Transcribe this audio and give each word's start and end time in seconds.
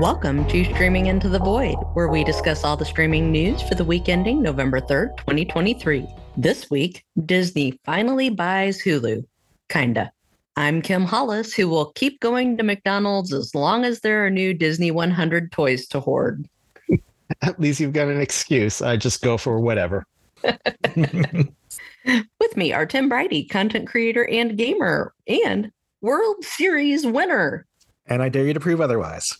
Welcome 0.00 0.46
to 0.48 0.62
Streaming 0.74 1.06
Into 1.06 1.30
the 1.30 1.38
Void, 1.38 1.76
where 1.94 2.08
we 2.08 2.22
discuss 2.22 2.64
all 2.64 2.76
the 2.76 2.84
streaming 2.84 3.32
news 3.32 3.62
for 3.62 3.74
the 3.74 3.84
week 3.84 4.10
ending 4.10 4.42
November 4.42 4.78
3rd, 4.78 5.16
2023. 5.16 6.06
This 6.36 6.68
week, 6.68 7.02
Disney 7.24 7.80
finally 7.86 8.28
buys 8.28 8.82
Hulu. 8.82 9.24
Kinda. 9.70 10.12
I'm 10.54 10.82
Kim 10.82 11.06
Hollis, 11.06 11.54
who 11.54 11.70
will 11.70 11.92
keep 11.92 12.20
going 12.20 12.58
to 12.58 12.62
McDonald's 12.62 13.32
as 13.32 13.54
long 13.54 13.86
as 13.86 14.00
there 14.00 14.26
are 14.26 14.28
new 14.28 14.52
Disney 14.52 14.90
100 14.90 15.50
toys 15.50 15.86
to 15.88 16.00
hoard. 16.00 16.46
At 17.40 17.58
least 17.58 17.80
you've 17.80 17.94
got 17.94 18.08
an 18.08 18.20
excuse. 18.20 18.82
I 18.82 18.98
just 18.98 19.22
go 19.22 19.38
for 19.38 19.60
whatever. 19.60 20.04
With 20.94 22.54
me 22.54 22.70
are 22.74 22.84
Tim 22.84 23.08
Briody, 23.08 23.48
content 23.48 23.86
creator 23.88 24.28
and 24.28 24.58
gamer, 24.58 25.14
and 25.26 25.72
World 26.02 26.44
Series 26.44 27.06
winner. 27.06 27.64
And 28.08 28.22
I 28.22 28.28
dare 28.28 28.44
you 28.44 28.52
to 28.52 28.60
prove 28.60 28.82
otherwise. 28.82 29.38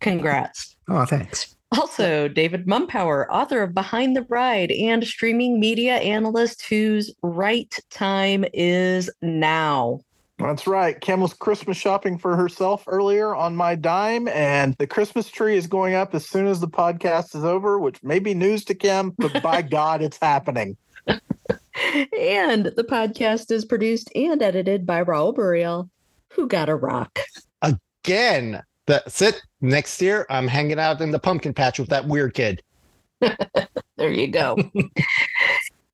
Congrats. 0.00 0.72
Oh, 0.88 1.04
thanks. 1.04 1.56
Also, 1.72 2.28
David 2.28 2.66
Mumpower, 2.66 3.26
author 3.28 3.60
of 3.60 3.74
Behind 3.74 4.14
the 4.14 4.22
Ride 4.28 4.70
and 4.70 5.04
streaming 5.04 5.58
media 5.58 5.96
analyst 5.96 6.64
whose 6.64 7.12
right 7.22 7.74
time 7.90 8.44
is 8.54 9.10
now. 9.20 9.98
That's 10.38 10.66
right. 10.68 11.00
Kim 11.00 11.20
was 11.20 11.32
Christmas 11.32 11.76
shopping 11.76 12.18
for 12.18 12.36
herself 12.36 12.84
earlier 12.86 13.34
on 13.34 13.56
my 13.56 13.74
dime, 13.74 14.28
and 14.28 14.76
the 14.78 14.86
Christmas 14.86 15.28
tree 15.28 15.56
is 15.56 15.66
going 15.66 15.94
up 15.94 16.14
as 16.14 16.28
soon 16.28 16.46
as 16.46 16.60
the 16.60 16.68
podcast 16.68 17.34
is 17.34 17.42
over, 17.42 17.78
which 17.80 18.02
may 18.02 18.18
be 18.18 18.34
news 18.34 18.64
to 18.66 18.74
Kim, 18.74 19.14
but 19.18 19.42
by 19.42 19.60
God, 19.62 20.02
it's 20.02 20.18
happening. 20.20 20.76
and 21.08 22.66
the 22.66 22.86
podcast 22.88 23.50
is 23.50 23.64
produced 23.64 24.10
and 24.14 24.42
edited 24.42 24.86
by 24.86 25.02
Raul 25.02 25.34
Burial, 25.34 25.90
who 26.32 26.46
got 26.46 26.68
a 26.68 26.76
rock. 26.76 27.18
Again, 27.62 28.62
that's 28.86 29.22
it. 29.22 29.42
Next 29.60 30.00
year, 30.00 30.26
I'm 30.30 30.48
hanging 30.48 30.78
out 30.78 31.00
in 31.00 31.10
the 31.10 31.18
pumpkin 31.18 31.54
patch 31.54 31.78
with 31.78 31.88
that 31.90 32.06
weird 32.06 32.34
kid. 32.34 32.62
there 33.20 34.12
you 34.12 34.28
go. 34.28 34.56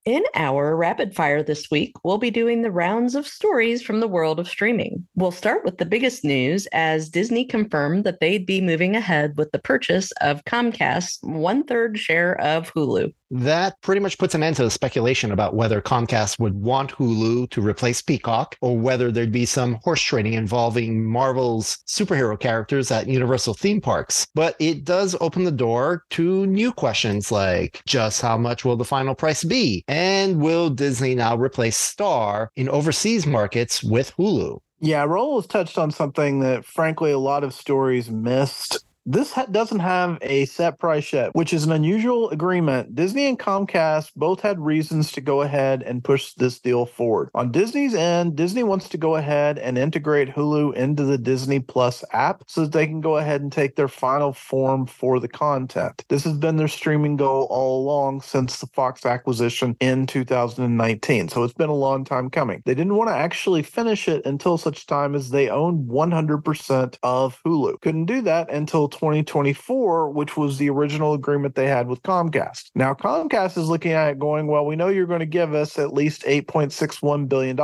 In 0.05 0.25
our 0.35 0.75
rapid 0.75 1.15
fire 1.15 1.45
this 1.45 1.71
week, 1.71 1.95
we'll 2.03 2.19
be 2.19 2.33
doing 2.33 2.63
the 2.63 2.73
rounds 2.73 3.15
of 3.15 3.25
stories 3.25 3.83
from 3.83 4.01
the 4.01 4.09
world 4.09 4.41
of 4.41 4.49
streaming. 4.49 5.07
We'll 5.15 5.31
start 5.31 5.65
with 5.65 5.79
the 5.79 5.87
biggest 5.87 6.25
news 6.25 6.67
as 6.73 7.09
Disney 7.09 7.45
confirmed 7.45 8.03
that 8.03 8.19
they'd 8.19 8.45
be 8.45 8.61
moving 8.61 8.97
ahead 8.97 9.37
with 9.37 9.53
the 9.53 9.61
purchase 9.61 10.11
of 10.21 10.45
Comcast's 10.45 11.21
one 11.23 11.63
third 11.63 12.01
share 12.01 12.37
of 12.41 12.73
Hulu 12.75 13.15
that 13.33 13.81
pretty 13.81 14.01
much 14.01 14.19
puts 14.19 14.35
an 14.35 14.43
end 14.43 14.57
to 14.57 14.63
the 14.63 14.71
speculation 14.71 15.33
about 15.33 15.55
whether 15.55 15.81
Comcast 15.81 16.39
would 16.39 16.55
want 16.55 16.93
Hulu 16.93 17.51
to 17.51 17.63
replace 17.63 18.03
Peacock 18.03 18.57
or 18.61 18.79
whether 18.79 19.11
there'd 19.11 19.33
be 19.33 19.47
some 19.47 19.79
horse 19.83 20.03
trading 20.03 20.35
involving 20.35 21.05
Marvel's 21.11 21.79
superhero 21.89 22.39
characters 22.39 22.91
at 22.91 23.09
Universal 23.09 23.55
theme 23.55 23.81
parks. 23.81 24.27
But 24.35 24.55
it 24.59 24.85
does 24.85 25.17
open 25.21 25.45
the 25.45 25.51
door 25.51 26.05
to 26.11 26.47
new 26.47 26.73
questions 26.73 27.33
like 27.33 27.81
just 27.87 28.21
how 28.21 28.37
much 28.37 28.67
will 28.67 28.77
the 28.77 28.85
final 28.85 29.15
price 29.15 29.45
be? 29.45 29.83
And 29.89 30.41
will 30.43 30.69
Disney 30.69 31.15
now 31.15 31.37
replace 31.37 31.79
Star 31.79 32.51
in 32.55 32.69
overseas 32.69 33.27
markets 33.27 33.83
with 33.83 34.15
Hulu? 34.17 34.59
Yeah, 34.81 35.07
Raul 35.07 35.37
has 35.37 35.47
touched 35.47 35.79
on 35.79 35.93
something 35.93 36.41
that, 36.41 36.65
frankly, 36.65 37.13
a 37.13 37.19
lot 37.19 37.45
of 37.45 37.55
stories 37.55 38.11
missed 38.11 38.85
this 39.05 39.33
ha- 39.33 39.47
doesn't 39.47 39.81
have 39.81 40.19
a 40.23 40.45
set 40.47 40.79
price 40.79 41.13
yet, 41.13 41.35
which 41.35 41.53
is 41.53 41.65
an 41.65 41.73
unusual 41.73 42.31
agreement. 42.31 42.95
Disney 42.95 43.27
and 43.27 43.39
Comcast 43.39 44.13
both 44.17 44.41
had 44.41 44.61
reasons 44.61 45.11
to 45.13 45.21
go 45.21 45.43
ahead 45.43 45.83
and 45.83 46.05
push 46.05 46.35
this 46.35 46.61
deal 46.61 46.87
forward. 46.87 47.31
On 47.35 47.51
Disney's 47.51 47.95
end, 47.95 48.37
Disney 48.37 48.63
wants 48.63 48.89
to 48.91 48.99
go 48.99 49.17
ahead 49.17 49.59
and 49.59 49.77
integrate 49.77 50.29
Hulu 50.29 50.75
into 50.75 51.05
the 51.05 51.19
Disney 51.19 51.61
Plus 51.61 52.05
app 52.13 52.45
so 52.47 52.63
that 52.63 52.73
they 52.73 52.87
can 52.87 53.01
go 53.01 53.17
ahead 53.17 53.41
and 53.41 53.51
take 53.51 53.77
their 53.77 53.89
final 53.89 54.33
form 54.33 54.87
for 54.87 55.19
the 55.19 55.29
content. 55.29 56.05
This 56.09 56.25
has 56.25 56.35
been 56.35 56.57
their 56.57 56.69
streaming 56.69 57.17
goal 57.17 57.47
all 57.51 57.83
along 57.83 58.23
since 58.23 58.59
the 58.59 58.67
Fox 58.69 59.05
acquisition 59.05 59.77
in 59.81 60.07
2019. 60.07 61.29
So 61.29 61.43
it's 61.43 61.55
been 61.55 61.71
a 61.71 61.75
long 61.75 62.05
time 62.05 62.31
coming. 62.31 62.63
They 62.65 62.75
didn't 62.75 62.97
want 62.97 63.11
to 63.11 63.17
actually 63.17 63.63
finish 63.63 64.09
it 64.09 64.25
until 64.25 64.59
such 64.59 64.87
time 64.87 65.15
as 65.15 65.31
they 65.31 65.49
owned 65.49 65.89
100% 65.89 66.99
of 67.03 67.39
Hulu. 67.45 67.81
Couldn't 67.81 68.07
do 68.07 68.21
that 68.23 68.51
until 68.51 68.92
2024, 68.93 70.11
which 70.11 70.37
was 70.37 70.59
the 70.59 70.71
original 70.71 71.15
agreement 71.15 71.55
they 71.55 71.67
had 71.67 71.89
with 71.89 72.03
Comcast. 72.03 72.71
Now, 72.75 72.95
Comcast 72.95 73.59
is 73.59 73.69
looking 73.69 73.93
at 73.93 74.11
it 74.11 74.19
going, 74.19 74.47
well, 74.47 74.65
we 74.65 74.77
know 74.77 74.89
you're 74.89 75.07
going 75.07 75.21
to 75.21 75.27
give 75.27 75.55
us 75.55 75.79
at 75.79 75.93
least 75.93 76.23
$8.61 76.23 77.29
billion. 77.29 77.59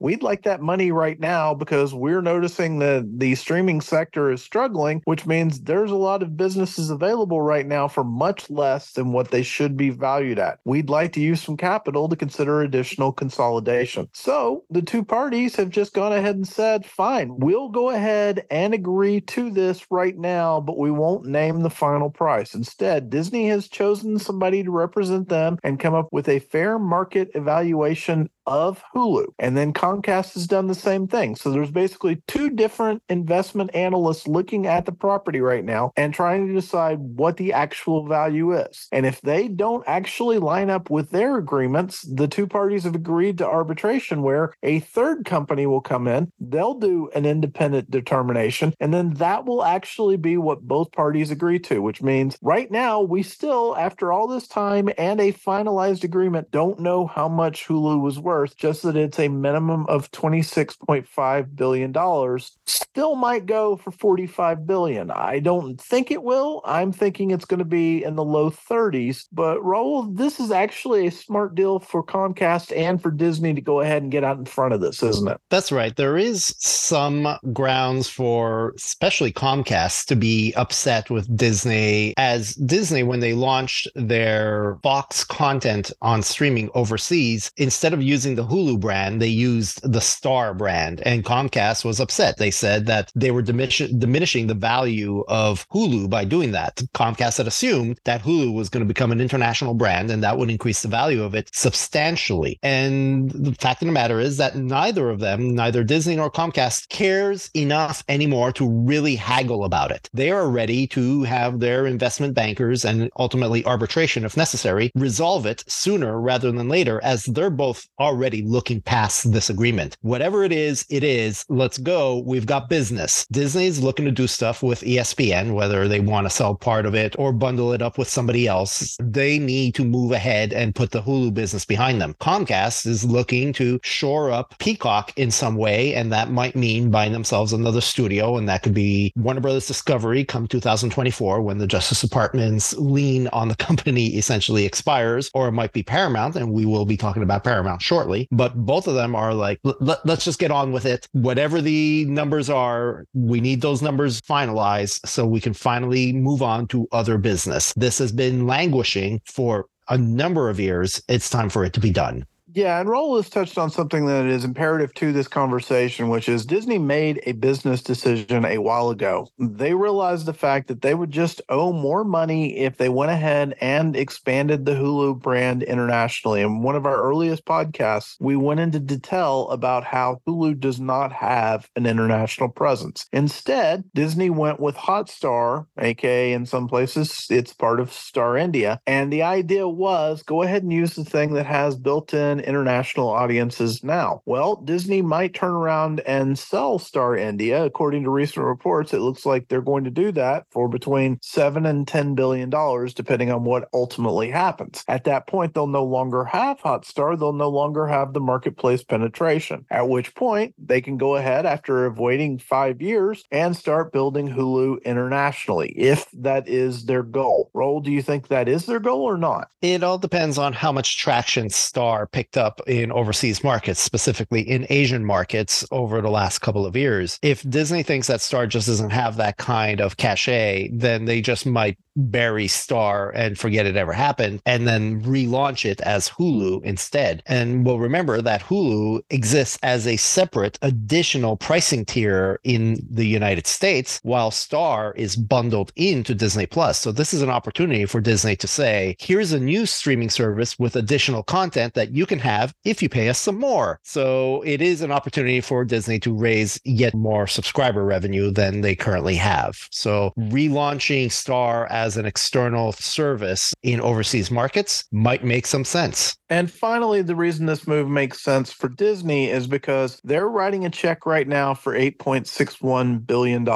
We'd 0.00 0.22
like 0.22 0.42
that 0.42 0.60
money 0.60 0.90
right 0.90 1.20
now 1.20 1.54
because 1.54 1.94
we're 1.94 2.22
noticing 2.22 2.78
that 2.80 3.18
the 3.18 3.34
streaming 3.34 3.80
sector 3.80 4.30
is 4.30 4.42
struggling, 4.42 5.02
which 5.04 5.26
means 5.26 5.60
there's 5.60 5.90
a 5.90 5.96
lot 5.96 6.22
of 6.22 6.36
businesses 6.36 6.90
available 6.90 7.40
right 7.40 7.66
now 7.66 7.86
for 7.86 8.02
much 8.02 8.50
less 8.50 8.92
than 8.92 9.12
what 9.12 9.30
they 9.30 9.42
should 9.42 9.76
be 9.76 9.90
valued 9.90 10.38
at. 10.38 10.58
We'd 10.64 10.90
like 10.90 11.12
to 11.12 11.20
use 11.20 11.42
some 11.42 11.56
capital 11.56 12.08
to 12.08 12.16
consider 12.16 12.62
additional 12.62 13.12
consolidation. 13.12 14.08
So 14.12 14.64
the 14.70 14.82
two 14.82 15.04
parties 15.04 15.56
have 15.56 15.70
just 15.70 15.92
gone 15.92 16.12
ahead 16.12 16.36
and 16.36 16.48
said, 16.48 16.86
fine, 16.86 17.36
we'll 17.38 17.68
go 17.68 17.90
ahead 17.90 18.46
and 18.50 18.74
agree 18.74 19.20
to 19.20 19.50
this 19.50 19.86
right 19.90 20.16
now 20.16 20.60
but 20.70 20.78
we 20.78 20.92
won't 20.92 21.26
name 21.26 21.62
the 21.62 21.68
final 21.68 22.10
price. 22.10 22.54
Instead, 22.54 23.10
Disney 23.10 23.48
has 23.48 23.66
chosen 23.66 24.20
somebody 24.20 24.62
to 24.62 24.70
represent 24.70 25.28
them 25.28 25.58
and 25.64 25.80
come 25.80 25.94
up 25.94 26.06
with 26.12 26.28
a 26.28 26.38
fair 26.38 26.78
market 26.78 27.28
evaluation 27.34 28.30
of 28.50 28.82
Hulu. 28.92 29.26
And 29.38 29.56
then 29.56 29.72
Comcast 29.72 30.34
has 30.34 30.48
done 30.48 30.66
the 30.66 30.74
same 30.74 31.06
thing. 31.06 31.36
So 31.36 31.52
there's 31.52 31.70
basically 31.70 32.20
two 32.26 32.50
different 32.50 33.00
investment 33.08 33.72
analysts 33.74 34.26
looking 34.26 34.66
at 34.66 34.86
the 34.86 34.92
property 34.92 35.40
right 35.40 35.64
now 35.64 35.92
and 35.96 36.12
trying 36.12 36.48
to 36.48 36.52
decide 36.52 36.98
what 36.98 37.36
the 37.36 37.52
actual 37.52 38.08
value 38.08 38.52
is. 38.52 38.88
And 38.90 39.06
if 39.06 39.20
they 39.20 39.46
don't 39.46 39.84
actually 39.86 40.38
line 40.38 40.68
up 40.68 40.90
with 40.90 41.10
their 41.10 41.38
agreements, 41.38 42.02
the 42.02 42.26
two 42.26 42.48
parties 42.48 42.82
have 42.82 42.96
agreed 42.96 43.38
to 43.38 43.46
arbitration 43.46 44.22
where 44.22 44.52
a 44.64 44.80
third 44.80 45.24
company 45.24 45.66
will 45.66 45.80
come 45.80 46.08
in, 46.08 46.32
they'll 46.40 46.74
do 46.74 47.08
an 47.14 47.26
independent 47.26 47.88
determination, 47.88 48.74
and 48.80 48.92
then 48.92 49.14
that 49.14 49.44
will 49.44 49.62
actually 49.62 50.16
be 50.16 50.36
what 50.36 50.62
both 50.62 50.90
parties 50.90 51.30
agree 51.30 51.60
to, 51.60 51.80
which 51.80 52.02
means 52.02 52.36
right 52.42 52.70
now 52.70 53.00
we 53.00 53.22
still, 53.22 53.76
after 53.76 54.12
all 54.12 54.26
this 54.26 54.48
time 54.48 54.88
and 54.98 55.20
a 55.20 55.32
finalized 55.32 56.02
agreement, 56.02 56.50
don't 56.50 56.80
know 56.80 57.06
how 57.06 57.28
much 57.28 57.68
Hulu 57.68 58.00
was 58.00 58.18
worth 58.18 58.39
just 58.46 58.82
that 58.82 58.96
it's 58.96 59.18
a 59.18 59.28
minimum 59.28 59.86
of 59.86 60.10
$26.5 60.12 61.56
billion, 61.56 62.38
still 62.66 63.14
might 63.14 63.46
go 63.46 63.76
for 63.76 63.90
45 63.90 64.66
billion. 64.66 65.10
I 65.10 65.38
don't 65.38 65.80
think 65.80 66.10
it 66.10 66.22
will. 66.22 66.62
I'm 66.64 66.92
thinking 66.92 67.30
it's 67.30 67.44
going 67.44 67.58
to 67.58 67.64
be 67.64 68.04
in 68.04 68.16
the 68.16 68.24
low 68.24 68.50
30s. 68.50 69.26
But 69.32 69.58
Raul, 69.58 70.16
this 70.16 70.40
is 70.40 70.50
actually 70.50 71.06
a 71.06 71.10
smart 71.10 71.54
deal 71.54 71.78
for 71.78 72.04
Comcast 72.04 72.76
and 72.76 73.00
for 73.00 73.10
Disney 73.10 73.54
to 73.54 73.60
go 73.60 73.80
ahead 73.80 74.02
and 74.02 74.10
get 74.10 74.24
out 74.24 74.38
in 74.38 74.44
front 74.44 74.74
of 74.74 74.80
this, 74.80 75.02
isn't 75.02 75.28
it? 75.28 75.40
That's 75.50 75.72
right. 75.72 75.94
There 75.94 76.18
is 76.18 76.54
some 76.58 77.28
grounds 77.52 78.08
for 78.08 78.74
especially 78.76 79.32
Comcast 79.32 80.06
to 80.06 80.16
be 80.16 80.52
upset 80.54 81.10
with 81.10 81.34
Disney 81.36 82.14
as 82.16 82.54
Disney 82.54 83.02
when 83.02 83.20
they 83.20 83.32
launched 83.32 83.88
their 83.94 84.78
Fox 84.82 85.24
content 85.24 85.92
on 86.02 86.22
streaming 86.22 86.70
overseas 86.74 87.50
instead 87.56 87.92
of 87.92 88.02
using 88.02 88.19
using 88.20 88.34
the 88.34 88.44
Hulu 88.44 88.78
brand, 88.78 89.22
they 89.22 89.28
used 89.28 89.80
the 89.82 90.00
Star 90.02 90.52
brand, 90.52 91.00
and 91.06 91.24
Comcast 91.24 91.86
was 91.86 92.00
upset. 92.00 92.36
They 92.36 92.50
said 92.50 92.84
that 92.84 93.10
they 93.14 93.30
were 93.30 93.40
diminish- 93.40 93.90
diminishing 93.96 94.46
the 94.46 94.60
value 94.72 95.24
of 95.26 95.66
Hulu 95.70 96.10
by 96.10 96.26
doing 96.26 96.52
that. 96.52 96.82
Comcast 96.92 97.38
had 97.38 97.46
assumed 97.46 97.98
that 98.04 98.22
Hulu 98.22 98.52
was 98.52 98.68
going 98.68 98.82
to 98.82 98.94
become 98.94 99.10
an 99.10 99.22
international 99.22 99.72
brand 99.72 100.10
and 100.10 100.22
that 100.22 100.36
would 100.36 100.50
increase 100.50 100.82
the 100.82 100.88
value 100.88 101.22
of 101.22 101.34
it 101.34 101.48
substantially. 101.54 102.58
And 102.62 103.30
the 103.30 103.54
fact 103.54 103.80
of 103.80 103.86
the 103.86 103.92
matter 103.92 104.20
is 104.20 104.36
that 104.36 104.54
neither 104.54 105.08
of 105.08 105.20
them, 105.20 105.54
neither 105.54 105.82
Disney 105.82 106.16
nor 106.16 106.30
Comcast, 106.30 106.90
cares 106.90 107.48
enough 107.54 108.04
anymore 108.06 108.52
to 108.52 108.68
really 108.68 109.16
haggle 109.16 109.64
about 109.64 109.92
it. 109.92 110.10
They 110.12 110.30
are 110.30 110.50
ready 110.50 110.86
to 110.88 111.22
have 111.22 111.60
their 111.60 111.86
investment 111.86 112.34
bankers 112.34 112.84
and 112.84 113.08
ultimately 113.18 113.64
arbitration, 113.64 114.26
if 114.26 114.36
necessary, 114.36 114.92
resolve 114.94 115.46
it 115.46 115.64
sooner 115.66 116.20
rather 116.20 116.52
than 116.52 116.68
later, 116.68 117.00
as 117.02 117.24
they're 117.24 117.48
both 117.48 117.88
already 117.98 118.09
looking 118.12 118.80
past 118.82 119.32
this 119.32 119.50
agreement. 119.50 119.96
Whatever 120.02 120.44
it 120.44 120.52
is, 120.52 120.84
it 120.90 121.04
is. 121.04 121.44
Let's 121.48 121.78
go. 121.78 122.22
We've 122.26 122.46
got 122.46 122.68
business. 122.68 123.26
Disney's 123.30 123.80
looking 123.80 124.04
to 124.04 124.10
do 124.10 124.26
stuff 124.26 124.62
with 124.62 124.80
ESPN, 124.80 125.54
whether 125.54 125.88
they 125.88 126.00
want 126.00 126.26
to 126.26 126.30
sell 126.30 126.54
part 126.54 126.86
of 126.86 126.94
it 126.94 127.14
or 127.18 127.32
bundle 127.32 127.72
it 127.72 127.82
up 127.82 127.98
with 127.98 128.08
somebody 128.08 128.46
else. 128.46 128.96
They 129.00 129.38
need 129.38 129.74
to 129.76 129.84
move 129.84 130.12
ahead 130.12 130.52
and 130.52 130.74
put 130.74 130.90
the 130.90 131.02
Hulu 131.02 131.34
business 131.34 131.64
behind 131.64 132.00
them. 132.00 132.14
Comcast 132.20 132.86
is 132.86 133.04
looking 133.04 133.52
to 133.54 133.80
shore 133.82 134.30
up 134.30 134.58
Peacock 134.58 135.12
in 135.16 135.30
some 135.30 135.56
way, 135.56 135.94
and 135.94 136.12
that 136.12 136.30
might 136.30 136.56
mean 136.56 136.90
buying 136.90 137.12
themselves 137.12 137.52
another 137.52 137.80
studio, 137.80 138.36
and 138.36 138.48
that 138.48 138.62
could 138.62 138.74
be 138.74 139.12
Warner 139.16 139.40
Brothers 139.40 139.66
Discovery 139.66 140.24
come 140.24 140.46
2024 140.46 141.42
when 141.42 141.58
the 141.58 141.66
Justice 141.66 142.00
Department's 142.00 142.74
lien 142.74 143.28
on 143.28 143.48
the 143.48 143.56
company 143.70 144.16
essentially 144.16 144.64
expires, 144.64 145.30
or 145.34 145.48
it 145.48 145.52
might 145.52 145.72
be 145.72 145.82
Paramount, 145.82 146.36
and 146.36 146.52
we 146.52 146.66
will 146.66 146.84
be 146.84 146.96
talking 146.96 147.22
about 147.22 147.44
Paramount 147.44 147.82
shortly 147.82 147.99
shortly. 148.00 148.28
But 148.30 148.54
both 148.56 148.86
of 148.86 148.94
them 148.94 149.14
are 149.14 149.34
like, 149.34 149.60
let, 149.64 150.04
let's 150.06 150.24
just 150.24 150.38
get 150.38 150.50
on 150.50 150.72
with 150.72 150.86
it. 150.86 151.06
Whatever 151.12 151.60
the 151.60 152.04
numbers 152.06 152.50
are, 152.50 153.04
we 153.14 153.40
need 153.40 153.60
those 153.60 153.82
numbers 153.82 154.20
finalized 154.20 155.06
so 155.06 155.26
we 155.26 155.40
can 155.40 155.54
finally 155.54 156.12
move 156.12 156.42
on 156.42 156.66
to 156.68 156.88
other 156.92 157.18
business. 157.18 157.72
This 157.74 157.98
has 157.98 158.12
been 158.12 158.46
languishing 158.46 159.20
for 159.24 159.66
a 159.88 159.98
number 159.98 160.48
of 160.48 160.60
years. 160.60 161.02
It's 161.08 161.28
time 161.28 161.48
for 161.48 161.64
it 161.64 161.72
to 161.74 161.80
be 161.80 161.90
done. 161.90 162.24
Yeah, 162.54 162.80
and 162.80 162.88
Raul 162.88 163.16
has 163.16 163.30
touched 163.30 163.58
on 163.58 163.70
something 163.70 164.06
that 164.06 164.26
is 164.26 164.44
imperative 164.44 164.92
to 164.94 165.12
this 165.12 165.28
conversation, 165.28 166.08
which 166.08 166.28
is 166.28 166.46
Disney 166.46 166.78
made 166.78 167.20
a 167.26 167.32
business 167.32 167.82
decision 167.82 168.44
a 168.44 168.58
while 168.58 168.90
ago. 168.90 169.28
They 169.38 169.74
realized 169.74 170.26
the 170.26 170.34
fact 170.34 170.68
that 170.68 170.82
they 170.82 170.94
would 170.94 171.10
just 171.10 171.40
owe 171.48 171.72
more 171.72 172.04
money 172.04 172.58
if 172.58 172.76
they 172.76 172.88
went 172.88 173.12
ahead 173.12 173.54
and 173.60 173.94
expanded 173.94 174.64
the 174.64 174.72
Hulu 174.72 175.20
brand 175.20 175.62
internationally. 175.62 176.40
In 176.40 176.62
one 176.62 176.76
of 176.76 176.86
our 176.86 177.02
earliest 177.02 177.44
podcasts, 177.44 178.16
we 178.20 178.36
went 178.36 178.60
into 178.60 178.80
detail 178.80 179.48
about 179.50 179.84
how 179.84 180.20
Hulu 180.26 180.58
does 180.58 180.80
not 180.80 181.12
have 181.12 181.68
an 181.76 181.86
international 181.86 182.48
presence. 182.48 183.06
Instead, 183.12 183.84
Disney 183.94 184.30
went 184.30 184.60
with 184.60 184.76
Hotstar, 184.76 185.66
aka 185.78 186.32
in 186.32 186.46
some 186.46 186.68
places 186.68 187.26
it's 187.30 187.52
part 187.52 187.80
of 187.80 187.92
Star 187.92 188.36
India, 188.36 188.80
and 188.86 189.12
the 189.12 189.22
idea 189.22 189.68
was 189.68 190.22
go 190.22 190.42
ahead 190.42 190.62
and 190.62 190.72
use 190.72 190.94
the 190.94 191.04
thing 191.04 191.34
that 191.34 191.46
has 191.46 191.76
built-in 191.76 192.39
international 192.44 193.08
audiences 193.08 193.82
now? 193.84 194.22
Well, 194.24 194.56
Disney 194.56 195.02
might 195.02 195.34
turn 195.34 195.52
around 195.52 196.00
and 196.00 196.38
sell 196.38 196.78
Star 196.78 197.16
India. 197.16 197.64
According 197.64 198.04
to 198.04 198.10
recent 198.10 198.44
reports, 198.44 198.92
it 198.92 199.00
looks 199.00 199.26
like 199.26 199.48
they're 199.48 199.60
going 199.60 199.84
to 199.84 199.90
do 199.90 200.12
that 200.12 200.46
for 200.50 200.68
between 200.68 201.18
seven 201.22 201.66
and 201.66 201.86
ten 201.86 202.14
billion 202.14 202.50
dollars, 202.50 202.94
depending 202.94 203.30
on 203.30 203.44
what 203.44 203.68
ultimately 203.72 204.30
happens. 204.30 204.84
At 204.88 205.04
that 205.04 205.26
point, 205.26 205.54
they'll 205.54 205.66
no 205.66 205.84
longer 205.84 206.24
have 206.24 206.60
Hotstar. 206.60 207.18
They'll 207.18 207.32
no 207.32 207.48
longer 207.48 207.86
have 207.86 208.12
the 208.12 208.20
marketplace 208.20 208.82
penetration. 208.82 209.66
At 209.70 209.88
which 209.88 210.14
point, 210.14 210.54
they 210.58 210.80
can 210.80 210.96
go 210.96 211.16
ahead 211.16 211.46
after 211.46 211.90
waiting 211.90 212.38
five 212.38 212.80
years 212.80 213.24
and 213.30 213.56
start 213.56 213.92
building 213.92 214.28
Hulu 214.28 214.82
internationally, 214.84 215.72
if 215.76 216.06
that 216.12 216.48
is 216.48 216.84
their 216.84 217.02
goal. 217.02 217.50
Raul, 217.54 217.82
do 217.82 217.90
you 217.90 218.02
think 218.02 218.28
that 218.28 218.48
is 218.48 218.66
their 218.66 218.80
goal 218.80 219.02
or 219.02 219.18
not? 219.18 219.48
It 219.62 219.82
all 219.82 219.98
depends 219.98 220.38
on 220.38 220.52
how 220.52 220.72
much 220.72 220.98
traction 220.98 221.50
Star 221.50 222.06
picked 222.06 222.29
picked 222.30 222.44
up 222.44 222.60
in 222.68 222.92
overseas 222.92 223.42
markets, 223.42 223.80
specifically 223.80 224.40
in 224.40 224.66
Asian 224.70 225.04
markets 225.04 225.64
over 225.72 226.00
the 226.00 226.10
last 226.10 226.40
couple 226.40 226.64
of 226.64 226.76
years. 226.76 227.18
If 227.22 227.48
Disney 227.48 227.82
thinks 227.82 228.06
that 228.06 228.20
Star 228.20 228.46
just 228.46 228.68
doesn't 228.68 228.90
have 228.90 229.16
that 229.16 229.36
kind 229.36 229.80
of 229.80 229.96
cachet, 229.96 230.70
then 230.72 231.06
they 231.06 231.20
just 231.22 231.44
might 231.44 231.76
bury 231.96 232.48
Star 232.48 233.10
and 233.10 233.38
forget 233.38 233.66
it 233.66 233.76
ever 233.76 233.92
happened 233.92 234.40
and 234.46 234.66
then 234.66 235.02
relaunch 235.02 235.68
it 235.68 235.80
as 235.82 236.08
Hulu 236.08 236.62
instead. 236.64 237.22
And 237.26 237.64
we'll 237.64 237.78
remember 237.78 238.20
that 238.22 238.42
Hulu 238.42 239.02
exists 239.10 239.58
as 239.62 239.86
a 239.86 239.96
separate 239.96 240.58
additional 240.62 241.36
pricing 241.36 241.84
tier 241.84 242.40
in 242.44 242.86
the 242.90 243.06
United 243.06 243.46
States 243.46 244.00
while 244.02 244.30
Star 244.30 244.92
is 244.96 245.16
bundled 245.16 245.72
into 245.76 246.14
Disney 246.14 246.46
Plus. 246.46 246.78
So 246.78 246.92
this 246.92 247.12
is 247.12 247.22
an 247.22 247.30
opportunity 247.30 247.86
for 247.86 248.00
Disney 248.00 248.36
to 248.36 248.46
say, 248.46 248.96
here's 248.98 249.32
a 249.32 249.40
new 249.40 249.66
streaming 249.66 250.10
service 250.10 250.58
with 250.58 250.76
additional 250.76 251.22
content 251.22 251.74
that 251.74 251.94
you 251.94 252.06
can 252.06 252.18
have 252.18 252.54
if 252.64 252.82
you 252.82 252.88
pay 252.88 253.08
us 253.08 253.18
some 253.18 253.38
more. 253.38 253.80
So 253.82 254.42
it 254.42 254.60
is 254.60 254.82
an 254.82 254.92
opportunity 254.92 255.40
for 255.40 255.64
Disney 255.64 255.98
to 256.00 256.14
raise 256.14 256.60
yet 256.64 256.94
more 256.94 257.26
subscriber 257.26 257.84
revenue 257.84 258.30
than 258.30 258.60
they 258.60 258.74
currently 258.74 259.16
have. 259.16 259.68
So 259.70 260.12
relaunching 260.18 261.10
Star 261.10 261.66
as 261.66 261.79
an 261.96 262.06
external 262.06 262.72
service 262.72 263.52
in 263.62 263.80
overseas 263.80 264.30
markets 264.30 264.84
might 264.92 265.24
make 265.24 265.46
some 265.46 265.64
sense. 265.64 266.16
And 266.28 266.50
finally, 266.50 267.02
the 267.02 267.16
reason 267.16 267.46
this 267.46 267.66
move 267.66 267.88
makes 267.88 268.22
sense 268.22 268.52
for 268.52 268.68
Disney 268.68 269.28
is 269.28 269.48
because 269.48 270.00
they're 270.04 270.28
writing 270.28 270.64
a 270.64 270.70
check 270.70 271.04
right 271.04 271.26
now 271.26 271.54
for 271.54 271.74
$8.61 271.74 273.04
billion. 273.04 273.46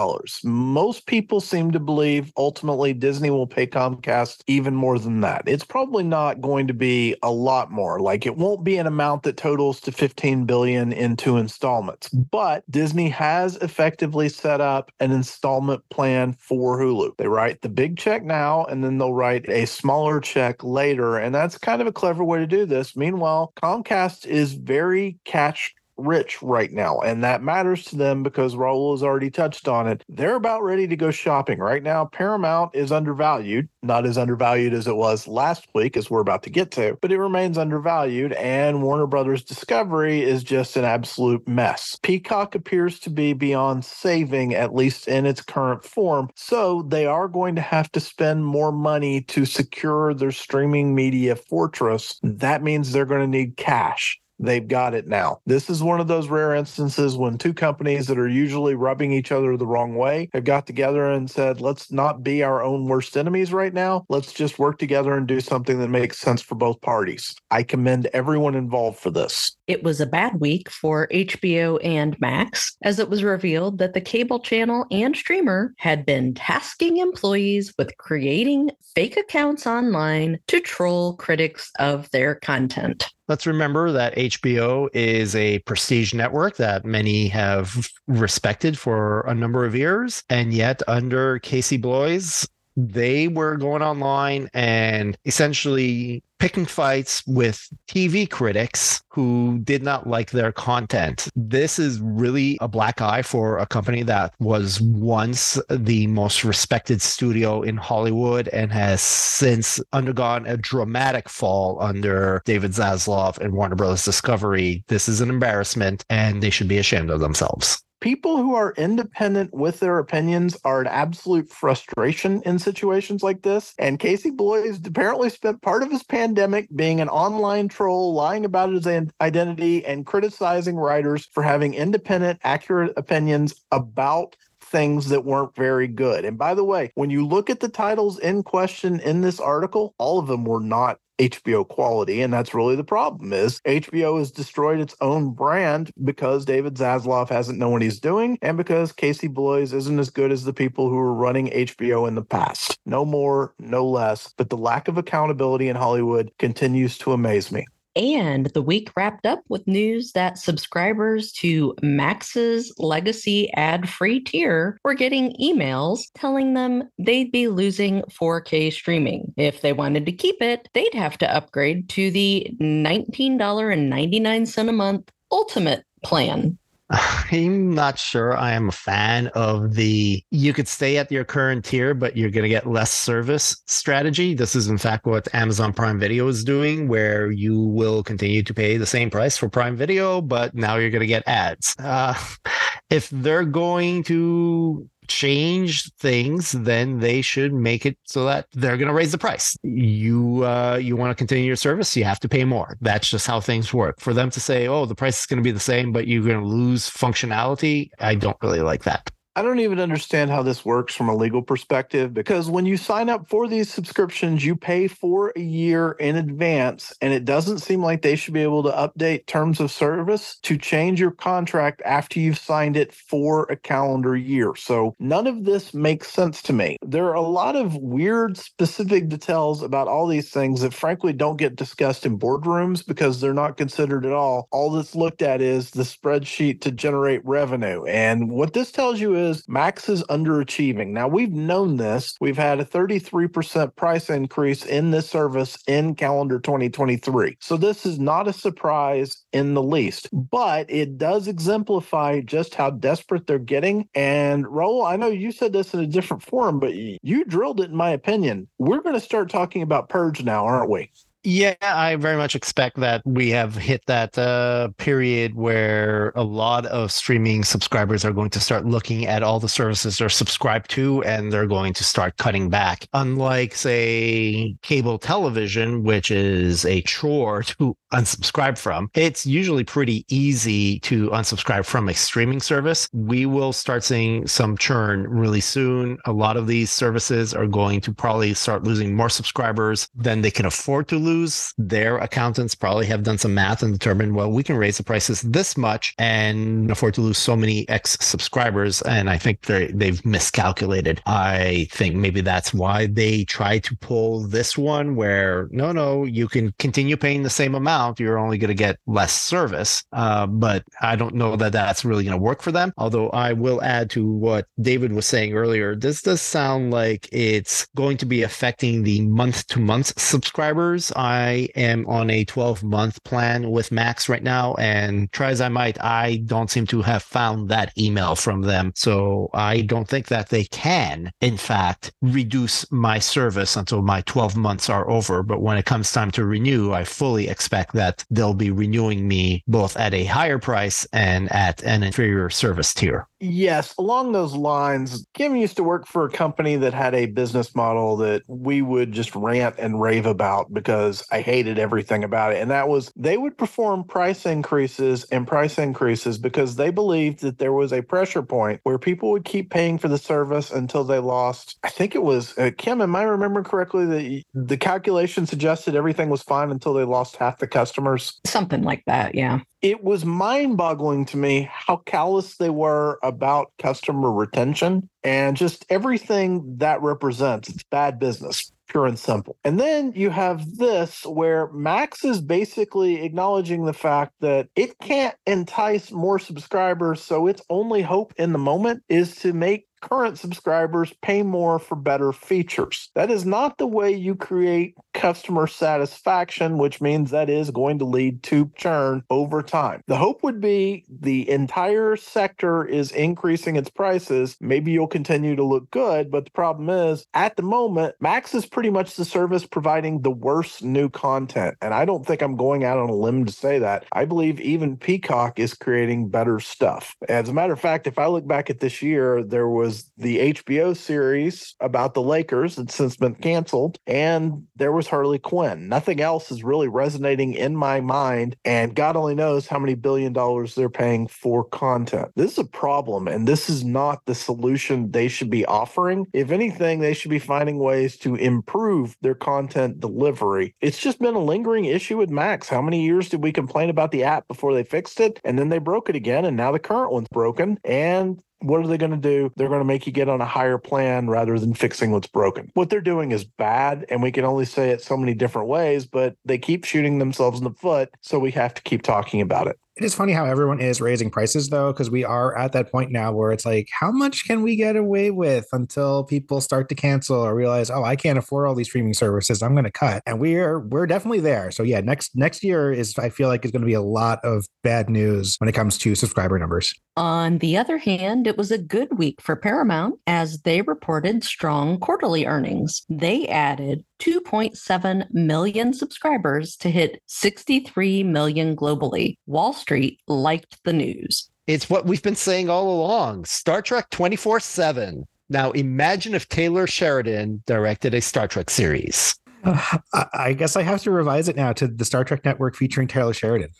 Most 0.42 1.06
people 1.06 1.40
seem 1.40 1.70
to 1.70 1.78
believe 1.78 2.32
ultimately 2.36 2.92
Disney 2.92 3.30
will 3.30 3.46
pay 3.46 3.66
Comcast 3.66 4.42
even 4.48 4.74
more 4.74 4.98
than 4.98 5.20
that. 5.20 5.42
It's 5.46 5.64
probably 5.64 6.02
not 6.02 6.40
going 6.40 6.66
to 6.66 6.74
be 6.74 7.14
a 7.22 7.30
lot 7.30 7.70
more. 7.70 8.00
Like 8.00 8.26
it 8.26 8.36
won't 8.36 8.64
be 8.64 8.76
an 8.76 8.88
amount 8.88 9.22
that 9.22 9.36
totals 9.36 9.80
to 9.82 9.92
15 9.92 10.44
billion 10.44 10.92
in 10.92 11.16
two 11.16 11.36
installments. 11.36 12.08
But 12.08 12.68
Disney 12.70 13.08
has 13.10 13.56
effectively 13.56 14.28
set 14.28 14.60
up 14.60 14.90
an 14.98 15.12
installment 15.12 15.88
plan 15.90 16.32
for 16.40 16.80
Hulu. 16.80 17.16
They 17.18 17.28
write 17.28 17.62
the 17.62 17.68
big 17.68 17.96
check 17.98 18.13
now 18.22 18.64
and 18.64 18.84
then 18.84 18.98
they'll 18.98 19.14
write 19.14 19.48
a 19.48 19.66
smaller 19.66 20.20
check 20.20 20.62
later. 20.62 21.16
And 21.16 21.34
that's 21.34 21.58
kind 21.58 21.80
of 21.80 21.86
a 21.86 21.92
clever 21.92 22.22
way 22.22 22.38
to 22.38 22.46
do 22.46 22.66
this. 22.66 22.96
Meanwhile, 22.96 23.52
Comcast 23.56 24.26
is 24.26 24.52
very 24.52 25.18
catch 25.24 25.74
rich 25.96 26.42
right 26.42 26.72
now, 26.72 27.00
and 27.00 27.22
that 27.24 27.42
matters 27.42 27.84
to 27.86 27.96
them 27.96 28.22
because 28.22 28.54
Raul 28.54 28.92
has 28.92 29.02
already 29.02 29.30
touched 29.30 29.68
on 29.68 29.86
it. 29.86 30.02
They're 30.08 30.36
about 30.36 30.62
ready 30.62 30.86
to 30.88 30.96
go 30.96 31.10
shopping 31.10 31.58
right 31.58 31.82
now. 31.82 32.06
Paramount 32.06 32.74
is 32.74 32.92
undervalued, 32.92 33.68
not 33.82 34.06
as 34.06 34.18
undervalued 34.18 34.74
as 34.74 34.86
it 34.86 34.96
was 34.96 35.26
last 35.26 35.66
week, 35.74 35.96
as 35.96 36.10
we're 36.10 36.20
about 36.20 36.42
to 36.44 36.50
get 36.50 36.70
to, 36.72 36.98
but 37.00 37.12
it 37.12 37.18
remains 37.18 37.58
undervalued. 37.58 38.32
And 38.32 38.82
Warner 38.82 39.06
Brothers 39.06 39.42
Discovery 39.42 40.22
is 40.22 40.42
just 40.42 40.76
an 40.76 40.84
absolute 40.84 41.46
mess. 41.48 41.98
Peacock 42.02 42.54
appears 42.54 42.98
to 43.00 43.10
be 43.10 43.32
beyond 43.32 43.84
saving, 43.84 44.54
at 44.54 44.74
least 44.74 45.08
in 45.08 45.26
its 45.26 45.40
current 45.40 45.84
form. 45.84 46.30
So 46.34 46.82
they 46.82 47.06
are 47.06 47.28
going 47.28 47.54
to 47.56 47.62
have 47.62 47.90
to 47.92 48.00
spend 48.00 48.44
more 48.44 48.72
money 48.72 49.22
to 49.22 49.44
secure 49.44 50.14
their 50.14 50.32
streaming 50.32 50.94
media 50.94 51.36
fortress. 51.36 52.18
That 52.22 52.62
means 52.62 52.92
they're 52.92 53.06
going 53.06 53.20
to 53.20 53.38
need 53.38 53.56
cash. 53.56 54.20
They've 54.38 54.66
got 54.66 54.94
it 54.94 55.06
now. 55.06 55.40
This 55.46 55.70
is 55.70 55.82
one 55.82 56.00
of 56.00 56.08
those 56.08 56.28
rare 56.28 56.54
instances 56.54 57.16
when 57.16 57.38
two 57.38 57.54
companies 57.54 58.06
that 58.06 58.18
are 58.18 58.28
usually 58.28 58.74
rubbing 58.74 59.12
each 59.12 59.32
other 59.32 59.56
the 59.56 59.66
wrong 59.66 59.94
way 59.94 60.28
have 60.32 60.44
got 60.44 60.66
together 60.66 61.10
and 61.10 61.30
said, 61.30 61.60
let's 61.60 61.92
not 61.92 62.22
be 62.22 62.42
our 62.42 62.62
own 62.62 62.84
worst 62.84 63.16
enemies 63.16 63.52
right 63.52 63.72
now. 63.72 64.04
Let's 64.08 64.32
just 64.32 64.58
work 64.58 64.78
together 64.78 65.14
and 65.14 65.26
do 65.26 65.40
something 65.40 65.78
that 65.78 65.88
makes 65.88 66.18
sense 66.18 66.42
for 66.42 66.56
both 66.56 66.80
parties. 66.80 67.34
I 67.50 67.62
commend 67.62 68.06
everyone 68.12 68.54
involved 68.54 68.98
for 68.98 69.10
this. 69.10 69.56
It 69.66 69.82
was 69.82 70.00
a 70.00 70.06
bad 70.06 70.40
week 70.40 70.68
for 70.70 71.08
HBO 71.08 71.78
and 71.82 72.18
Max, 72.20 72.76
as 72.82 72.98
it 72.98 73.08
was 73.08 73.22
revealed 73.22 73.78
that 73.78 73.94
the 73.94 74.00
cable 74.00 74.40
channel 74.40 74.86
and 74.90 75.16
streamer 75.16 75.74
had 75.78 76.04
been 76.04 76.34
tasking 76.34 76.98
employees 76.98 77.72
with 77.78 77.96
creating 77.98 78.70
fake 78.94 79.16
accounts 79.16 79.66
online 79.66 80.38
to 80.48 80.60
troll 80.60 81.16
critics 81.16 81.70
of 81.78 82.10
their 82.10 82.34
content. 82.34 83.08
Let's 83.26 83.46
remember 83.46 83.90
that 83.92 84.14
HBO 84.16 84.88
is 84.92 85.34
a 85.34 85.60
prestige 85.60 86.12
network 86.12 86.56
that 86.56 86.84
many 86.84 87.28
have 87.28 87.88
respected 88.06 88.78
for 88.78 89.22
a 89.22 89.34
number 89.34 89.64
of 89.64 89.74
years. 89.74 90.22
And 90.28 90.52
yet, 90.52 90.82
under 90.86 91.38
Casey 91.38 91.78
Bloys, 91.78 92.46
they 92.76 93.28
were 93.28 93.56
going 93.56 93.82
online 93.82 94.50
and 94.52 95.16
essentially 95.24 96.22
picking 96.44 96.66
fights 96.66 97.22
with 97.26 97.66
TV 97.88 98.28
critics 98.28 99.02
who 99.08 99.58
did 99.64 99.82
not 99.82 100.06
like 100.06 100.30
their 100.30 100.52
content. 100.52 101.26
This 101.34 101.78
is 101.78 101.98
really 102.02 102.58
a 102.60 102.68
black 102.68 103.00
eye 103.00 103.22
for 103.22 103.56
a 103.56 103.66
company 103.66 104.02
that 104.02 104.34
was 104.40 104.78
once 104.82 105.58
the 105.70 106.06
most 106.08 106.44
respected 106.44 107.00
studio 107.00 107.62
in 107.62 107.78
Hollywood 107.78 108.48
and 108.48 108.70
has 108.72 109.00
since 109.00 109.80
undergone 109.94 110.44
a 110.46 110.58
dramatic 110.58 111.30
fall 111.30 111.80
under 111.80 112.42
David 112.44 112.72
Zaslav 112.72 113.38
and 113.38 113.54
Warner 113.54 113.76
Brothers 113.76 114.04
Discovery. 114.04 114.84
This 114.88 115.08
is 115.08 115.22
an 115.22 115.30
embarrassment 115.30 116.04
and 116.10 116.42
they 116.42 116.50
should 116.50 116.68
be 116.68 116.76
ashamed 116.76 117.08
of 117.08 117.20
themselves 117.20 117.83
people 118.04 118.36
who 118.36 118.54
are 118.54 118.74
independent 118.76 119.54
with 119.54 119.80
their 119.80 119.98
opinions 119.98 120.58
are 120.62 120.82
an 120.82 120.86
absolute 120.86 121.50
frustration 121.50 122.42
in 122.44 122.58
situations 122.58 123.22
like 123.22 123.40
this. 123.40 123.72
And 123.78 123.98
Casey 123.98 124.28
Bloys 124.28 124.78
apparently 124.84 125.30
spent 125.30 125.62
part 125.62 125.82
of 125.82 125.90
his 125.90 126.02
pandemic 126.02 126.68
being 126.76 127.00
an 127.00 127.08
online 127.08 127.66
troll, 127.66 128.12
lying 128.12 128.44
about 128.44 128.74
his 128.74 128.86
identity, 129.22 129.86
and 129.86 130.04
criticizing 130.04 130.76
writers 130.76 131.30
for 131.32 131.42
having 131.42 131.72
independent, 131.72 132.40
accurate 132.44 132.92
opinions 132.98 133.54
about 133.72 134.36
things 134.60 135.08
that 135.08 135.24
weren't 135.24 135.56
very 135.56 135.88
good. 135.88 136.26
And 136.26 136.36
by 136.36 136.52
the 136.54 136.64
way, 136.64 136.90
when 136.96 137.08
you 137.08 137.26
look 137.26 137.48
at 137.48 137.60
the 137.60 137.68
titles 137.70 138.18
in 138.18 138.42
question 138.42 139.00
in 139.00 139.22
this 139.22 139.40
article, 139.40 139.94
all 139.96 140.18
of 140.18 140.26
them 140.26 140.44
were 140.44 140.60
not 140.60 140.98
HBO 141.18 141.66
quality. 141.66 142.22
And 142.22 142.32
that's 142.32 142.54
really 142.54 142.76
the 142.76 142.84
problem 142.84 143.32
is 143.32 143.60
HBO 143.62 144.18
has 144.18 144.30
destroyed 144.30 144.80
its 144.80 144.96
own 145.00 145.32
brand 145.32 145.90
because 146.02 146.44
David 146.44 146.74
Zaslav 146.74 147.28
hasn't 147.28 147.58
known 147.58 147.72
what 147.72 147.82
he's 147.82 148.00
doing 148.00 148.38
and 148.42 148.56
because 148.56 148.92
Casey 148.92 149.28
Bloys 149.28 149.72
isn't 149.72 149.98
as 149.98 150.10
good 150.10 150.32
as 150.32 150.44
the 150.44 150.52
people 150.52 150.88
who 150.88 150.96
were 150.96 151.14
running 151.14 151.50
HBO 151.50 152.08
in 152.08 152.14
the 152.14 152.22
past. 152.22 152.78
No 152.86 153.04
more, 153.04 153.54
no 153.58 153.86
less. 153.86 154.32
But 154.36 154.50
the 154.50 154.56
lack 154.56 154.88
of 154.88 154.98
accountability 154.98 155.68
in 155.68 155.76
Hollywood 155.76 156.30
continues 156.38 156.98
to 156.98 157.12
amaze 157.12 157.52
me. 157.52 157.66
And 157.96 158.46
the 158.46 158.62
week 158.62 158.90
wrapped 158.96 159.26
up 159.26 159.42
with 159.48 159.66
news 159.66 160.12
that 160.12 160.38
subscribers 160.38 161.32
to 161.32 161.74
Max's 161.82 162.72
legacy 162.78 163.52
ad 163.54 163.88
free 163.88 164.20
tier 164.20 164.78
were 164.84 164.94
getting 164.94 165.36
emails 165.40 166.02
telling 166.14 166.54
them 166.54 166.88
they'd 166.98 167.30
be 167.30 167.48
losing 167.48 168.02
4K 168.02 168.72
streaming. 168.72 169.32
If 169.36 169.60
they 169.60 169.72
wanted 169.72 170.06
to 170.06 170.12
keep 170.12 170.42
it, 170.42 170.68
they'd 170.74 170.94
have 170.94 171.18
to 171.18 171.34
upgrade 171.34 171.88
to 171.90 172.10
the 172.10 172.50
$19.99 172.60 174.68
a 174.68 174.72
month 174.72 175.10
Ultimate 175.30 175.84
plan. 176.04 176.58
I'm 176.90 177.74
not 177.74 177.98
sure 177.98 178.36
I 178.36 178.52
am 178.52 178.68
a 178.68 178.72
fan 178.72 179.28
of 179.28 179.74
the 179.74 180.22
you 180.30 180.52
could 180.52 180.68
stay 180.68 180.98
at 180.98 181.10
your 181.10 181.24
current 181.24 181.64
tier, 181.64 181.94
but 181.94 182.16
you're 182.16 182.30
going 182.30 182.42
to 182.42 182.48
get 182.48 182.66
less 182.66 182.90
service 182.90 183.56
strategy. 183.66 184.34
This 184.34 184.54
is, 184.54 184.68
in 184.68 184.78
fact, 184.78 185.06
what 185.06 185.32
Amazon 185.34 185.72
Prime 185.72 185.98
Video 185.98 186.28
is 186.28 186.44
doing, 186.44 186.88
where 186.88 187.30
you 187.30 187.58
will 187.58 188.02
continue 188.02 188.42
to 188.42 188.54
pay 188.54 188.76
the 188.76 188.86
same 188.86 189.10
price 189.10 189.36
for 189.36 189.48
Prime 189.48 189.76
Video, 189.76 190.20
but 190.20 190.54
now 190.54 190.76
you're 190.76 190.90
going 190.90 191.00
to 191.00 191.06
get 191.06 191.22
ads. 191.26 191.74
Uh, 191.78 192.14
if 192.90 193.08
they're 193.10 193.44
going 193.44 194.02
to 194.04 194.88
change 195.08 195.92
things, 195.94 196.52
then 196.52 196.98
they 196.98 197.22
should 197.22 197.52
make 197.52 197.86
it 197.86 197.98
so 198.04 198.24
that 198.24 198.46
they're 198.52 198.76
going 198.76 198.88
to 198.88 198.94
raise 198.94 199.12
the 199.12 199.18
price. 199.18 199.56
You 199.62 200.44
uh, 200.44 200.78
you 200.80 200.96
want 200.96 201.10
to 201.10 201.14
continue 201.14 201.44
your 201.44 201.56
service, 201.56 201.96
you 201.96 202.04
have 202.04 202.20
to 202.20 202.28
pay 202.28 202.44
more. 202.44 202.76
That's 202.80 203.08
just 203.10 203.26
how 203.26 203.40
things 203.40 203.72
work. 203.72 204.00
For 204.00 204.12
them 204.14 204.30
to 204.30 204.40
say, 204.40 204.66
"Oh, 204.66 204.86
the 204.86 204.94
price 204.94 205.20
is 205.20 205.26
going 205.26 205.38
to 205.38 205.42
be 205.42 205.52
the 205.52 205.60
same, 205.60 205.92
but 205.92 206.06
you're 206.06 206.24
going 206.24 206.40
to 206.40 206.46
lose 206.46 206.88
functionality," 206.88 207.90
I 208.00 208.14
don't 208.14 208.36
really 208.42 208.60
like 208.60 208.84
that. 208.84 209.10
I 209.36 209.42
don't 209.42 209.60
even 209.60 209.80
understand 209.80 210.30
how 210.30 210.42
this 210.42 210.64
works 210.64 210.94
from 210.94 211.08
a 211.08 211.16
legal 211.16 211.42
perspective 211.42 212.14
because 212.14 212.50
when 212.50 212.66
you 212.66 212.76
sign 212.76 213.08
up 213.08 213.28
for 213.28 213.48
these 213.48 213.72
subscriptions, 213.72 214.44
you 214.44 214.54
pay 214.54 214.88
for 214.88 215.32
a 215.34 215.40
year 215.40 215.92
in 215.92 216.16
advance, 216.16 216.92
and 217.00 217.12
it 217.14 217.24
doesn't 217.24 217.58
seem 217.58 217.82
like 217.82 218.02
they 218.02 218.14
should 218.14 218.34
be 218.34 218.42
able 218.42 218.62
to 218.62 218.70
update 218.70 219.26
terms 219.26 219.58
of 219.58 219.72
service 219.72 220.36
to 220.42 220.58
change 220.58 221.00
your 221.00 221.10
contract 221.12 221.82
after 221.84 222.20
you've 222.20 222.38
signed 222.38 222.76
it 222.76 222.92
for 222.94 223.44
a 223.50 223.56
calendar 223.56 224.16
year. 224.16 224.54
So 224.54 224.94
none 225.00 225.26
of 225.26 225.44
this 225.44 225.74
makes 225.74 226.10
sense 226.10 226.42
to 226.42 226.52
me. 226.52 226.76
There 226.86 227.06
are 227.06 227.14
a 227.14 227.22
lot 227.22 227.56
of 227.56 227.74
weird, 227.76 228.36
specific 228.36 229.08
details 229.08 229.62
about 229.62 229.88
all 229.88 230.06
these 230.06 230.30
things 230.30 230.60
that 230.60 230.74
frankly 230.74 231.12
don't 231.14 231.38
get 231.38 231.56
discussed 231.56 232.06
in 232.06 232.18
boardrooms 232.18 232.86
because 232.86 233.20
they're 233.20 233.34
not 233.34 233.56
considered 233.56 234.06
at 234.06 234.12
all. 234.12 234.46
All 234.52 234.70
that's 234.70 234.94
looked 234.94 235.22
at 235.22 235.40
is 235.40 235.70
the 235.72 235.82
spreadsheet 235.82 236.60
to 236.60 236.70
generate 236.70 237.24
revenue. 237.24 237.84
And 237.86 238.30
what 238.30 238.52
this 238.52 238.70
tells 238.70 239.00
you 239.00 239.14
is 239.16 239.23
is 239.24 239.48
Max 239.48 239.88
is 239.88 240.02
underachieving. 240.04 240.88
Now, 240.88 241.08
we've 241.08 241.32
known 241.32 241.76
this. 241.76 242.16
We've 242.20 242.36
had 242.36 242.60
a 242.60 242.64
33% 242.64 243.74
price 243.76 244.10
increase 244.10 244.64
in 244.64 244.90
this 244.90 245.08
service 245.08 245.58
in 245.66 245.94
calendar 245.94 246.38
2023. 246.38 247.38
So, 247.40 247.56
this 247.56 247.86
is 247.86 247.98
not 247.98 248.28
a 248.28 248.32
surprise 248.32 249.24
in 249.32 249.54
the 249.54 249.62
least, 249.62 250.08
but 250.12 250.70
it 250.70 250.98
does 250.98 251.26
exemplify 251.26 252.20
just 252.20 252.54
how 252.54 252.70
desperate 252.70 253.26
they're 253.26 253.38
getting. 253.38 253.88
And 253.94 254.44
Raul, 254.44 254.86
I 254.86 254.96
know 254.96 255.08
you 255.08 255.32
said 255.32 255.52
this 255.52 255.74
in 255.74 255.80
a 255.80 255.86
different 255.86 256.22
forum, 256.22 256.60
but 256.60 256.74
you 256.74 257.24
drilled 257.24 257.60
it 257.60 257.70
in 257.70 257.76
my 257.76 257.90
opinion. 257.90 258.48
We're 258.58 258.82
going 258.82 258.94
to 258.94 259.00
start 259.00 259.30
talking 259.30 259.62
about 259.62 259.88
Purge 259.88 260.22
now, 260.22 260.44
aren't 260.44 260.70
we? 260.70 260.90
Yeah, 261.26 261.54
I 261.62 261.96
very 261.96 262.18
much 262.18 262.34
expect 262.36 262.78
that 262.80 263.00
we 263.06 263.30
have 263.30 263.54
hit 263.54 263.86
that 263.86 264.18
uh, 264.18 264.68
period 264.76 265.34
where 265.34 266.12
a 266.14 266.22
lot 266.22 266.66
of 266.66 266.92
streaming 266.92 267.44
subscribers 267.44 268.04
are 268.04 268.12
going 268.12 268.28
to 268.28 268.40
start 268.40 268.66
looking 268.66 269.06
at 269.06 269.22
all 269.22 269.40
the 269.40 269.48
services 269.48 269.96
they're 269.96 270.10
subscribed 270.10 270.68
to 270.72 271.02
and 271.04 271.32
they're 271.32 271.46
going 271.46 271.72
to 271.74 271.84
start 271.84 272.18
cutting 272.18 272.50
back. 272.50 272.86
Unlike, 272.92 273.54
say, 273.54 274.54
cable 274.60 274.98
television, 274.98 275.82
which 275.82 276.10
is 276.10 276.66
a 276.66 276.82
chore 276.82 277.42
to 277.58 277.74
unsubscribe 277.94 278.58
from, 278.58 278.90
it's 278.92 279.24
usually 279.24 279.64
pretty 279.64 280.04
easy 280.08 280.78
to 280.80 281.08
unsubscribe 281.08 281.64
from 281.64 281.88
a 281.88 281.94
streaming 281.94 282.40
service. 282.40 282.86
We 282.92 283.24
will 283.24 283.54
start 283.54 283.82
seeing 283.82 284.26
some 284.26 284.58
churn 284.58 285.08
really 285.08 285.40
soon. 285.40 285.96
A 286.04 286.12
lot 286.12 286.36
of 286.36 286.48
these 286.48 286.70
services 286.70 287.32
are 287.32 287.46
going 287.46 287.80
to 287.80 287.94
probably 287.94 288.34
start 288.34 288.64
losing 288.64 288.94
more 288.94 289.08
subscribers 289.08 289.88
than 289.94 290.20
they 290.20 290.30
can 290.30 290.44
afford 290.44 290.86
to 290.88 290.96
lose 290.96 291.13
their 291.58 291.98
accountants 291.98 292.54
probably 292.54 292.86
have 292.86 293.02
done 293.02 293.18
some 293.18 293.34
math 293.34 293.62
and 293.62 293.72
determined, 293.72 294.14
well, 294.14 294.30
we 294.30 294.42
can 294.42 294.56
raise 294.56 294.76
the 294.76 294.84
prices 294.84 295.20
this 295.22 295.56
much 295.56 295.94
and 295.98 296.70
afford 296.70 296.94
to 296.94 297.00
lose 297.00 297.18
so 297.18 297.36
many 297.36 297.68
X 297.68 297.96
subscribers. 298.00 298.82
And 298.82 299.08
I 299.08 299.18
think 299.18 299.42
they 299.42 299.68
they've 299.68 300.04
miscalculated. 300.04 301.00
I 301.06 301.68
think 301.70 301.94
maybe 301.94 302.20
that's 302.20 302.52
why 302.52 302.86
they 302.86 303.24
try 303.24 303.58
to 303.60 303.76
pull 303.76 304.26
this 304.26 304.56
one 304.58 304.96
where 304.96 305.48
no, 305.50 305.72
no, 305.72 306.04
you 306.04 306.28
can 306.28 306.52
continue 306.58 306.96
paying 306.96 307.22
the 307.22 307.30
same 307.30 307.54
amount. 307.54 308.00
You're 308.00 308.18
only 308.18 308.38
going 308.38 308.48
to 308.48 308.54
get 308.54 308.78
less 308.86 309.12
service. 309.12 309.84
Uh, 309.92 310.26
but 310.26 310.64
I 310.80 310.96
don't 310.96 311.14
know 311.14 311.36
that 311.36 311.52
that's 311.52 311.84
really 311.84 312.04
going 312.04 312.16
to 312.16 312.22
work 312.22 312.42
for 312.42 312.52
them. 312.52 312.72
Although 312.76 313.10
I 313.10 313.32
will 313.32 313.62
add 313.62 313.90
to 313.90 314.06
what 314.06 314.46
David 314.60 314.92
was 314.92 315.06
saying 315.06 315.34
earlier, 315.34 315.76
this 315.76 316.02
does 316.02 316.20
sound 316.20 316.70
like 316.70 317.08
it's 317.12 317.66
going 317.76 317.96
to 317.98 318.06
be 318.06 318.22
affecting 318.22 318.82
the 318.82 319.02
month 319.02 319.46
to 319.48 319.60
month 319.60 319.98
subscribers 319.98 320.92
I 321.04 321.48
am 321.54 321.86
on 321.86 322.08
a 322.08 322.24
12 322.24 322.64
month 322.64 323.02
plan 323.04 323.50
with 323.50 323.70
Max 323.70 324.08
right 324.08 324.22
now. 324.22 324.54
And 324.54 325.12
try 325.12 325.30
as 325.30 325.40
I 325.40 325.48
might, 325.48 325.82
I 325.82 326.22
don't 326.24 326.50
seem 326.50 326.66
to 326.68 326.80
have 326.82 327.02
found 327.02 327.50
that 327.50 327.76
email 327.76 328.16
from 328.16 328.42
them. 328.42 328.72
So 328.74 329.28
I 329.34 329.60
don't 329.60 329.86
think 329.86 330.06
that 330.08 330.30
they 330.30 330.44
can, 330.44 331.12
in 331.20 331.36
fact, 331.36 331.92
reduce 332.00 332.70
my 332.72 332.98
service 332.98 333.54
until 333.56 333.82
my 333.82 334.00
12 334.02 334.36
months 334.36 334.70
are 334.70 334.88
over. 334.88 335.22
But 335.22 335.42
when 335.42 335.58
it 335.58 335.66
comes 335.66 335.92
time 335.92 336.10
to 336.12 336.24
renew, 336.24 336.72
I 336.72 336.84
fully 336.84 337.28
expect 337.28 337.74
that 337.74 338.04
they'll 338.10 338.34
be 338.34 338.50
renewing 338.50 339.06
me 339.06 339.42
both 339.46 339.76
at 339.76 339.92
a 339.92 340.04
higher 340.04 340.38
price 340.38 340.86
and 340.92 341.30
at 341.30 341.62
an 341.64 341.82
inferior 341.82 342.30
service 342.30 342.72
tier. 342.72 343.06
Yes, 343.20 343.74
along 343.78 344.12
those 344.12 344.34
lines, 344.34 345.06
Kim 345.14 345.34
used 345.34 345.56
to 345.56 345.64
work 345.64 345.86
for 345.86 346.04
a 346.04 346.10
company 346.10 346.56
that 346.56 346.74
had 346.74 346.94
a 346.94 347.06
business 347.06 347.54
model 347.54 347.96
that 347.96 348.22
we 348.26 348.60
would 348.60 348.92
just 348.92 349.14
rant 349.16 349.54
and 349.58 349.80
rave 349.80 350.04
about 350.04 350.52
because 350.52 350.93
I 351.10 351.20
hated 351.20 351.58
everything 351.58 352.04
about 352.04 352.32
it. 352.32 352.40
And 352.40 352.50
that 352.50 352.68
was 352.68 352.92
they 352.96 353.16
would 353.16 353.36
perform 353.36 353.84
price 353.84 354.26
increases 354.26 355.04
and 355.04 355.26
price 355.26 355.58
increases 355.58 356.18
because 356.18 356.56
they 356.56 356.70
believed 356.70 357.20
that 357.20 357.38
there 357.38 357.52
was 357.52 357.72
a 357.72 357.82
pressure 357.82 358.22
point 358.22 358.60
where 358.62 358.78
people 358.78 359.10
would 359.10 359.24
keep 359.24 359.50
paying 359.50 359.78
for 359.78 359.88
the 359.88 359.98
service 359.98 360.50
until 360.50 360.84
they 360.84 360.98
lost. 360.98 361.56
I 361.62 361.70
think 361.70 361.94
it 361.94 362.02
was 362.02 362.36
uh, 362.38 362.50
Kim, 362.56 362.80
am 362.80 362.94
I 362.96 363.02
remembering 363.02 363.44
correctly 363.44 363.86
that 363.86 364.22
the 364.34 364.56
calculation 364.56 365.26
suggested 365.26 365.74
everything 365.74 366.10
was 366.10 366.22
fine 366.22 366.50
until 366.50 366.74
they 366.74 366.84
lost 366.84 367.16
half 367.16 367.38
the 367.38 367.46
customers? 367.46 368.20
Something 368.26 368.62
like 368.62 368.82
that, 368.86 369.14
yeah 369.14 369.40
it 369.64 369.82
was 369.82 370.04
mind 370.04 370.58
boggling 370.58 371.06
to 371.06 371.16
me 371.16 371.48
how 371.50 371.76
callous 371.86 372.36
they 372.36 372.50
were 372.50 372.98
about 373.02 373.50
customer 373.58 374.12
retention 374.12 374.90
and 375.02 375.38
just 375.38 375.64
everything 375.70 376.58
that 376.58 376.82
represents. 376.82 377.48
It's 377.48 377.64
bad 377.70 377.98
business, 377.98 378.52
pure 378.68 378.86
and 378.86 378.98
simple. 378.98 379.36
And 379.44 379.58
then 379.60 379.92
you 379.94 380.10
have 380.10 380.56
this 380.56 381.04
where 381.04 381.50
Max 381.52 382.04
is 382.04 382.20
basically 382.20 383.02
acknowledging 383.02 383.64
the 383.64 383.72
fact 383.72 384.14
that 384.20 384.48
it 384.56 384.78
can't 384.78 385.16
entice 385.26 385.90
more 385.90 386.18
subscribers. 386.18 387.02
So 387.02 387.26
its 387.26 387.42
only 387.50 387.82
hope 387.82 388.14
in 388.16 388.32
the 388.32 388.38
moment 388.38 388.82
is 388.88 389.16
to 389.16 389.32
make 389.32 389.66
current 389.84 390.18
subscribers 390.18 390.94
pay 391.02 391.22
more 391.22 391.58
for 391.58 391.76
better 391.76 392.10
features. 392.12 392.90
That 392.94 393.10
is 393.10 393.26
not 393.26 393.58
the 393.58 393.66
way 393.66 393.92
you 393.92 394.14
create 394.14 394.74
customer 394.94 395.46
satisfaction, 395.46 396.56
which 396.56 396.80
means 396.80 397.10
that 397.10 397.28
is 397.28 397.50
going 397.50 397.78
to 397.80 397.84
lead 397.84 398.22
to 398.24 398.50
churn 398.56 399.02
over 399.10 399.42
time. 399.42 399.82
The 399.86 399.96
hope 399.96 400.22
would 400.22 400.40
be 400.40 400.84
the 400.88 401.28
entire 401.28 401.96
sector 401.96 402.64
is 402.64 402.92
increasing 402.92 403.56
its 403.56 403.68
prices. 403.68 404.36
Maybe 404.40 404.72
you'll 404.72 404.86
continue 404.86 405.36
to 405.36 405.44
look 405.44 405.70
good, 405.70 406.10
but 406.10 406.24
the 406.24 406.30
problem 406.30 406.70
is 406.70 407.04
at 407.12 407.36
the 407.36 407.42
moment, 407.42 407.94
Max 408.00 408.34
is 408.34 408.46
pretty 408.46 408.70
much 408.70 408.96
the 408.96 409.04
service 409.04 409.44
providing 409.46 410.00
the 410.00 410.10
worst 410.10 410.62
new 410.62 410.88
content. 410.88 411.56
And 411.60 411.74
I 411.74 411.84
don't 411.84 412.06
think 412.06 412.22
I'm 412.22 412.36
going 412.36 412.64
out 412.64 412.78
on 412.78 412.88
a 412.88 412.94
limb 412.94 413.26
to 413.26 413.32
say 413.32 413.58
that. 413.58 413.84
I 413.92 414.06
believe 414.06 414.40
even 414.40 414.78
Peacock 414.78 415.38
is 415.38 415.52
creating 415.52 416.08
better 416.08 416.40
stuff. 416.40 416.96
As 417.08 417.28
a 417.28 417.34
matter 417.34 417.52
of 417.52 417.60
fact, 417.60 417.86
if 417.86 417.98
I 417.98 418.06
look 418.06 418.26
back 418.26 418.48
at 418.48 418.60
this 418.60 418.80
year, 418.80 419.22
there 419.22 419.48
was 419.48 419.73
was 419.74 419.90
the 419.96 420.32
HBO 420.34 420.76
series 420.76 421.54
about 421.60 421.94
the 421.94 422.02
Lakers 422.02 422.56
that's 422.56 422.74
since 422.74 422.96
been 422.96 423.14
canceled, 423.14 423.78
and 423.86 424.46
there 424.56 424.72
was 424.72 424.86
Harley 424.86 425.18
Quinn. 425.18 425.68
Nothing 425.68 426.00
else 426.00 426.30
is 426.30 426.44
really 426.44 426.68
resonating 426.68 427.34
in 427.34 427.56
my 427.56 427.80
mind, 427.80 428.36
and 428.44 428.74
God 428.74 428.96
only 428.96 429.14
knows 429.14 429.46
how 429.46 429.58
many 429.58 429.74
billion 429.74 430.12
dollars 430.12 430.54
they're 430.54 430.68
paying 430.68 431.08
for 431.08 431.44
content. 431.44 432.12
This 432.14 432.32
is 432.32 432.38
a 432.38 432.44
problem, 432.44 433.08
and 433.08 433.26
this 433.26 433.50
is 433.50 433.64
not 433.64 434.04
the 434.06 434.14
solution 434.14 434.90
they 434.92 435.08
should 435.08 435.30
be 435.30 435.44
offering. 435.46 436.06
If 436.12 436.30
anything, 436.30 436.80
they 436.80 436.94
should 436.94 437.10
be 437.10 437.18
finding 437.18 437.58
ways 437.58 437.96
to 437.98 438.14
improve 438.14 438.96
their 439.00 439.14
content 439.14 439.80
delivery. 439.80 440.54
It's 440.60 440.78
just 440.78 441.00
been 441.00 441.14
a 441.14 441.24
lingering 441.24 441.64
issue 441.64 441.98
with 441.98 442.10
Max. 442.10 442.48
How 442.48 442.62
many 442.62 442.84
years 442.84 443.08
did 443.08 443.22
we 443.22 443.32
complain 443.32 443.70
about 443.70 443.90
the 443.90 444.04
app 444.04 444.28
before 444.28 444.54
they 444.54 444.62
fixed 444.62 445.00
it? 445.00 445.20
And 445.24 445.38
then 445.38 445.48
they 445.48 445.58
broke 445.58 445.88
it 445.88 445.96
again, 445.96 446.24
and 446.24 446.36
now 446.36 446.52
the 446.52 446.58
current 446.58 446.92
one's 446.92 447.08
broken. 447.08 447.58
And 447.64 448.22
What 448.44 448.60
are 448.60 448.66
they 448.66 448.76
going 448.76 448.90
to 448.90 448.98
do? 448.98 449.32
They're 449.36 449.48
going 449.48 449.60
to 449.60 449.64
make 449.64 449.86
you 449.86 449.92
get 449.92 450.08
on 450.08 450.20
a 450.20 450.26
higher 450.26 450.58
plan 450.58 451.08
rather 451.08 451.38
than 451.38 451.54
fixing 451.54 451.92
what's 451.92 452.06
broken. 452.06 452.50
What 452.52 452.68
they're 452.68 452.82
doing 452.82 453.10
is 453.10 453.24
bad, 453.24 453.86
and 453.88 454.02
we 454.02 454.12
can 454.12 454.24
only 454.24 454.44
say 454.44 454.68
it 454.70 454.82
so 454.82 454.98
many 454.98 455.14
different 455.14 455.48
ways, 455.48 455.86
but 455.86 456.16
they 456.26 456.36
keep 456.36 456.64
shooting 456.66 456.98
themselves 456.98 457.38
in 457.38 457.44
the 457.44 457.54
foot. 457.54 457.90
So 458.02 458.18
we 458.18 458.32
have 458.32 458.52
to 458.52 458.62
keep 458.62 458.82
talking 458.82 459.22
about 459.22 459.46
it. 459.46 459.58
It 459.76 459.82
is 459.82 459.92
funny 459.92 460.12
how 460.12 460.24
everyone 460.24 460.60
is 460.60 460.80
raising 460.80 461.10
prices 461.10 461.48
though, 461.48 461.72
because 461.72 461.90
we 461.90 462.04
are 462.04 462.36
at 462.38 462.52
that 462.52 462.70
point 462.70 462.92
now 462.92 463.12
where 463.12 463.32
it's 463.32 463.44
like, 463.44 463.68
how 463.72 463.90
much 463.90 464.24
can 464.24 464.42
we 464.42 464.54
get 464.54 464.76
away 464.76 465.10
with 465.10 465.48
until 465.52 466.04
people 466.04 466.40
start 466.40 466.68
to 466.68 466.76
cancel 466.76 467.16
or 467.16 467.34
realize, 467.34 467.70
oh, 467.70 467.82
I 467.82 467.96
can't 467.96 468.16
afford 468.16 468.46
all 468.46 468.54
these 468.54 468.68
streaming 468.68 468.94
services. 468.94 469.42
I'm 469.42 469.52
going 469.52 469.64
to 469.64 469.72
cut, 469.72 470.00
and 470.06 470.20
we're 470.20 470.60
we're 470.60 470.86
definitely 470.86 471.20
there. 471.20 471.50
So 471.50 471.64
yeah, 471.64 471.80
next 471.80 472.12
next 472.14 472.44
year 472.44 472.72
is 472.72 472.96
I 472.98 473.08
feel 473.08 473.26
like 473.26 473.44
is 473.44 473.50
going 473.50 473.62
to 473.62 473.66
be 473.66 473.74
a 473.74 473.82
lot 473.82 474.20
of 474.24 474.46
bad 474.62 474.88
news 474.88 475.34
when 475.38 475.48
it 475.48 475.52
comes 475.52 475.76
to 475.78 475.96
subscriber 475.96 476.38
numbers. 476.38 476.72
On 476.96 477.38
the 477.38 477.56
other 477.56 477.78
hand, 477.78 478.28
it 478.28 478.38
was 478.38 478.52
a 478.52 478.58
good 478.58 478.96
week 478.96 479.20
for 479.20 479.34
Paramount 479.34 479.98
as 480.06 480.42
they 480.42 480.62
reported 480.62 481.24
strong 481.24 481.80
quarterly 481.80 482.26
earnings. 482.26 482.82
They 482.88 483.26
added 483.26 483.84
2.7 484.00 485.06
million 485.12 485.72
subscribers 485.72 486.56
to 486.56 486.70
hit 486.70 487.00
63 487.06 488.02
million 488.02 488.56
globally. 488.56 489.16
Wall 489.26 489.52
Street 489.52 490.00
liked 490.06 490.62
the 490.64 490.72
news. 490.72 491.30
It's 491.46 491.68
what 491.68 491.86
we've 491.86 492.02
been 492.02 492.16
saying 492.16 492.48
all 492.48 492.70
along 492.70 493.26
Star 493.26 493.62
Trek 493.62 493.90
24 493.90 494.40
7. 494.40 495.06
Now, 495.28 495.50
imagine 495.52 496.14
if 496.14 496.28
Taylor 496.28 496.66
Sheridan 496.66 497.42
directed 497.46 497.94
a 497.94 498.00
Star 498.00 498.28
Trek 498.28 498.50
series. 498.50 499.16
Uh, 499.42 499.78
I 500.14 500.32
guess 500.32 500.56
I 500.56 500.62
have 500.62 500.82
to 500.84 500.90
revise 500.90 501.28
it 501.28 501.36
now 501.36 501.52
to 501.54 501.68
the 501.68 501.84
Star 501.84 502.04
Trek 502.04 502.24
Network 502.24 502.56
featuring 502.56 502.88
Taylor 502.88 503.12
Sheridan 503.12 503.50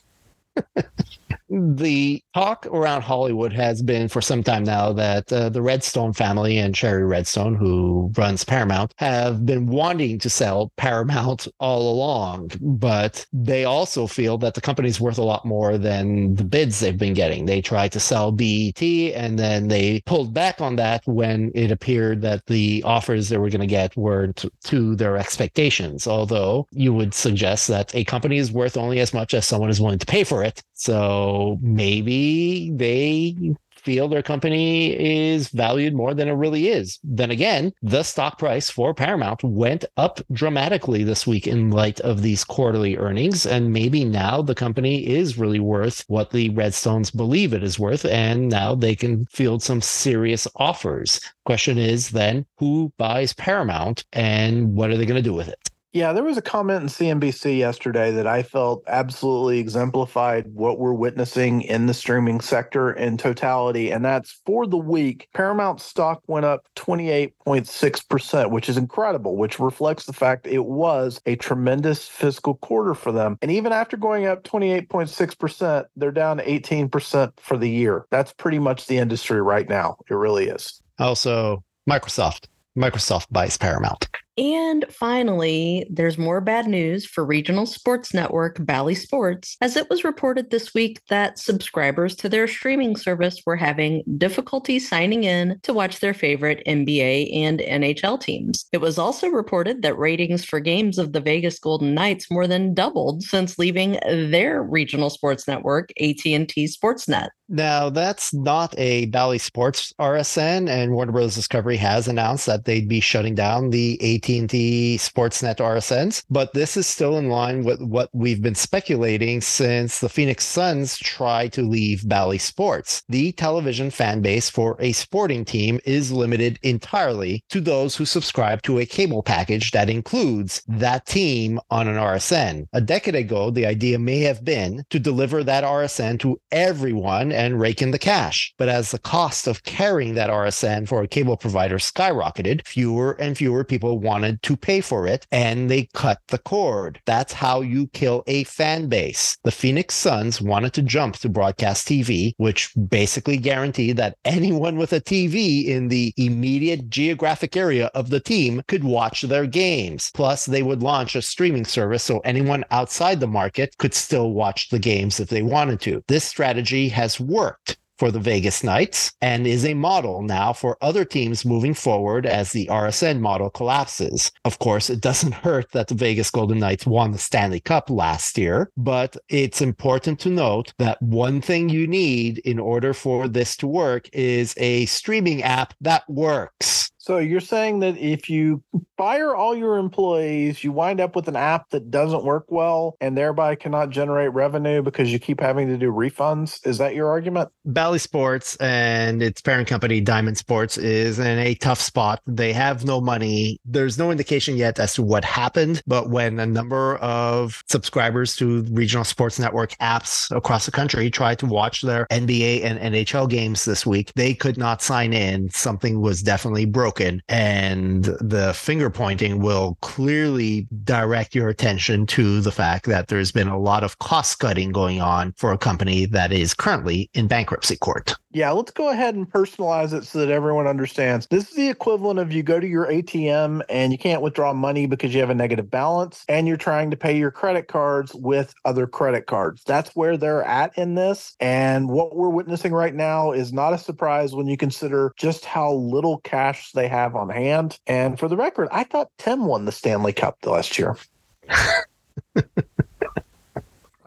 the 1.54 2.23
talk 2.34 2.66
around 2.66 3.02
Hollywood 3.02 3.52
has 3.52 3.82
been 3.82 4.08
for 4.08 4.20
some 4.20 4.42
time 4.42 4.64
now 4.64 4.92
that 4.92 5.32
uh, 5.32 5.49
the 5.49 5.62
Redstone 5.62 6.12
family 6.12 6.58
and 6.58 6.76
Shari 6.76 7.04
Redstone, 7.04 7.54
who 7.54 8.12
runs 8.16 8.44
Paramount, 8.44 8.92
have 8.96 9.44
been 9.46 9.66
wanting 9.66 10.18
to 10.20 10.30
sell 10.30 10.73
Paramount 10.76 11.46
all 11.61 11.92
along. 11.92 12.50
But 12.61 13.26
they 13.32 13.64
also 13.64 14.06
feel 14.06 14.38
that 14.38 14.54
the 14.54 14.61
company's 14.61 15.00
worth 15.00 15.18
a 15.18 15.23
lot 15.23 15.44
more 15.44 15.78
than 15.78 16.34
the 16.34 16.44
bids 16.44 16.80
they've 16.80 16.99
been 16.99 17.14
getting. 17.14 17.46
They 17.46 17.61
tried 17.61 17.92
to 17.92 18.00
sell 18.00 18.32
BET 18.32 18.82
and 18.82 19.38
then 19.38 19.68
they 19.68 20.02
pulled 20.06 20.34
back 20.34 20.61
on 20.61 20.76
that 20.76 21.02
when 21.06 21.52
it 21.54 21.70
appeared 21.70 22.23
that 22.23 22.46
the 22.46 22.82
offers 22.84 23.28
they 23.28 23.38
were 23.38 23.50
going 23.50 23.61
to 23.61 23.66
get 23.66 23.96
weren't 23.96 24.44
to 24.64 24.96
their 24.96 25.16
expectations. 25.16 26.06
Although 26.06 26.66
you 26.73 26.92
would 26.92 27.14
suggest 27.14 27.68
that 27.68 27.94
a 27.94 28.04
company 28.04 28.38
is 28.38 28.50
worth 28.50 28.76
only 28.76 29.00
as 29.00 29.14
much 29.14 29.34
as 29.34 29.46
someone 29.46 29.70
is 29.70 29.80
willing 29.80 29.99
to 29.99 30.06
pay 30.06 30.25
for 30.25 30.42
it. 30.42 30.43
So 30.74 31.58
maybe 31.62 32.70
they 32.74 33.54
feel 33.84 34.08
their 34.08 34.22
company 34.22 34.98
is 34.98 35.48
valued 35.48 35.94
more 35.94 36.14
than 36.14 36.28
it 36.28 36.32
really 36.32 36.68
is. 36.68 36.98
Then 37.04 37.30
again, 37.30 37.72
the 37.82 38.02
stock 38.02 38.38
price 38.38 38.70
for 38.70 38.94
Paramount 38.94 39.44
went 39.44 39.84
up 39.96 40.20
dramatically 40.32 41.04
this 41.04 41.26
week 41.26 41.46
in 41.46 41.70
light 41.70 42.00
of 42.00 42.22
these 42.22 42.44
quarterly 42.44 42.96
earnings. 42.96 43.44
And 43.44 43.72
maybe 43.72 44.04
now 44.04 44.40
the 44.40 44.54
company 44.54 45.06
is 45.06 45.38
really 45.38 45.60
worth 45.60 46.02
what 46.08 46.30
the 46.30 46.50
Redstones 46.50 47.14
believe 47.14 47.52
it 47.52 47.62
is 47.62 47.78
worth. 47.78 48.06
And 48.06 48.48
now 48.48 48.74
they 48.74 48.96
can 48.96 49.26
field 49.26 49.62
some 49.62 49.82
serious 49.82 50.48
offers. 50.56 51.20
Question 51.44 51.76
is 51.78 52.10
then 52.10 52.46
who 52.56 52.92
buys 52.96 53.34
Paramount 53.34 54.04
and 54.12 54.74
what 54.74 54.90
are 54.90 54.96
they 54.96 55.06
going 55.06 55.22
to 55.22 55.22
do 55.22 55.34
with 55.34 55.48
it? 55.48 55.70
Yeah, 55.94 56.12
there 56.12 56.24
was 56.24 56.36
a 56.36 56.42
comment 56.42 56.82
in 56.82 56.88
CNBC 56.88 57.56
yesterday 57.56 58.10
that 58.10 58.26
I 58.26 58.42
felt 58.42 58.82
absolutely 58.88 59.60
exemplified 59.60 60.48
what 60.48 60.80
we're 60.80 60.92
witnessing 60.92 61.62
in 61.62 61.86
the 61.86 61.94
streaming 61.94 62.40
sector 62.40 62.92
in 62.92 63.16
totality. 63.16 63.92
And 63.92 64.04
that's 64.04 64.40
for 64.44 64.66
the 64.66 64.76
week, 64.76 65.28
Paramount 65.34 65.80
stock 65.80 66.20
went 66.26 66.46
up 66.46 66.66
28.6%, 66.74 68.50
which 68.50 68.68
is 68.68 68.76
incredible, 68.76 69.36
which 69.36 69.60
reflects 69.60 70.06
the 70.06 70.12
fact 70.12 70.48
it 70.48 70.64
was 70.64 71.20
a 71.26 71.36
tremendous 71.36 72.08
fiscal 72.08 72.54
quarter 72.54 72.94
for 72.94 73.12
them. 73.12 73.38
And 73.40 73.52
even 73.52 73.72
after 73.72 73.96
going 73.96 74.26
up 74.26 74.42
28.6%, 74.42 75.84
they're 75.94 76.10
down 76.10 76.40
18% 76.40 77.32
for 77.38 77.56
the 77.56 77.70
year. 77.70 78.04
That's 78.10 78.32
pretty 78.32 78.58
much 78.58 78.88
the 78.88 78.98
industry 78.98 79.40
right 79.40 79.68
now. 79.68 79.98
It 80.10 80.14
really 80.14 80.48
is. 80.48 80.82
Also, 80.98 81.62
Microsoft. 81.88 82.46
Microsoft 82.76 83.28
buys 83.30 83.56
Paramount. 83.56 84.08
And 84.36 84.84
finally, 84.90 85.86
there's 85.90 86.18
more 86.18 86.40
bad 86.40 86.66
news 86.66 87.06
for 87.06 87.24
regional 87.24 87.66
sports 87.66 88.12
network 88.12 88.56
Bally 88.64 88.94
Sports, 88.94 89.56
as 89.61 89.76
it 89.76 89.88
was 89.88 90.02
reported 90.02 90.50
this 90.50 90.74
week 90.74 91.00
that 91.09 91.38
subscribers 91.38 92.16
to 92.16 92.28
their 92.28 92.48
streaming 92.48 92.96
service 92.96 93.40
were 93.46 93.56
having 93.56 94.02
difficulty 94.18 94.78
signing 94.80 95.24
in 95.24 95.61
to 95.62 95.72
watch 95.72 96.00
their 96.00 96.14
favorite 96.14 96.62
NBA 96.66 97.32
and 97.32 97.61
NHL 97.61 98.20
teams. 98.20 98.66
It 98.72 98.80
was 98.80 98.98
also 98.98 99.28
reported 99.28 99.82
that 99.82 99.98
ratings 99.98 100.44
for 100.44 100.59
games 100.59 100.98
of 100.98 101.12
the 101.12 101.20
Vegas 101.20 101.59
Golden 101.61 101.94
Knights 101.94 102.30
more 102.30 102.48
than 102.48 102.74
doubled 102.74 103.22
since 103.22 103.59
leaving 103.59 103.98
their 104.04 104.62
regional 104.62 105.11
sports 105.11 105.46
network, 105.46 105.90
AT&T 106.00 106.68
Sportsnet. 106.68 107.28
Now, 107.48 107.90
that's 107.90 108.33
not 108.33 108.74
a 108.78 109.07
Bally 109.07 109.38
Sports 109.38 109.92
RSN, 110.00 110.68
and 110.68 110.92
Warner 110.92 111.12
Bros. 111.12 111.35
Discovery 111.35 111.76
has 111.76 112.09
announced 112.09 112.46
that 112.46 112.64
they'd 112.64 112.88
be 112.88 113.00
shutting 113.00 113.35
down 113.35 113.70
the 113.70 113.94
AT&T 114.00 114.96
Sportsnet 114.98 115.57
RSNs, 115.57 116.24
but 116.30 116.54
this 116.54 116.76
is 116.76 116.87
still 116.87 117.18
in 117.18 117.28
line 117.28 117.62
with 117.64 117.83
what 117.83 118.09
we've 118.12 118.40
been 118.40 118.54
speculating 118.54 119.40
since 119.40 120.00
the 120.00 120.09
Phoenix 120.09 120.44
Suns 120.44 120.96
tried 120.96 121.52
to 121.52 121.62
leave 121.62 122.09
Bally 122.09 122.38
Sports. 122.38 123.02
The 123.09 123.33
television 123.33 123.90
fan 123.90 124.22
base 124.22 124.48
for 124.48 124.76
a 124.80 124.92
sporting 124.92 125.44
team 125.44 125.80
is 125.85 126.11
limited 126.11 126.59
entirely 126.62 127.44
to 127.50 127.61
those 127.61 127.96
who 127.96 128.07
subscribe 128.07 128.62
to 128.62 128.78
a 128.78 128.87
cable 128.87 129.22
package 129.22 129.70
that 129.72 129.90
includes 129.90 130.62
that 130.66 131.04
team 131.07 131.61
on 131.70 131.88
an 131.88 131.96
RSN. 131.96 132.66
A 132.72 132.80
decade 132.80 133.14
ago, 133.14 133.50
the 133.50 133.66
idea 133.66 133.98
may 133.98 134.20
have 134.20 134.44
been 134.44 134.85
to 134.90 134.98
deliver 134.98 135.44
that 135.44 135.64
RSN 135.64 136.18
to 136.20 136.40
everyone 136.50 137.33
and 137.44 137.61
rake 137.61 137.83
in 137.83 137.90
the 137.90 137.98
cash. 137.98 138.52
But 138.59 138.68
as 138.68 138.90
the 138.90 138.98
cost 138.98 139.46
of 139.46 139.62
carrying 139.64 140.14
that 140.14 140.30
RSN 140.30 140.88
for 140.88 141.02
a 141.02 141.09
cable 141.09 141.37
provider 141.37 141.76
skyrocketed, 141.76 142.66
fewer 142.66 143.12
and 143.20 143.37
fewer 143.37 143.64
people 143.64 143.98
wanted 143.98 144.42
to 144.42 144.57
pay 144.57 144.80
for 144.80 145.07
it 145.07 145.26
and 145.30 145.70
they 145.70 145.88
cut 145.94 146.18
the 146.28 146.38
cord. 146.38 147.00
That's 147.07 147.33
how 147.33 147.61
you 147.61 147.88
kill 147.88 148.24
a 148.26 148.44
fan 148.44 148.88
base. 148.88 149.37
The 149.44 149.50
Phoenix 149.50 149.94
Suns 149.94 150.40
wanted 150.40 150.72
to 150.74 150.83
jump 150.83 151.16
to 151.16 151.28
broadcast 151.28 151.87
TV, 151.87 152.33
which 152.38 152.70
basically 152.88 153.37
guaranteed 153.37 153.96
that 153.98 154.16
anyone 154.24 154.76
with 154.76 154.92
a 154.92 155.00
TV 155.00 155.66
in 155.66 155.88
the 155.88 156.12
immediate 156.16 156.88
geographic 156.88 157.57
area 157.57 157.87
of 157.94 158.11
the 158.11 158.20
team 158.20 158.62
could 158.68 158.85
watch 158.85 159.22
their 159.22 159.46
games. 159.46 160.11
Plus, 160.14 160.46
they 160.46 160.62
would 160.62 160.83
launch 160.83 161.14
a 161.14 161.22
streaming 161.22 161.64
service 161.64 162.04
so 162.04 162.20
anyone 162.20 162.64
outside 162.70 163.20
the 163.20 163.26
market 163.26 163.76
could 163.78 163.94
still 163.94 164.33
watch 164.33 164.68
the 164.70 164.78
games 164.78 165.20
if 165.20 165.28
they 165.28 165.42
wanted 165.42 165.80
to. 165.83 166.02
This 166.09 166.24
strategy 166.24 166.88
has 166.88 167.20
worked 167.26 167.76
for 167.98 168.10
the 168.10 168.20
Vegas 168.20 168.64
Knights 168.64 169.12
and 169.20 169.46
is 169.46 169.64
a 169.64 169.74
model 169.74 170.22
now 170.22 170.52
for 170.52 170.76
other 170.80 171.04
teams 171.04 171.44
moving 171.44 171.74
forward 171.74 172.26
as 172.26 172.52
the 172.52 172.66
RSN 172.66 173.20
model 173.20 173.50
collapses. 173.50 174.32
Of 174.44 174.58
course, 174.58 174.90
it 174.90 175.00
doesn't 175.00 175.32
hurt 175.44 175.70
that 175.72 175.88
the 175.88 175.94
Vegas 175.94 176.30
Golden 176.30 176.58
Knights 176.58 176.87
won 176.87 177.12
the 177.12 177.18
Stanley 177.18 177.60
Cup 177.60 177.90
last 177.90 178.37
year, 178.37 178.70
but 178.76 179.16
it's 179.28 179.60
important 179.60 180.18
to 180.20 180.30
note 180.30 180.72
that 180.78 181.00
one 181.00 181.40
thing 181.40 181.68
you 181.68 181.87
need 181.87 182.38
in 182.38 182.58
order 182.58 182.94
for 182.94 183.28
this 183.28 183.56
to 183.58 183.66
work 183.66 184.08
is 184.12 184.54
a 184.56 184.87
streaming 184.87 185.42
app 185.42 185.74
that 185.80 186.08
works. 186.08 186.90
So 187.04 187.18
you're 187.18 187.40
saying 187.40 187.80
that 187.80 187.98
if 187.98 188.30
you 188.30 188.62
fire 188.96 189.36
all 189.36 189.54
your 189.54 189.76
employees, 189.76 190.64
you 190.64 190.72
wind 190.72 191.02
up 191.02 191.14
with 191.14 191.28
an 191.28 191.36
app 191.36 191.68
that 191.68 191.90
doesn't 191.90 192.24
work 192.24 192.46
well 192.48 192.96
and 192.98 193.14
thereby 193.14 193.56
cannot 193.56 193.90
generate 193.90 194.32
revenue 194.32 194.80
because 194.80 195.12
you 195.12 195.18
keep 195.18 195.38
having 195.38 195.68
to 195.68 195.76
do 195.76 195.92
refunds. 195.92 196.66
Is 196.66 196.78
that 196.78 196.94
your 196.94 197.08
argument? 197.08 197.50
Bally 197.66 197.98
Sports 197.98 198.56
and 198.56 199.22
its 199.22 199.42
parent 199.42 199.68
company, 199.68 200.00
Diamond 200.00 200.38
Sports, 200.38 200.78
is 200.78 201.18
in 201.18 201.38
a 201.38 201.54
tough 201.56 201.78
spot. 201.78 202.22
They 202.26 202.54
have 202.54 202.86
no 202.86 203.02
money. 203.02 203.60
There's 203.66 203.98
no 203.98 204.10
indication 204.10 204.56
yet 204.56 204.80
as 204.80 204.94
to 204.94 205.02
what 205.02 205.26
happened, 205.26 205.82
but 205.86 206.08
when 206.08 206.40
a 206.40 206.46
number 206.46 206.96
of 206.96 207.62
subscribers 207.68 208.34
to 208.36 208.62
regional 208.70 209.04
sports 209.04 209.38
network 209.38 209.72
apps 209.72 210.34
across 210.34 210.64
the 210.64 210.72
country 210.72 211.10
tried 211.10 211.38
to 211.40 211.46
watch 211.46 211.82
their 211.82 212.06
NBA 212.06 212.64
and 212.64 212.78
NHL 212.94 213.28
games 213.28 213.66
this 213.66 213.84
week, 213.84 214.10
they 214.14 214.32
could 214.32 214.56
not 214.56 214.80
sign 214.80 215.12
in. 215.12 215.50
Something 215.50 216.00
was 216.00 216.22
definitely 216.22 216.64
broken 216.64 216.93
broken. 216.94 217.22
And 217.28 218.04
the 218.04 218.52
finger 218.54 218.90
pointing 218.90 219.40
will 219.40 219.76
clearly 219.80 220.66
direct 220.85 221.35
your 221.35 221.48
attention 221.48 222.07
to 222.07 222.40
the 222.40 222.52
fact 222.52 222.87
that 222.87 223.09
there's 223.09 223.33
been 223.33 223.48
a 223.48 223.59
lot 223.59 223.85
of 223.85 223.98
cost 223.98 224.38
cutting 224.38 224.72
going 224.72 225.00
on 225.00 225.33
for 225.37 225.52
a 225.52 225.59
company 225.59 226.07
that 226.07 226.33
is 226.33 226.54
currently 226.54 227.11
in 227.14 227.26
bankruptcy 227.26 227.76
court. 227.76 228.14
Yeah, 228.35 228.51
let's 228.51 228.73
go 228.73 228.88
ahead 228.88 229.14
and 229.14 229.31
personalize 229.31 229.92
it 229.92 230.05
so 230.05 230.18
that 230.18 230.29
everyone 230.29 230.66
understands. 230.66 231.29
This 231.29 231.51
is 231.51 231.55
the 231.55 231.68
equivalent 231.68 232.18
of 232.18 232.33
you 232.33 232.42
go 232.42 232.59
to 232.59 232.66
your 232.66 232.87
ATM 232.87 233.62
and 233.68 233.92
you 233.92 233.99
can't 233.99 234.23
withdraw 234.23 234.53
money 234.53 234.87
because 234.87 235.14
you 235.14 235.20
have 235.20 235.31
a 235.31 235.37
negative 235.37 235.70
balance 235.70 236.25
and 236.29 236.49
you're 236.49 236.57
trying 236.57 236.90
to 236.90 236.97
pay 236.97 237.16
your 237.16 237.31
credit 237.31 237.68
cards 237.68 238.12
with 238.12 238.53
other 238.64 238.88
credit 238.88 239.27
cards. 239.27 239.62
That's 239.64 239.94
where 239.94 240.16
they're 240.16 240.42
at 240.42 240.77
in 240.77 240.97
this. 240.97 241.37
And 241.38 241.88
what 241.88 242.16
we're 242.16 242.29
witnessing 242.29 242.73
right 242.73 242.92
now 242.92 243.31
is 243.31 243.53
not 243.53 243.73
a 243.73 243.79
surprise 243.79 244.35
when 244.35 244.49
you 244.49 244.57
consider 244.57 245.12
just 245.16 245.44
how 245.44 245.73
little 245.73 246.18
cash 246.18 246.73
they 246.73 246.88
have 246.88 247.14
on 247.14 247.31
hand. 247.31 247.79
And 247.87 248.18
for 248.18 248.27
the 248.27 248.37
record, 248.37 248.66
I 248.73 248.83
thought 248.83 249.12
Tim 249.16 249.47
won 249.47 249.64
the 249.64 249.70
Stanley 249.70 250.12
Cup 250.12 250.38
the 250.40 250.51
last 250.51 250.77
year. 250.77 250.97
Quite 252.35 252.57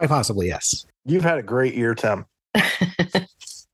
possibly, 0.06 0.48
yes. 0.48 0.84
You've 1.06 1.24
had 1.24 1.38
a 1.38 1.42
great 1.42 1.74
year, 1.74 1.94
Tim. 1.94 2.26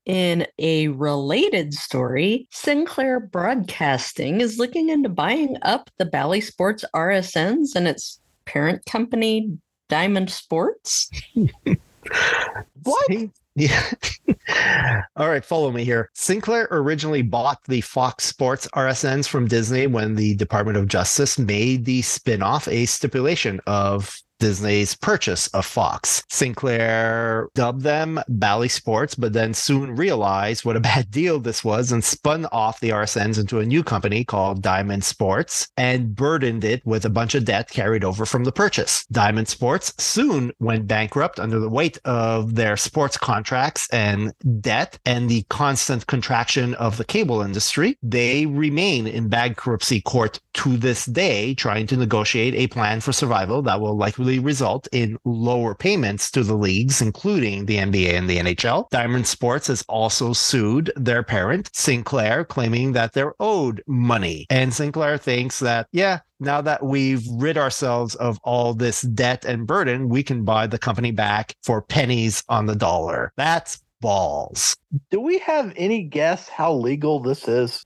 In 0.05 0.45
a 0.59 0.89
related 0.89 1.73
story, 1.73 2.47
Sinclair 2.51 3.19
Broadcasting 3.19 4.39
is 4.39 4.59
looking 4.59 4.89
into 4.89 5.09
buying 5.09 5.57
up 5.63 5.89
the 5.97 6.05
Bally 6.05 6.41
Sports 6.41 6.85
RSNs 6.95 7.75
and 7.75 7.87
its 7.87 8.19
parent 8.45 8.85
company, 8.85 9.57
Diamond 9.89 10.29
Sports. 10.29 11.09
what? 12.83 13.11
Yeah. 13.55 13.83
All 15.15 15.29
right, 15.29 15.43
follow 15.43 15.71
me 15.71 15.83
here. 15.83 16.11
Sinclair 16.13 16.67
originally 16.69 17.23
bought 17.23 17.63
the 17.67 17.81
Fox 17.81 18.25
Sports 18.25 18.67
RSNs 18.75 19.27
from 19.27 19.47
Disney 19.47 19.87
when 19.87 20.15
the 20.15 20.35
Department 20.35 20.77
of 20.77 20.87
Justice 20.87 21.39
made 21.39 21.85
the 21.85 22.01
spin-off 22.03 22.67
a 22.67 22.85
stipulation 22.85 23.59
of 23.65 24.15
Disney's 24.39 24.95
purchase 24.95 25.47
of 25.47 25.65
Fox. 25.65 26.23
Sinclair 26.29 27.47
dubbed 27.55 27.81
them 27.81 28.19
Bally 28.27 28.69
Sports, 28.69 29.15
but 29.15 29.33
then 29.33 29.53
soon 29.53 29.95
realized 29.95 30.65
what 30.65 30.75
a 30.75 30.79
bad 30.85 31.09
deal 31.11 31.39
this 31.39 31.63
was 31.63 31.91
and 31.91 32.03
spun 32.03 32.45
off 32.47 32.79
the 32.79 32.89
RSNs 32.89 33.39
into 33.39 33.59
a 33.59 33.65
new 33.65 33.83
company 33.83 34.23
called 34.23 34.61
Diamond 34.61 35.03
Sports 35.03 35.67
and 35.77 36.15
burdened 36.15 36.63
it 36.63 36.85
with 36.85 37.05
a 37.05 37.09
bunch 37.09 37.35
of 37.35 37.45
debt 37.45 37.69
carried 37.69 38.03
over 38.03 38.25
from 38.25 38.43
the 38.43 38.51
purchase. 38.51 39.05
Diamond 39.11 39.47
Sports 39.47 39.93
soon 39.97 40.51
went 40.59 40.87
bankrupt 40.87 41.39
under 41.39 41.59
the 41.59 41.69
weight 41.69 41.97
of 42.05 42.55
their 42.55 42.77
sports 42.77 43.17
contracts 43.17 43.87
and 43.91 44.33
debt 44.59 44.99
and 45.05 45.29
the 45.29 45.43
constant 45.49 46.07
contraction 46.07 46.73
of 46.75 46.97
the 46.97 47.05
cable 47.05 47.41
industry. 47.41 47.97
They 48.03 48.45
remain 48.45 49.07
in 49.07 49.29
bankruptcy 49.29 50.01
court 50.01 50.39
to 50.55 50.77
this 50.77 51.05
day, 51.05 51.53
trying 51.53 51.87
to 51.87 51.97
negotiate 51.97 52.55
a 52.55 52.67
plan 52.67 53.01
for 53.01 53.11
survival 53.11 53.61
that 53.63 53.79
will 53.79 53.95
likely 53.95 54.24
result 54.39 54.87
in 54.91 55.17
lower 55.25 55.75
payments 55.75 56.29
to 56.31 56.43
the 56.43 56.55
leagues, 56.55 57.01
including 57.01 57.65
the 57.65 57.77
NBA 57.77 58.13
and 58.13 58.29
the 58.29 58.37
NHL. 58.37 58.89
Diamond 58.89 59.27
Sports 59.27 59.67
has 59.67 59.83
also 59.87 60.33
sued 60.33 60.91
their 60.95 61.23
parent, 61.23 61.69
Sinclair, 61.73 62.43
claiming 62.45 62.91
that 62.93 63.13
they're 63.13 63.35
owed 63.39 63.81
money. 63.87 64.45
And 64.49 64.73
Sinclair 64.73 65.17
thinks 65.17 65.59
that, 65.59 65.87
yeah, 65.91 66.19
now 66.39 66.61
that 66.61 66.83
we've 66.83 67.25
rid 67.31 67.57
ourselves 67.57 68.15
of 68.15 68.39
all 68.43 68.73
this 68.73 69.01
debt 69.01 69.45
and 69.45 69.65
burden, 69.65 70.09
we 70.09 70.23
can 70.23 70.43
buy 70.43 70.67
the 70.67 70.79
company 70.79 71.11
back 71.11 71.55
for 71.63 71.81
pennies 71.81 72.43
on 72.49 72.65
the 72.65 72.75
dollar. 72.75 73.31
That's 73.37 73.81
balls. 74.01 74.75
Do 75.09 75.19
we 75.19 75.39
have 75.39 75.73
any 75.75 76.03
guess 76.03 76.49
how 76.49 76.73
legal 76.73 77.19
this 77.19 77.47
is? 77.47 77.85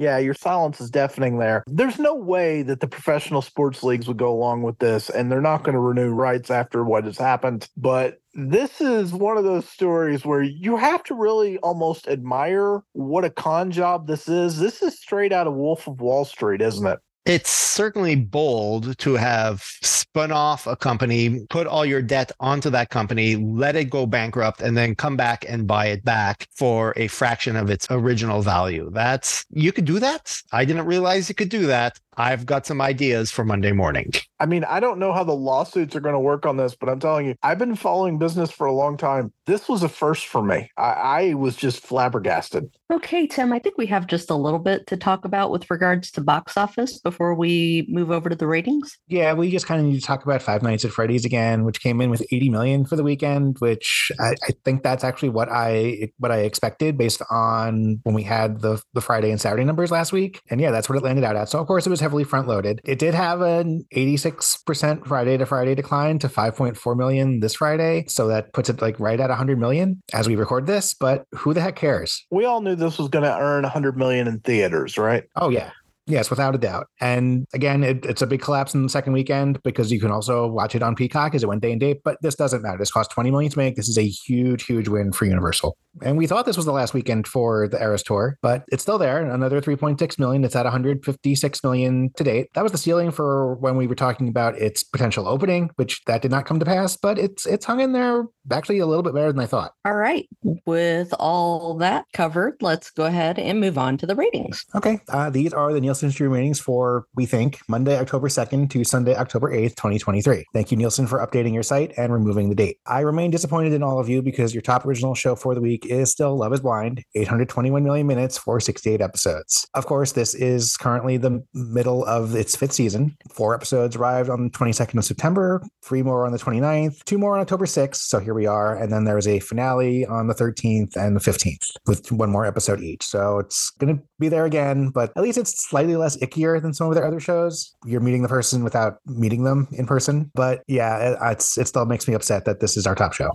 Yeah, 0.00 0.16
your 0.16 0.32
silence 0.32 0.80
is 0.80 0.90
deafening 0.90 1.36
there. 1.36 1.62
There's 1.66 1.98
no 1.98 2.14
way 2.14 2.62
that 2.62 2.80
the 2.80 2.86
professional 2.86 3.42
sports 3.42 3.82
leagues 3.82 4.08
would 4.08 4.16
go 4.16 4.32
along 4.32 4.62
with 4.62 4.78
this, 4.78 5.10
and 5.10 5.30
they're 5.30 5.42
not 5.42 5.62
going 5.62 5.74
to 5.74 5.78
renew 5.78 6.08
rights 6.08 6.50
after 6.50 6.82
what 6.82 7.04
has 7.04 7.18
happened. 7.18 7.68
But 7.76 8.18
this 8.32 8.80
is 8.80 9.12
one 9.12 9.36
of 9.36 9.44
those 9.44 9.68
stories 9.68 10.24
where 10.24 10.40
you 10.40 10.78
have 10.78 11.02
to 11.04 11.14
really 11.14 11.58
almost 11.58 12.08
admire 12.08 12.80
what 12.92 13.26
a 13.26 13.30
con 13.30 13.70
job 13.70 14.06
this 14.06 14.26
is. 14.26 14.58
This 14.58 14.80
is 14.80 14.98
straight 14.98 15.34
out 15.34 15.46
of 15.46 15.52
Wolf 15.52 15.86
of 15.86 16.00
Wall 16.00 16.24
Street, 16.24 16.62
isn't 16.62 16.86
it? 16.86 16.98
It's 17.26 17.50
certainly 17.50 18.16
bold 18.16 18.96
to 18.98 19.14
have 19.14 19.62
spun 19.82 20.32
off 20.32 20.66
a 20.66 20.74
company, 20.74 21.46
put 21.50 21.66
all 21.66 21.84
your 21.84 22.02
debt 22.02 22.32
onto 22.40 22.70
that 22.70 22.90
company, 22.90 23.36
let 23.36 23.76
it 23.76 23.90
go 23.90 24.06
bankrupt, 24.06 24.60
and 24.60 24.76
then 24.76 24.94
come 24.94 25.16
back 25.16 25.44
and 25.48 25.66
buy 25.66 25.86
it 25.86 26.04
back 26.04 26.48
for 26.56 26.94
a 26.96 27.08
fraction 27.08 27.56
of 27.56 27.70
its 27.70 27.86
original 27.90 28.42
value. 28.42 28.90
That's, 28.92 29.44
you 29.50 29.72
could 29.72 29.84
do 29.84 30.00
that. 30.00 30.40
I 30.52 30.64
didn't 30.64 30.86
realize 30.86 31.28
you 31.28 31.34
could 31.34 31.50
do 31.50 31.66
that. 31.66 31.98
I've 32.20 32.44
got 32.44 32.66
some 32.66 32.80
ideas 32.80 33.30
for 33.30 33.44
Monday 33.44 33.72
morning. 33.72 34.12
I 34.38 34.46
mean, 34.46 34.64
I 34.64 34.78
don't 34.78 34.98
know 34.98 35.12
how 35.12 35.24
the 35.24 35.34
lawsuits 35.34 35.96
are 35.96 36.00
going 36.00 36.14
to 36.14 36.20
work 36.20 36.44
on 36.44 36.58
this, 36.58 36.74
but 36.74 36.88
I'm 36.88 37.00
telling 37.00 37.26
you, 37.26 37.34
I've 37.42 37.58
been 37.58 37.76
following 37.76 38.18
business 38.18 38.50
for 38.50 38.66
a 38.66 38.72
long 38.72 38.96
time. 38.96 39.32
This 39.46 39.68
was 39.68 39.82
a 39.82 39.88
first 39.88 40.26
for 40.26 40.42
me. 40.42 40.70
I, 40.76 40.90
I 40.90 41.34
was 41.34 41.56
just 41.56 41.82
flabbergasted. 41.82 42.70
Okay, 42.92 43.26
Tim, 43.26 43.52
I 43.52 43.58
think 43.60 43.78
we 43.78 43.86
have 43.86 44.06
just 44.06 44.30
a 44.30 44.34
little 44.34 44.58
bit 44.58 44.86
to 44.88 44.96
talk 44.96 45.24
about 45.24 45.50
with 45.52 45.70
regards 45.70 46.10
to 46.12 46.20
box 46.20 46.56
office 46.56 46.98
before 46.98 47.34
we 47.34 47.86
move 47.88 48.10
over 48.10 48.28
to 48.28 48.34
the 48.34 48.48
ratings. 48.48 48.98
Yeah, 49.06 49.32
we 49.32 49.50
just 49.50 49.66
kind 49.66 49.80
of 49.80 49.86
need 49.86 50.00
to 50.00 50.04
talk 50.04 50.24
about 50.24 50.42
Five 50.42 50.62
Nights 50.62 50.84
at 50.84 50.90
Freddy's 50.90 51.24
again, 51.24 51.64
which 51.64 51.80
came 51.80 52.00
in 52.00 52.10
with 52.10 52.26
80 52.32 52.50
million 52.50 52.84
for 52.84 52.96
the 52.96 53.04
weekend, 53.04 53.58
which 53.60 54.10
I, 54.18 54.34
I 54.42 54.52
think 54.64 54.82
that's 54.82 55.04
actually 55.04 55.28
what 55.28 55.48
I 55.48 56.10
what 56.18 56.32
I 56.32 56.38
expected 56.38 56.98
based 56.98 57.22
on 57.30 58.00
when 58.02 58.14
we 58.14 58.24
had 58.24 58.60
the 58.60 58.82
the 58.92 59.00
Friday 59.00 59.30
and 59.30 59.40
Saturday 59.40 59.64
numbers 59.64 59.92
last 59.92 60.12
week. 60.12 60.40
And 60.50 60.60
yeah, 60.60 60.72
that's 60.72 60.88
what 60.88 60.98
it 60.98 61.04
landed 61.04 61.24
out 61.24 61.36
at. 61.36 61.48
So 61.48 61.60
of 61.60 61.68
course 61.68 61.86
it 61.86 61.90
was 61.90 62.00
heavily 62.10 62.24
front 62.24 62.48
loaded. 62.48 62.80
It 62.82 62.98
did 62.98 63.14
have 63.14 63.40
an 63.40 63.84
86% 63.94 65.06
Friday 65.06 65.36
to 65.36 65.46
Friday 65.46 65.76
decline 65.76 66.18
to 66.18 66.28
5.4 66.28 66.96
million 66.96 67.38
this 67.38 67.54
Friday. 67.54 68.04
So 68.08 68.26
that 68.26 68.52
puts 68.52 68.68
it 68.68 68.82
like 68.82 68.98
right 68.98 69.20
at 69.20 69.28
100 69.28 69.60
million 69.60 70.02
as 70.12 70.26
we 70.26 70.34
record 70.34 70.66
this. 70.66 70.92
But 70.92 71.24
who 71.36 71.54
the 71.54 71.60
heck 71.60 71.76
cares? 71.76 72.26
We 72.32 72.46
all 72.46 72.62
knew 72.62 72.74
this 72.74 72.98
was 72.98 73.08
going 73.10 73.22
to 73.22 73.38
earn 73.38 73.62
100 73.62 73.96
million 73.96 74.26
in 74.26 74.40
theaters, 74.40 74.98
right? 74.98 75.22
Oh, 75.36 75.50
yeah. 75.50 75.70
Yes, 76.10 76.28
without 76.28 76.54
a 76.56 76.58
doubt. 76.58 76.88
And 77.00 77.46
again, 77.54 77.84
it, 77.84 78.04
it's 78.04 78.20
a 78.20 78.26
big 78.26 78.42
collapse 78.42 78.74
in 78.74 78.82
the 78.82 78.88
second 78.88 79.12
weekend 79.12 79.62
because 79.62 79.92
you 79.92 80.00
can 80.00 80.10
also 80.10 80.48
watch 80.48 80.74
it 80.74 80.82
on 80.82 80.96
Peacock 80.96 81.34
as 81.34 81.44
it 81.44 81.46
went 81.46 81.62
day 81.62 81.70
and 81.70 81.80
date. 81.80 82.00
But 82.04 82.18
this 82.20 82.34
doesn't 82.34 82.62
matter. 82.62 82.78
This 82.78 82.90
cost 82.90 83.12
20 83.12 83.30
million 83.30 83.52
to 83.52 83.58
make. 83.58 83.76
This 83.76 83.88
is 83.88 83.96
a 83.96 84.08
huge, 84.08 84.64
huge 84.64 84.88
win 84.88 85.12
for 85.12 85.24
Universal. 85.26 85.76
And 86.02 86.16
we 86.16 86.26
thought 86.26 86.46
this 86.46 86.56
was 86.56 86.66
the 86.66 86.72
last 86.72 86.94
weekend 86.94 87.28
for 87.28 87.68
the 87.68 87.80
Eras 87.80 88.02
Tour, 88.02 88.38
but 88.42 88.64
it's 88.72 88.82
still 88.82 88.98
there. 88.98 89.24
Another 89.28 89.60
3.6 89.60 90.18
million. 90.18 90.44
It's 90.44 90.56
at 90.56 90.64
156 90.64 91.64
million 91.64 92.10
to 92.16 92.24
date. 92.24 92.48
That 92.54 92.62
was 92.62 92.72
the 92.72 92.78
ceiling 92.78 93.12
for 93.12 93.54
when 93.56 93.76
we 93.76 93.86
were 93.86 93.94
talking 93.94 94.28
about 94.28 94.56
its 94.58 94.82
potential 94.82 95.28
opening, 95.28 95.70
which 95.76 96.02
that 96.06 96.22
did 96.22 96.30
not 96.30 96.44
come 96.44 96.58
to 96.58 96.64
pass. 96.64 96.96
But 96.96 97.18
it's 97.18 97.46
it's 97.46 97.64
hung 97.64 97.80
in 97.80 97.92
there 97.92 98.24
actually 98.52 98.78
a 98.78 98.86
little 98.86 99.02
bit 99.02 99.14
better 99.14 99.32
than 99.32 99.40
I 99.40 99.46
thought. 99.46 99.74
All 99.84 99.94
right. 99.94 100.28
With 100.66 101.12
all 101.18 101.74
that 101.78 102.06
covered, 102.12 102.56
let's 102.60 102.90
go 102.90 103.04
ahead 103.04 103.38
and 103.38 103.60
move 103.60 103.78
on 103.78 103.96
to 103.98 104.06
the 104.06 104.14
ratings. 104.14 104.64
Okay. 104.74 105.00
Uh, 105.08 105.30
these 105.30 105.52
are 105.52 105.72
the 105.72 105.80
Nielsen 105.80 106.10
stream 106.10 106.30
ratings 106.30 106.60
for, 106.60 107.06
we 107.14 107.26
think, 107.26 107.60
Monday, 107.68 107.98
October 107.98 108.28
2nd 108.28 108.70
to 108.70 108.84
Sunday, 108.84 109.14
October 109.14 109.50
8th, 109.52 109.76
2023. 109.76 110.44
Thank 110.52 110.70
you, 110.70 110.76
Nielsen, 110.76 111.06
for 111.06 111.24
updating 111.24 111.54
your 111.54 111.62
site 111.62 111.92
and 111.96 112.12
removing 112.12 112.48
the 112.48 112.54
date. 112.54 112.78
I 112.86 113.00
remain 113.00 113.30
disappointed 113.30 113.72
in 113.72 113.82
all 113.82 113.98
of 113.98 114.08
you 114.08 114.22
because 114.22 114.54
your 114.54 114.62
top 114.62 114.86
original 114.86 115.14
show 115.14 115.34
for 115.34 115.54
the 115.54 115.60
week 115.60 115.86
is 115.86 116.10
still 116.10 116.36
Love 116.36 116.52
is 116.52 116.60
Blind, 116.60 117.04
821 117.14 117.82
million 117.84 118.06
minutes 118.06 118.38
for 118.38 118.60
68 118.60 119.00
episodes. 119.00 119.66
Of 119.74 119.86
course, 119.86 120.12
this 120.12 120.34
is 120.34 120.76
currently 120.76 121.16
the 121.16 121.42
middle 121.54 122.04
of 122.04 122.34
its 122.34 122.56
fifth 122.56 122.72
season. 122.72 123.16
Four 123.30 123.54
episodes 123.54 123.96
arrived 123.96 124.30
on 124.30 124.44
the 124.44 124.50
22nd 124.50 124.98
of 124.98 125.04
September, 125.04 125.62
three 125.82 126.02
more 126.02 126.26
on 126.26 126.32
the 126.32 126.38
29th, 126.38 127.04
two 127.04 127.18
more 127.18 127.34
on 127.34 127.40
October 127.40 127.66
6th. 127.66 127.96
So 127.96 128.18
here 128.18 128.34
we 128.34 128.39
are. 128.46 128.76
And 128.76 128.92
then 128.92 129.04
there's 129.04 129.26
a 129.26 129.40
finale 129.40 130.06
on 130.06 130.26
the 130.26 130.34
13th 130.34 130.96
and 130.96 131.16
the 131.16 131.20
15th 131.20 131.70
with 131.86 132.10
one 132.12 132.30
more 132.30 132.46
episode 132.46 132.80
each. 132.80 133.04
So 133.04 133.38
it's 133.38 133.70
going 133.78 133.96
to 133.96 134.02
be 134.18 134.28
there 134.28 134.44
again, 134.44 134.90
but 134.90 135.12
at 135.16 135.22
least 135.22 135.38
it's 135.38 135.68
slightly 135.68 135.96
less 135.96 136.16
ickier 136.18 136.60
than 136.60 136.74
some 136.74 136.88
of 136.88 136.94
their 136.94 137.06
other 137.06 137.20
shows. 137.20 137.74
You're 137.84 138.00
meeting 138.00 138.22
the 138.22 138.28
person 138.28 138.64
without 138.64 138.98
meeting 139.06 139.44
them 139.44 139.68
in 139.72 139.86
person. 139.86 140.30
But 140.34 140.62
yeah, 140.66 141.12
it, 141.12 141.18
it's, 141.22 141.58
it 141.58 141.68
still 141.68 141.86
makes 141.86 142.06
me 142.06 142.14
upset 142.14 142.44
that 142.44 142.60
this 142.60 142.76
is 142.76 142.86
our 142.86 142.94
top 142.94 143.12
show. 143.12 143.30